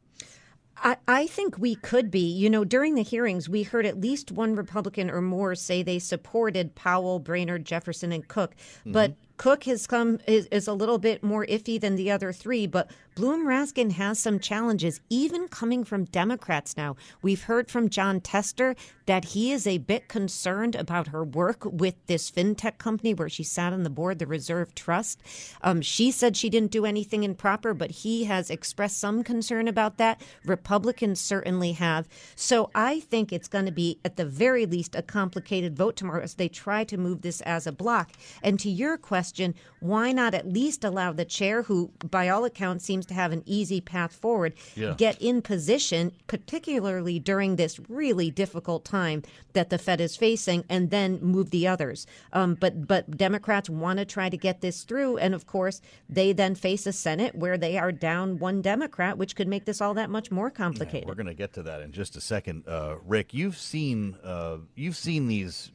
I, 0.76 0.96
I 1.06 1.26
think 1.26 1.58
we 1.58 1.76
could 1.76 2.10
be. 2.10 2.26
You 2.26 2.50
know, 2.50 2.64
during 2.64 2.94
the 2.94 3.02
hearings, 3.02 3.48
we 3.48 3.62
heard 3.62 3.86
at 3.86 4.00
least 4.00 4.32
one 4.32 4.56
Republican 4.56 5.10
or 5.10 5.20
more 5.20 5.54
say 5.54 5.82
they 5.82 5.98
supported 5.98 6.74
Powell, 6.74 7.18
Brainard, 7.18 7.64
Jefferson, 7.64 8.12
and 8.12 8.26
Cook. 8.26 8.54
Mm-hmm. 8.56 8.92
But 8.92 9.14
Cook 9.36 9.64
has 9.64 9.86
come 9.86 10.18
is, 10.26 10.46
is 10.46 10.68
a 10.68 10.72
little 10.72 10.98
bit 10.98 11.22
more 11.22 11.46
iffy 11.46 11.80
than 11.80 11.96
the 11.96 12.10
other 12.10 12.32
three, 12.32 12.66
but 12.66 12.90
Bloom 13.14 13.46
Raskin 13.46 13.92
has 13.92 14.18
some 14.18 14.40
challenges, 14.40 15.00
even 15.08 15.46
coming 15.46 15.84
from 15.84 16.04
Democrats 16.04 16.76
now. 16.76 16.96
We've 17.22 17.44
heard 17.44 17.70
from 17.70 17.88
Jon 17.88 18.20
Tester 18.20 18.74
that 19.06 19.26
he 19.26 19.52
is 19.52 19.68
a 19.68 19.78
bit 19.78 20.08
concerned 20.08 20.74
about 20.74 21.08
her 21.08 21.22
work 21.22 21.64
with 21.64 21.94
this 22.06 22.28
fintech 22.28 22.78
company 22.78 23.14
where 23.14 23.28
she 23.28 23.44
sat 23.44 23.72
on 23.72 23.84
the 23.84 23.90
board, 23.90 24.18
the 24.18 24.26
Reserve 24.26 24.74
Trust. 24.74 25.22
Um, 25.62 25.80
she 25.80 26.10
said 26.10 26.36
she 26.36 26.50
didn't 26.50 26.72
do 26.72 26.84
anything 26.84 27.22
improper, 27.22 27.72
but 27.72 27.92
he 27.92 28.24
has 28.24 28.50
expressed 28.50 28.98
some 28.98 29.22
concern 29.22 29.68
about 29.68 29.96
that. 29.98 30.20
Republicans 30.44 31.20
certainly 31.20 31.72
have. 31.72 32.08
So 32.34 32.70
I 32.74 32.98
think 32.98 33.32
it's 33.32 33.48
going 33.48 33.66
to 33.66 33.72
be, 33.72 34.00
at 34.04 34.16
the 34.16 34.26
very 34.26 34.66
least, 34.66 34.96
a 34.96 35.02
complicated 35.02 35.76
vote 35.76 35.94
tomorrow 35.94 36.22
as 36.22 36.34
they 36.34 36.48
try 36.48 36.82
to 36.84 36.96
move 36.96 37.22
this 37.22 37.40
as 37.42 37.68
a 37.68 37.72
block. 37.72 38.10
And 38.42 38.58
to 38.58 38.70
your 38.70 38.96
question, 38.96 39.54
why 39.84 40.12
not 40.12 40.32
at 40.32 40.48
least 40.50 40.82
allow 40.82 41.12
the 41.12 41.26
chair, 41.26 41.62
who 41.62 41.90
by 42.10 42.30
all 42.30 42.46
accounts 42.46 42.86
seems 42.86 43.04
to 43.04 43.12
have 43.12 43.32
an 43.32 43.42
easy 43.44 43.82
path 43.82 44.16
forward, 44.16 44.54
yeah. 44.74 44.94
get 44.96 45.20
in 45.20 45.42
position, 45.42 46.10
particularly 46.26 47.18
during 47.18 47.56
this 47.56 47.78
really 47.90 48.30
difficult 48.30 48.86
time 48.86 49.22
that 49.52 49.68
the 49.68 49.76
Fed 49.76 50.00
is 50.00 50.16
facing, 50.16 50.64
and 50.70 50.88
then 50.88 51.18
move 51.20 51.50
the 51.50 51.68
others. 51.68 52.06
Um, 52.32 52.54
but 52.54 52.86
but 52.86 53.18
Democrats 53.18 53.68
want 53.68 53.98
to 53.98 54.06
try 54.06 54.30
to 54.30 54.38
get 54.38 54.62
this 54.62 54.84
through, 54.84 55.18
and 55.18 55.34
of 55.34 55.46
course 55.46 55.82
they 56.08 56.32
then 56.32 56.54
face 56.54 56.86
a 56.86 56.92
Senate 56.92 57.34
where 57.34 57.58
they 57.58 57.76
are 57.76 57.92
down 57.92 58.38
one 58.38 58.62
Democrat, 58.62 59.18
which 59.18 59.36
could 59.36 59.48
make 59.48 59.66
this 59.66 59.82
all 59.82 59.92
that 59.92 60.08
much 60.08 60.30
more 60.30 60.48
complicated. 60.48 61.02
Yeah, 61.02 61.08
we're 61.08 61.14
going 61.14 61.26
to 61.26 61.34
get 61.34 61.52
to 61.54 61.62
that 61.62 61.82
in 61.82 61.92
just 61.92 62.16
a 62.16 62.22
second, 62.22 62.66
uh, 62.66 62.96
Rick. 63.06 63.34
You've 63.34 63.58
seen 63.58 64.16
uh, 64.24 64.56
you've 64.74 64.96
seen 64.96 65.28
these 65.28 65.70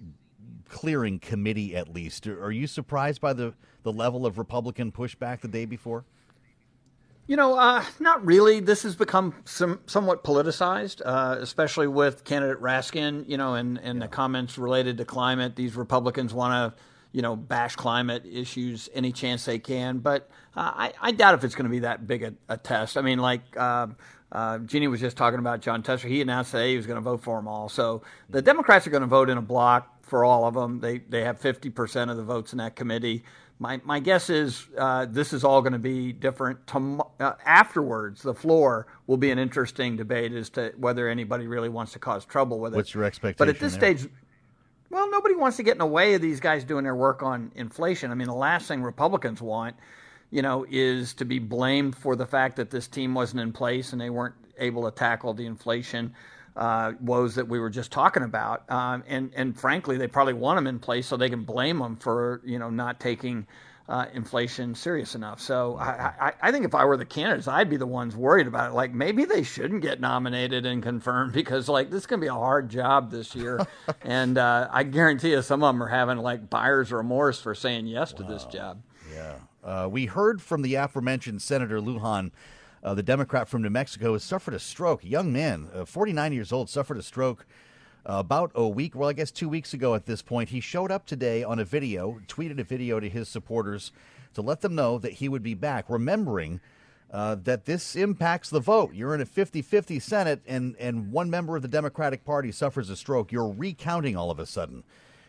clearing 0.69 1.19
committee 1.19 1.75
at 1.75 1.93
least. 1.93 2.27
Are 2.27 2.51
you 2.51 2.67
surprised 2.67 3.19
by 3.19 3.33
the 3.33 3.53
the 3.83 3.91
level 3.91 4.25
of 4.25 4.37
Republican 4.37 4.91
pushback 4.91 5.41
the 5.41 5.47
day 5.47 5.65
before? 5.65 6.05
You 7.27 7.35
know, 7.35 7.55
uh, 7.59 7.83
not 7.99 8.25
really. 8.25 8.59
This 8.59 8.81
has 8.81 8.95
become 8.95 9.35
some, 9.45 9.81
somewhat 9.85 10.23
politicized, 10.23 11.03
uh, 11.05 11.37
especially 11.39 11.85
with 11.85 12.23
candidate 12.23 12.59
Raskin. 12.59 13.29
You 13.29 13.37
know, 13.37 13.53
and 13.53 13.77
and 13.77 13.99
yeah. 13.99 14.05
the 14.05 14.07
comments 14.07 14.57
related 14.57 14.97
to 14.97 15.05
climate. 15.05 15.55
These 15.55 15.75
Republicans 15.75 16.33
want 16.33 16.75
to, 16.75 16.81
you 17.11 17.21
know, 17.21 17.35
bash 17.35 17.75
climate 17.75 18.25
issues 18.25 18.89
any 18.95 19.11
chance 19.11 19.45
they 19.45 19.59
can. 19.59 19.99
But 19.99 20.27
uh, 20.55 20.71
I, 20.73 20.93
I 20.99 21.11
doubt 21.11 21.35
if 21.35 21.43
it's 21.43 21.53
going 21.53 21.65
to 21.65 21.69
be 21.69 21.79
that 21.79 22.07
big 22.07 22.23
a, 22.23 22.33
a, 22.47 22.57
test. 22.57 22.97
I 22.97 23.01
mean, 23.01 23.19
like. 23.19 23.41
Uh, 23.55 23.87
uh, 24.31 24.59
Jeannie 24.59 24.87
was 24.87 24.99
just 24.99 25.17
talking 25.17 25.39
about 25.39 25.59
Jon 25.59 25.81
Tester. 25.81 26.07
He 26.07 26.21
announced 26.21 26.51
today 26.51 26.69
he 26.69 26.77
was 26.77 26.85
going 26.85 26.97
to 26.97 27.01
vote 27.01 27.23
for 27.23 27.37
them 27.37 27.47
all. 27.47 27.67
So 27.67 28.03
the 28.29 28.43
Democrats 28.43 28.85
are 28.85 28.91
going 28.91 29.01
to 29.01 29.07
vote 29.07 29.27
in 29.27 29.39
a 29.39 29.41
block 29.41 29.98
for 30.09 30.25
all 30.25 30.45
of 30.45 30.53
them. 30.53 30.79
They 30.79 30.99
they 30.99 31.23
have 31.23 31.39
50% 31.39 32.09
of 32.09 32.17
the 32.17 32.23
votes 32.23 32.51
in 32.51 32.57
that 32.57 32.75
committee 32.75 33.23
my, 33.59 33.81
my 33.83 33.99
guess 33.99 34.29
is 34.29 34.67
uh, 34.77 35.05
this 35.05 35.33
is 35.33 35.43
all 35.43 35.61
going 35.61 35.73
to 35.73 35.79
be 35.79 36.13
different. 36.13 36.65
Tom- 36.65 37.03
uh, 37.19 37.33
afterwards, 37.45 38.21
the 38.21 38.33
floor 38.33 38.87
will 39.05 39.17
be 39.17 39.31
an 39.31 39.37
interesting 39.37 39.97
debate 39.97 40.31
as 40.31 40.49
to 40.51 40.73
whether 40.77 41.09
anybody 41.09 41.45
really 41.45 41.67
wants 41.67 41.91
to 41.93 41.99
cause 41.99 42.25
trouble 42.25 42.59
with 42.59 42.73
it. 42.73 42.77
What's 42.77 42.93
your 42.93 43.03
expectation? 43.03 43.35
But 43.37 43.49
at 43.49 43.59
this 43.59 43.75
there? 43.75 43.97
stage, 43.97 44.09
well, 44.89 45.11
nobody 45.11 45.35
wants 45.35 45.57
to 45.57 45.63
get 45.63 45.73
in 45.73 45.79
the 45.79 45.85
way 45.85 46.13
of 46.13 46.21
these 46.21 46.39
guys 46.39 46.63
doing 46.63 46.85
their 46.85 46.95
work 46.95 47.21
on 47.21 47.51
inflation. 47.55 48.11
I 48.11 48.15
mean, 48.15 48.27
the 48.27 48.33
last 48.33 48.67
thing 48.67 48.81
Republicans 48.81 49.41
want, 49.41 49.75
you 50.31 50.41
know, 50.41 50.65
is 50.69 51.13
to 51.15 51.25
be 51.25 51.37
blamed 51.37 51.97
for 51.97 52.15
the 52.15 52.25
fact 52.25 52.55
that 52.55 52.71
this 52.71 52.87
team 52.87 53.13
wasn't 53.13 53.41
in 53.41 53.51
place 53.51 53.91
and 53.91 53.99
they 53.99 54.09
weren't 54.09 54.35
able 54.57 54.89
to 54.89 54.91
tackle 54.91 55.33
the 55.33 55.45
inflation 55.45 56.13
uh, 56.55 56.93
woes 57.01 57.35
that 57.35 57.47
we 57.47 57.59
were 57.59 57.69
just 57.69 57.91
talking 57.91 58.23
about. 58.23 58.69
Um, 58.69 59.03
and 59.07 59.31
and 59.35 59.57
frankly, 59.57 59.97
they 59.97 60.07
probably 60.07 60.33
want 60.33 60.57
them 60.57 60.67
in 60.67 60.79
place 60.79 61.07
so 61.07 61.17
they 61.17 61.29
can 61.29 61.43
blame 61.43 61.79
them 61.79 61.95
for 61.95 62.41
you 62.45 62.59
know 62.59 62.69
not 62.69 62.99
taking. 62.99 63.47
Uh, 63.87 64.05
inflation 64.13 64.75
serious 64.75 65.15
enough. 65.15 65.41
So 65.41 65.75
I, 65.77 66.13
I, 66.21 66.33
I, 66.43 66.51
think 66.51 66.63
if 66.63 66.75
I 66.75 66.85
were 66.85 66.95
the 66.95 67.05
candidates, 67.05 67.47
I'd 67.47 67.71
be 67.71 67.77
the 67.77 67.87
ones 67.87 68.15
worried 68.15 68.45
about 68.45 68.69
it. 68.69 68.75
Like 68.75 68.93
maybe 68.93 69.25
they 69.25 69.41
shouldn't 69.41 69.81
get 69.81 69.99
nominated 69.99 70.67
and 70.67 70.83
confirmed 70.83 71.33
because 71.33 71.67
like 71.67 71.89
this 71.89 72.01
is 72.01 72.05
gonna 72.05 72.21
be 72.21 72.27
a 72.27 72.33
hard 72.33 72.69
job 72.69 73.09
this 73.09 73.33
year, 73.33 73.65
and 74.03 74.37
uh, 74.37 74.67
I 74.71 74.83
guarantee 74.83 75.31
you 75.31 75.41
some 75.41 75.63
of 75.63 75.73
them 75.73 75.81
are 75.81 75.87
having 75.87 76.19
like 76.19 76.51
buyer's 76.51 76.91
remorse 76.91 77.41
for 77.41 77.55
saying 77.55 77.87
yes 77.87 78.13
wow. 78.13 78.17
to 78.19 78.31
this 78.31 78.45
job. 78.45 78.83
Yeah, 79.11 79.33
uh, 79.63 79.89
we 79.91 80.05
heard 80.05 80.39
from 80.39 80.61
the 80.61 80.75
aforementioned 80.75 81.41
Senator 81.41 81.81
Lujan 81.81 82.29
uh, 82.83 82.93
the 82.93 83.03
Democrat 83.03 83.47
from 83.47 83.61
New 83.61 83.69
Mexico, 83.69 84.13
has 84.13 84.23
suffered 84.23 84.53
a 84.53 84.59
stroke. 84.59 85.03
A 85.03 85.07
young 85.07 85.31
man, 85.31 85.69
uh, 85.73 85.85
49 85.85 86.33
years 86.33 86.51
old, 86.51 86.69
suffered 86.69 86.97
a 86.97 87.03
stroke 87.03 87.45
uh, 88.05 88.13
about 88.17 88.51
a 88.55 88.67
week, 88.67 88.95
well, 88.95 89.09
I 89.09 89.13
guess 89.13 89.31
two 89.31 89.49
weeks 89.49 89.73
ago 89.73 89.95
at 89.95 90.05
this 90.05 90.21
point. 90.21 90.49
He 90.49 90.59
showed 90.59 90.91
up 90.91 91.05
today 91.05 91.43
on 91.43 91.59
a 91.59 91.65
video, 91.65 92.19
tweeted 92.27 92.59
a 92.59 92.63
video 92.63 92.99
to 92.99 93.09
his 93.09 93.27
supporters 93.27 93.91
to 94.33 94.41
let 94.41 94.61
them 94.61 94.75
know 94.75 94.97
that 94.97 95.13
he 95.13 95.29
would 95.29 95.43
be 95.43 95.53
back, 95.53 95.85
remembering 95.89 96.61
uh, 97.11 97.35
that 97.35 97.65
this 97.65 97.95
impacts 97.95 98.49
the 98.49 98.59
vote. 98.59 98.93
You're 98.93 99.15
in 99.15 99.21
a 99.21 99.25
50 99.25 99.61
50 99.61 99.99
Senate, 99.99 100.41
and, 100.47 100.75
and 100.79 101.11
one 101.11 101.29
member 101.29 101.55
of 101.55 101.61
the 101.61 101.67
Democratic 101.67 102.23
Party 102.23 102.51
suffers 102.51 102.89
a 102.89 102.95
stroke. 102.95 103.31
You're 103.31 103.51
recounting 103.51 104.15
all 104.15 104.31
of 104.31 104.39
a 104.39 104.45
sudden. 104.45 104.83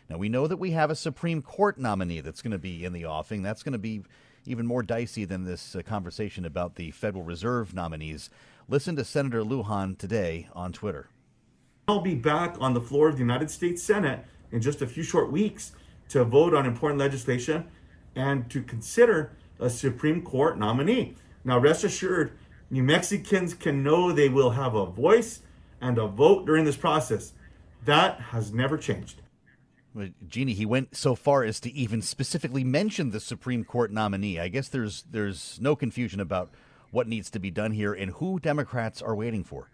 Now, 0.09 0.17
we 0.17 0.29
know 0.29 0.45
that 0.47 0.57
we 0.57 0.71
have 0.71 0.91
a 0.91 0.95
Supreme 0.95 1.41
Court 1.41 1.77
nominee 1.77 2.21
that's 2.21 2.41
going 2.41 2.51
to 2.51 2.59
be 2.59 2.83
in 2.83 2.93
the 2.93 3.05
offing. 3.05 3.43
That's 3.43 3.63
going 3.63 3.73
to 3.73 3.79
be 3.79 4.03
even 4.45 4.65
more 4.65 4.83
dicey 4.83 5.25
than 5.25 5.43
this 5.43 5.75
uh, 5.75 5.81
conversation 5.81 6.45
about 6.45 6.75
the 6.75 6.91
Federal 6.91 7.23
Reserve 7.23 7.73
nominees. 7.73 8.29
Listen 8.67 8.95
to 8.95 9.03
Senator 9.03 9.43
Lujan 9.43 9.97
today 9.97 10.47
on 10.53 10.71
Twitter. 10.71 11.09
I'll 11.87 12.01
be 12.01 12.15
back 12.15 12.55
on 12.59 12.73
the 12.73 12.81
floor 12.81 13.09
of 13.09 13.15
the 13.15 13.21
United 13.21 13.51
States 13.51 13.83
Senate 13.83 14.25
in 14.51 14.61
just 14.61 14.81
a 14.81 14.87
few 14.87 15.03
short 15.03 15.31
weeks 15.31 15.73
to 16.09 16.23
vote 16.23 16.53
on 16.53 16.65
important 16.65 16.99
legislation 16.99 17.67
and 18.15 18.49
to 18.49 18.61
consider 18.61 19.31
a 19.59 19.69
Supreme 19.69 20.21
Court 20.21 20.57
nominee. 20.57 21.15
Now, 21.43 21.57
rest 21.59 21.83
assured, 21.83 22.37
New 22.69 22.83
Mexicans 22.83 23.53
can 23.53 23.83
know 23.83 24.11
they 24.11 24.29
will 24.29 24.51
have 24.51 24.75
a 24.75 24.85
voice 24.85 25.41
and 25.81 25.97
a 25.97 26.07
vote 26.07 26.45
during 26.45 26.65
this 26.65 26.77
process. 26.77 27.33
That 27.85 28.19
has 28.19 28.53
never 28.53 28.77
changed. 28.77 29.21
Jeannie, 30.27 30.53
he 30.53 30.65
went 30.65 30.95
so 30.95 31.15
far 31.15 31.43
as 31.43 31.59
to 31.61 31.71
even 31.73 32.01
specifically 32.01 32.63
mention 32.63 33.11
the 33.11 33.19
Supreme 33.19 33.63
Court 33.63 33.91
nominee. 33.91 34.39
I 34.39 34.47
guess 34.47 34.69
there's 34.69 35.03
there's 35.09 35.59
no 35.61 35.75
confusion 35.75 36.19
about 36.19 36.51
what 36.91 37.07
needs 37.07 37.29
to 37.31 37.39
be 37.39 37.51
done 37.51 37.71
here 37.71 37.93
and 37.93 38.11
who 38.11 38.39
Democrats 38.39 39.01
are 39.01 39.15
waiting 39.15 39.43
for. 39.43 39.70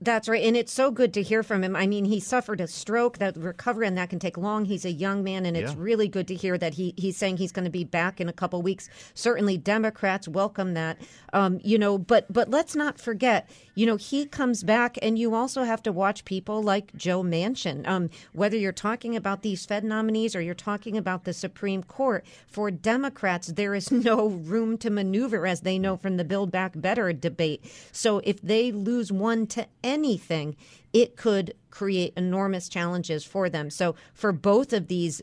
That's 0.00 0.28
right. 0.28 0.42
And 0.44 0.56
it's 0.56 0.72
so 0.72 0.90
good 0.90 1.14
to 1.14 1.22
hear 1.22 1.42
from 1.42 1.64
him. 1.64 1.74
I 1.74 1.86
mean, 1.86 2.04
he 2.04 2.20
suffered 2.20 2.60
a 2.60 2.66
stroke, 2.66 3.18
that 3.18 3.36
recovery, 3.36 3.86
and 3.86 3.96
that 3.98 4.10
can 4.10 4.18
take 4.18 4.36
long. 4.36 4.64
He's 4.64 4.84
a 4.84 4.92
young 4.92 5.24
man, 5.24 5.46
and 5.46 5.56
it's 5.56 5.72
yeah. 5.72 5.78
really 5.78 6.08
good 6.08 6.28
to 6.28 6.34
hear 6.34 6.58
that 6.58 6.74
he, 6.74 6.94
he's 6.96 7.16
saying 7.16 7.38
he's 7.38 7.52
going 7.52 7.64
to 7.64 7.70
be 7.70 7.84
back 7.84 8.20
in 8.20 8.28
a 8.28 8.32
couple 8.32 8.60
weeks. 8.62 8.88
Certainly, 9.14 9.58
Democrats 9.58 10.28
welcome 10.28 10.74
that. 10.74 10.98
Um, 11.32 11.60
you 11.62 11.78
know, 11.78 11.98
but 11.98 12.32
but 12.32 12.50
let's 12.50 12.76
not 12.76 12.98
forget, 12.98 13.48
you 13.74 13.86
know, 13.86 13.96
he 13.96 14.26
comes 14.26 14.62
back, 14.62 14.98
and 15.02 15.18
you 15.18 15.34
also 15.34 15.62
have 15.64 15.82
to 15.84 15.92
watch 15.92 16.24
people 16.24 16.62
like 16.62 16.94
Joe 16.96 17.22
Manchin. 17.22 17.86
Um, 17.86 18.10
whether 18.32 18.56
you're 18.56 18.72
talking 18.72 19.16
about 19.16 19.42
these 19.42 19.64
Fed 19.66 19.84
nominees 19.84 20.34
or 20.36 20.40
you're 20.40 20.54
talking 20.54 20.96
about 20.96 21.24
the 21.24 21.32
Supreme 21.32 21.82
Court, 21.82 22.24
for 22.46 22.70
Democrats, 22.70 23.48
there 23.48 23.74
is 23.74 23.90
no 23.90 24.28
room 24.28 24.78
to 24.78 24.90
maneuver, 24.90 25.46
as 25.46 25.62
they 25.62 25.78
know 25.78 25.96
from 25.96 26.16
the 26.16 26.24
Build 26.24 26.50
Back 26.50 26.72
Better 26.74 27.12
debate. 27.12 27.64
So 27.92 28.20
if 28.24 28.40
they 28.42 28.72
lose 28.72 29.12
one 29.12 29.37
to 29.46 29.66
anything, 29.82 30.56
it 30.92 31.16
could 31.16 31.54
create 31.70 32.12
enormous 32.16 32.68
challenges 32.68 33.24
for 33.24 33.48
them. 33.48 33.70
So, 33.70 33.94
for 34.14 34.32
both 34.32 34.72
of 34.72 34.88
these 34.88 35.22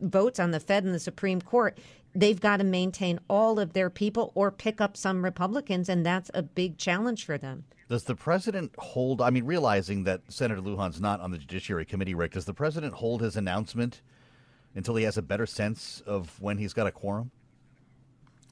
votes 0.00 0.38
on 0.38 0.50
the 0.50 0.60
Fed 0.60 0.84
and 0.84 0.94
the 0.94 1.00
Supreme 1.00 1.40
Court, 1.40 1.78
they've 2.14 2.40
got 2.40 2.58
to 2.58 2.64
maintain 2.64 3.20
all 3.28 3.58
of 3.58 3.72
their 3.72 3.90
people 3.90 4.32
or 4.34 4.50
pick 4.50 4.80
up 4.80 4.96
some 4.96 5.24
Republicans, 5.24 5.88
and 5.88 6.04
that's 6.04 6.30
a 6.34 6.42
big 6.42 6.78
challenge 6.78 7.24
for 7.24 7.36
them. 7.38 7.64
Does 7.88 8.04
the 8.04 8.16
president 8.16 8.72
hold? 8.78 9.20
I 9.20 9.30
mean, 9.30 9.44
realizing 9.44 10.04
that 10.04 10.22
Senator 10.28 10.60
Lujan's 10.60 11.00
not 11.00 11.20
on 11.20 11.30
the 11.30 11.38
Judiciary 11.38 11.84
Committee, 11.84 12.14
Rick, 12.14 12.32
does 12.32 12.44
the 12.44 12.54
president 12.54 12.94
hold 12.94 13.20
his 13.20 13.36
announcement 13.36 14.00
until 14.74 14.96
he 14.96 15.04
has 15.04 15.16
a 15.16 15.22
better 15.22 15.46
sense 15.46 16.02
of 16.04 16.40
when 16.40 16.58
he's 16.58 16.72
got 16.72 16.86
a 16.86 16.90
quorum? 16.90 17.30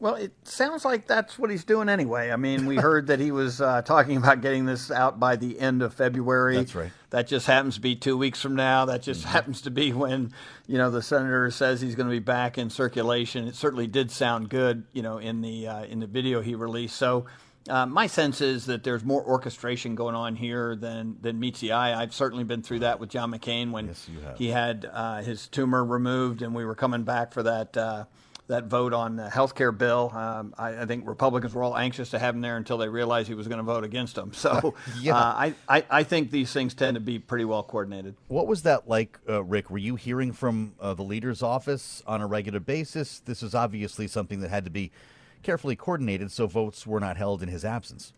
Well, 0.05 0.17
it 0.17 0.33
sounds 0.47 0.85
like 0.85 1.07
that's 1.07 1.39
what 1.39 1.49
he's 1.49 1.65
doing 1.65 1.89
anyway. 1.89 2.31
I 2.31 2.37
mean, 2.37 2.67
we 2.67 2.77
heard 2.77 3.07
that 3.07 3.21
he 3.21 3.31
was 3.31 3.63
uh, 3.63 3.81
talking 3.81 4.19
about 4.19 4.43
getting 4.43 4.67
this 4.67 4.91
out 4.91 5.19
by 5.19 5.37
the 5.37 5.59
end 5.59 5.81
of 5.81 5.95
February. 5.95 6.57
That's 6.57 6.75
right. 6.75 6.93
That 7.09 7.27
just 7.27 7.47
happens 7.47 7.77
to 7.77 7.81
be 7.81 7.97
two 7.97 8.19
weeks 8.19 8.39
from 8.43 8.55
now. 8.55 8.85
That 8.85 9.01
just 9.01 9.23
mm-hmm. 9.23 9.31
happens 9.31 9.63
to 9.63 9.71
be 9.71 9.95
when 9.95 10.35
you 10.67 10.77
know 10.77 10.91
the 10.91 11.01
senator 11.01 11.51
says 11.51 11.81
he's 11.81 11.95
going 11.95 12.07
to 12.07 12.15
be 12.15 12.19
back 12.19 12.59
in 12.59 12.69
circulation. 12.69 13.49
It 13.49 13.55
certainly 13.55 13.87
did 13.87 14.11
sound 14.11 14.51
good, 14.51 14.85
you 14.93 15.01
know, 15.01 15.17
in 15.17 15.41
the 15.41 15.69
uh, 15.69 15.85
in 15.85 16.01
the 16.01 16.07
video 16.07 16.43
he 16.43 16.55
released. 16.55 16.97
So. 16.97 17.25
Uh, 17.67 17.87
my 17.87 18.07
sense 18.07 18.43
is 18.43 18.67
that 18.67 18.85
there's 18.85 19.03
more 19.03 19.25
orchestration 19.25 19.95
going 19.95 20.15
on 20.15 20.37
here 20.37 20.77
than 20.77 21.17
than 21.23 21.41
meets 21.41 21.61
the 21.61 21.73
eye. 21.73 21.99
I've 21.99 22.13
certainly 22.13 22.45
been 22.45 22.61
through 22.61 22.81
that 22.81 23.01
with 23.01 23.09
John 23.09 23.33
McCain 23.33 23.71
when 23.71 23.87
yes, 23.87 24.07
he 24.37 24.49
had 24.49 24.87
uh, 24.93 25.23
his 25.23 25.49
tumor 25.49 25.83
removed, 25.83 26.43
and 26.43 26.55
we 26.55 26.67
were 26.67 26.75
coming 26.75 27.05
back 27.05 27.33
for 27.33 27.43
that 27.43 27.75
uh, 27.75 28.05
that 28.47 28.65
vote 28.65 28.93
on 28.93 29.17
the 29.17 29.31
health 29.31 29.55
care 29.55 29.73
bill. 29.73 30.13
Um, 30.15 30.55
I, 30.59 30.83
I, 30.83 30.87
think 30.87 31.09
Republicans 31.09 31.55
were 31.55 31.63
all 31.63 31.77
anxious 31.77 32.11
to 32.11 32.19
have 32.19 32.35
him 32.35 32.43
there 32.43 32.59
until 32.59 32.77
they 32.77 32.89
realized 32.89 33.27
he 33.27 33.35
was 33.35 33.49
going 33.49 33.59
to 33.59 33.65
vote 33.65 33.85
against 33.85 34.15
them. 34.15 34.33
So 34.45 34.75
yeah. 35.01 35.17
uh, 35.17 35.23
I, 35.23 35.55
I, 35.69 35.85
I, 35.89 36.03
think 36.03 36.31
these 36.31 36.53
things 36.53 36.75
tend 36.75 36.97
to 36.97 37.01
be 37.01 37.19
pretty 37.19 37.47
well 37.47 37.63
coordinated. 37.63 38.15
What 38.29 38.47
was 38.47 38.63
that 38.65 38.87
like, 38.87 39.19
uh, 39.27 39.43
Rick? 39.43 39.71
Were 39.71 39.79
you 39.79 39.97
hearing 39.97 40.33
from 40.33 40.75
uh, 40.79 40.93
the 40.93 41.03
leader's 41.03 41.43
office 41.43 42.03
on 42.07 42.21
a 42.21 42.27
regular 42.27 42.61
basis? 42.61 43.21
This 43.21 43.43
is 43.43 43.55
obviously 43.55 44.07
something 44.07 44.41
that 44.41 44.51
had 44.51 44.65
to 44.65 44.71
be 44.71 44.91
carefully 45.43 45.77
coordinated 45.77 46.31
so 46.31 46.47
votes 46.47 46.87
were 46.87 47.01
not 47.01 47.17
held 47.17 47.43
in 47.43 47.49
his 47.49 47.65
absence. 47.65 48.13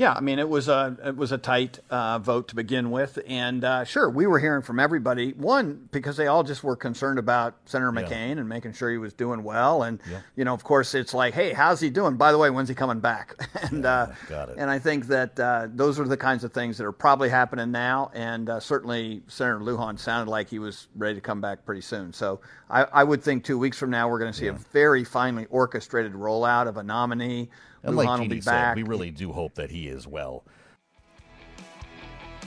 Yeah, 0.00 0.14
I 0.14 0.20
mean 0.20 0.38
it 0.38 0.48
was 0.48 0.68
a 0.68 0.96
it 1.04 1.14
was 1.14 1.30
a 1.30 1.36
tight 1.36 1.78
uh, 1.90 2.18
vote 2.20 2.48
to 2.48 2.54
begin 2.54 2.90
with, 2.90 3.18
and 3.26 3.62
uh, 3.62 3.84
sure 3.84 4.08
we 4.08 4.26
were 4.26 4.38
hearing 4.38 4.62
from 4.62 4.80
everybody. 4.80 5.32
One 5.32 5.90
because 5.92 6.16
they 6.16 6.26
all 6.26 6.42
just 6.42 6.64
were 6.64 6.74
concerned 6.74 7.18
about 7.18 7.56
Senator 7.66 7.92
McCain 7.92 8.08
yeah. 8.08 8.38
and 8.38 8.48
making 8.48 8.72
sure 8.72 8.90
he 8.90 8.96
was 8.96 9.12
doing 9.12 9.44
well, 9.44 9.82
and 9.82 10.00
yeah. 10.10 10.20
you 10.36 10.46
know 10.46 10.54
of 10.54 10.64
course 10.64 10.94
it's 10.94 11.12
like, 11.12 11.34
hey, 11.34 11.52
how's 11.52 11.80
he 11.80 11.90
doing? 11.90 12.16
By 12.16 12.32
the 12.32 12.38
way, 12.38 12.48
when's 12.48 12.70
he 12.70 12.74
coming 12.74 13.00
back? 13.00 13.46
and 13.62 13.84
yeah, 13.84 13.92
uh, 13.92 14.14
got 14.26 14.48
it. 14.48 14.56
and 14.56 14.70
I 14.70 14.78
think 14.78 15.06
that 15.08 15.38
uh, 15.38 15.68
those 15.70 16.00
are 16.00 16.08
the 16.08 16.16
kinds 16.16 16.44
of 16.44 16.54
things 16.54 16.78
that 16.78 16.86
are 16.86 16.92
probably 16.92 17.28
happening 17.28 17.70
now, 17.70 18.10
and 18.14 18.48
uh, 18.48 18.58
certainly 18.58 19.20
Senator 19.26 19.60
Lujan 19.60 19.98
sounded 19.98 20.30
like 20.30 20.48
he 20.48 20.58
was 20.58 20.88
ready 20.96 21.16
to 21.16 21.20
come 21.20 21.42
back 21.42 21.66
pretty 21.66 21.82
soon. 21.82 22.14
So 22.14 22.40
I, 22.70 22.84
I 22.84 23.04
would 23.04 23.22
think 23.22 23.44
two 23.44 23.58
weeks 23.58 23.76
from 23.76 23.90
now 23.90 24.08
we're 24.08 24.18
going 24.18 24.32
to 24.32 24.38
see 24.38 24.46
a 24.46 24.54
very 24.54 25.04
finely 25.04 25.44
orchestrated 25.50 26.14
rollout 26.14 26.68
of 26.68 26.78
a 26.78 26.82
nominee. 26.82 27.50
And 27.82 27.94
Lujan 27.94 28.06
like 28.06 28.20
will 28.20 28.28
be 28.28 28.40
said, 28.40 28.50
back. 28.50 28.76
we 28.76 28.82
really 28.82 29.10
do 29.10 29.32
hope 29.32 29.54
that 29.54 29.70
he 29.70 29.88
is 29.90 30.06
well. 30.06 30.44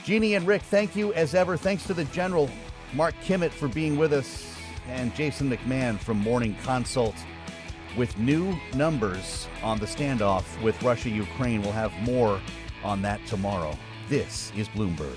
Jeannie 0.02 0.34
and 0.34 0.46
Rick, 0.46 0.62
thank 0.62 0.94
you 0.94 1.14
as 1.14 1.34
ever. 1.34 1.56
Thanks 1.56 1.86
to 1.86 1.94
the 1.94 2.04
General, 2.06 2.50
Mark 2.92 3.14
Kimmitt, 3.24 3.52
for 3.52 3.68
being 3.68 3.96
with 3.96 4.12
us, 4.12 4.54
and 4.88 5.14
Jason 5.14 5.50
McMahon 5.50 5.98
from 5.98 6.18
Morning 6.18 6.56
Consult. 6.62 7.14
With 7.96 8.18
new 8.18 8.54
numbers 8.74 9.48
on 9.62 9.78
the 9.78 9.86
standoff 9.86 10.60
with 10.62 10.82
Russia 10.82 11.08
Ukraine, 11.08 11.62
we'll 11.62 11.72
have 11.72 11.92
more 12.02 12.40
on 12.82 13.00
that 13.02 13.24
tomorrow. 13.26 13.78
This 14.08 14.52
is 14.56 14.68
Bloomberg. 14.68 15.16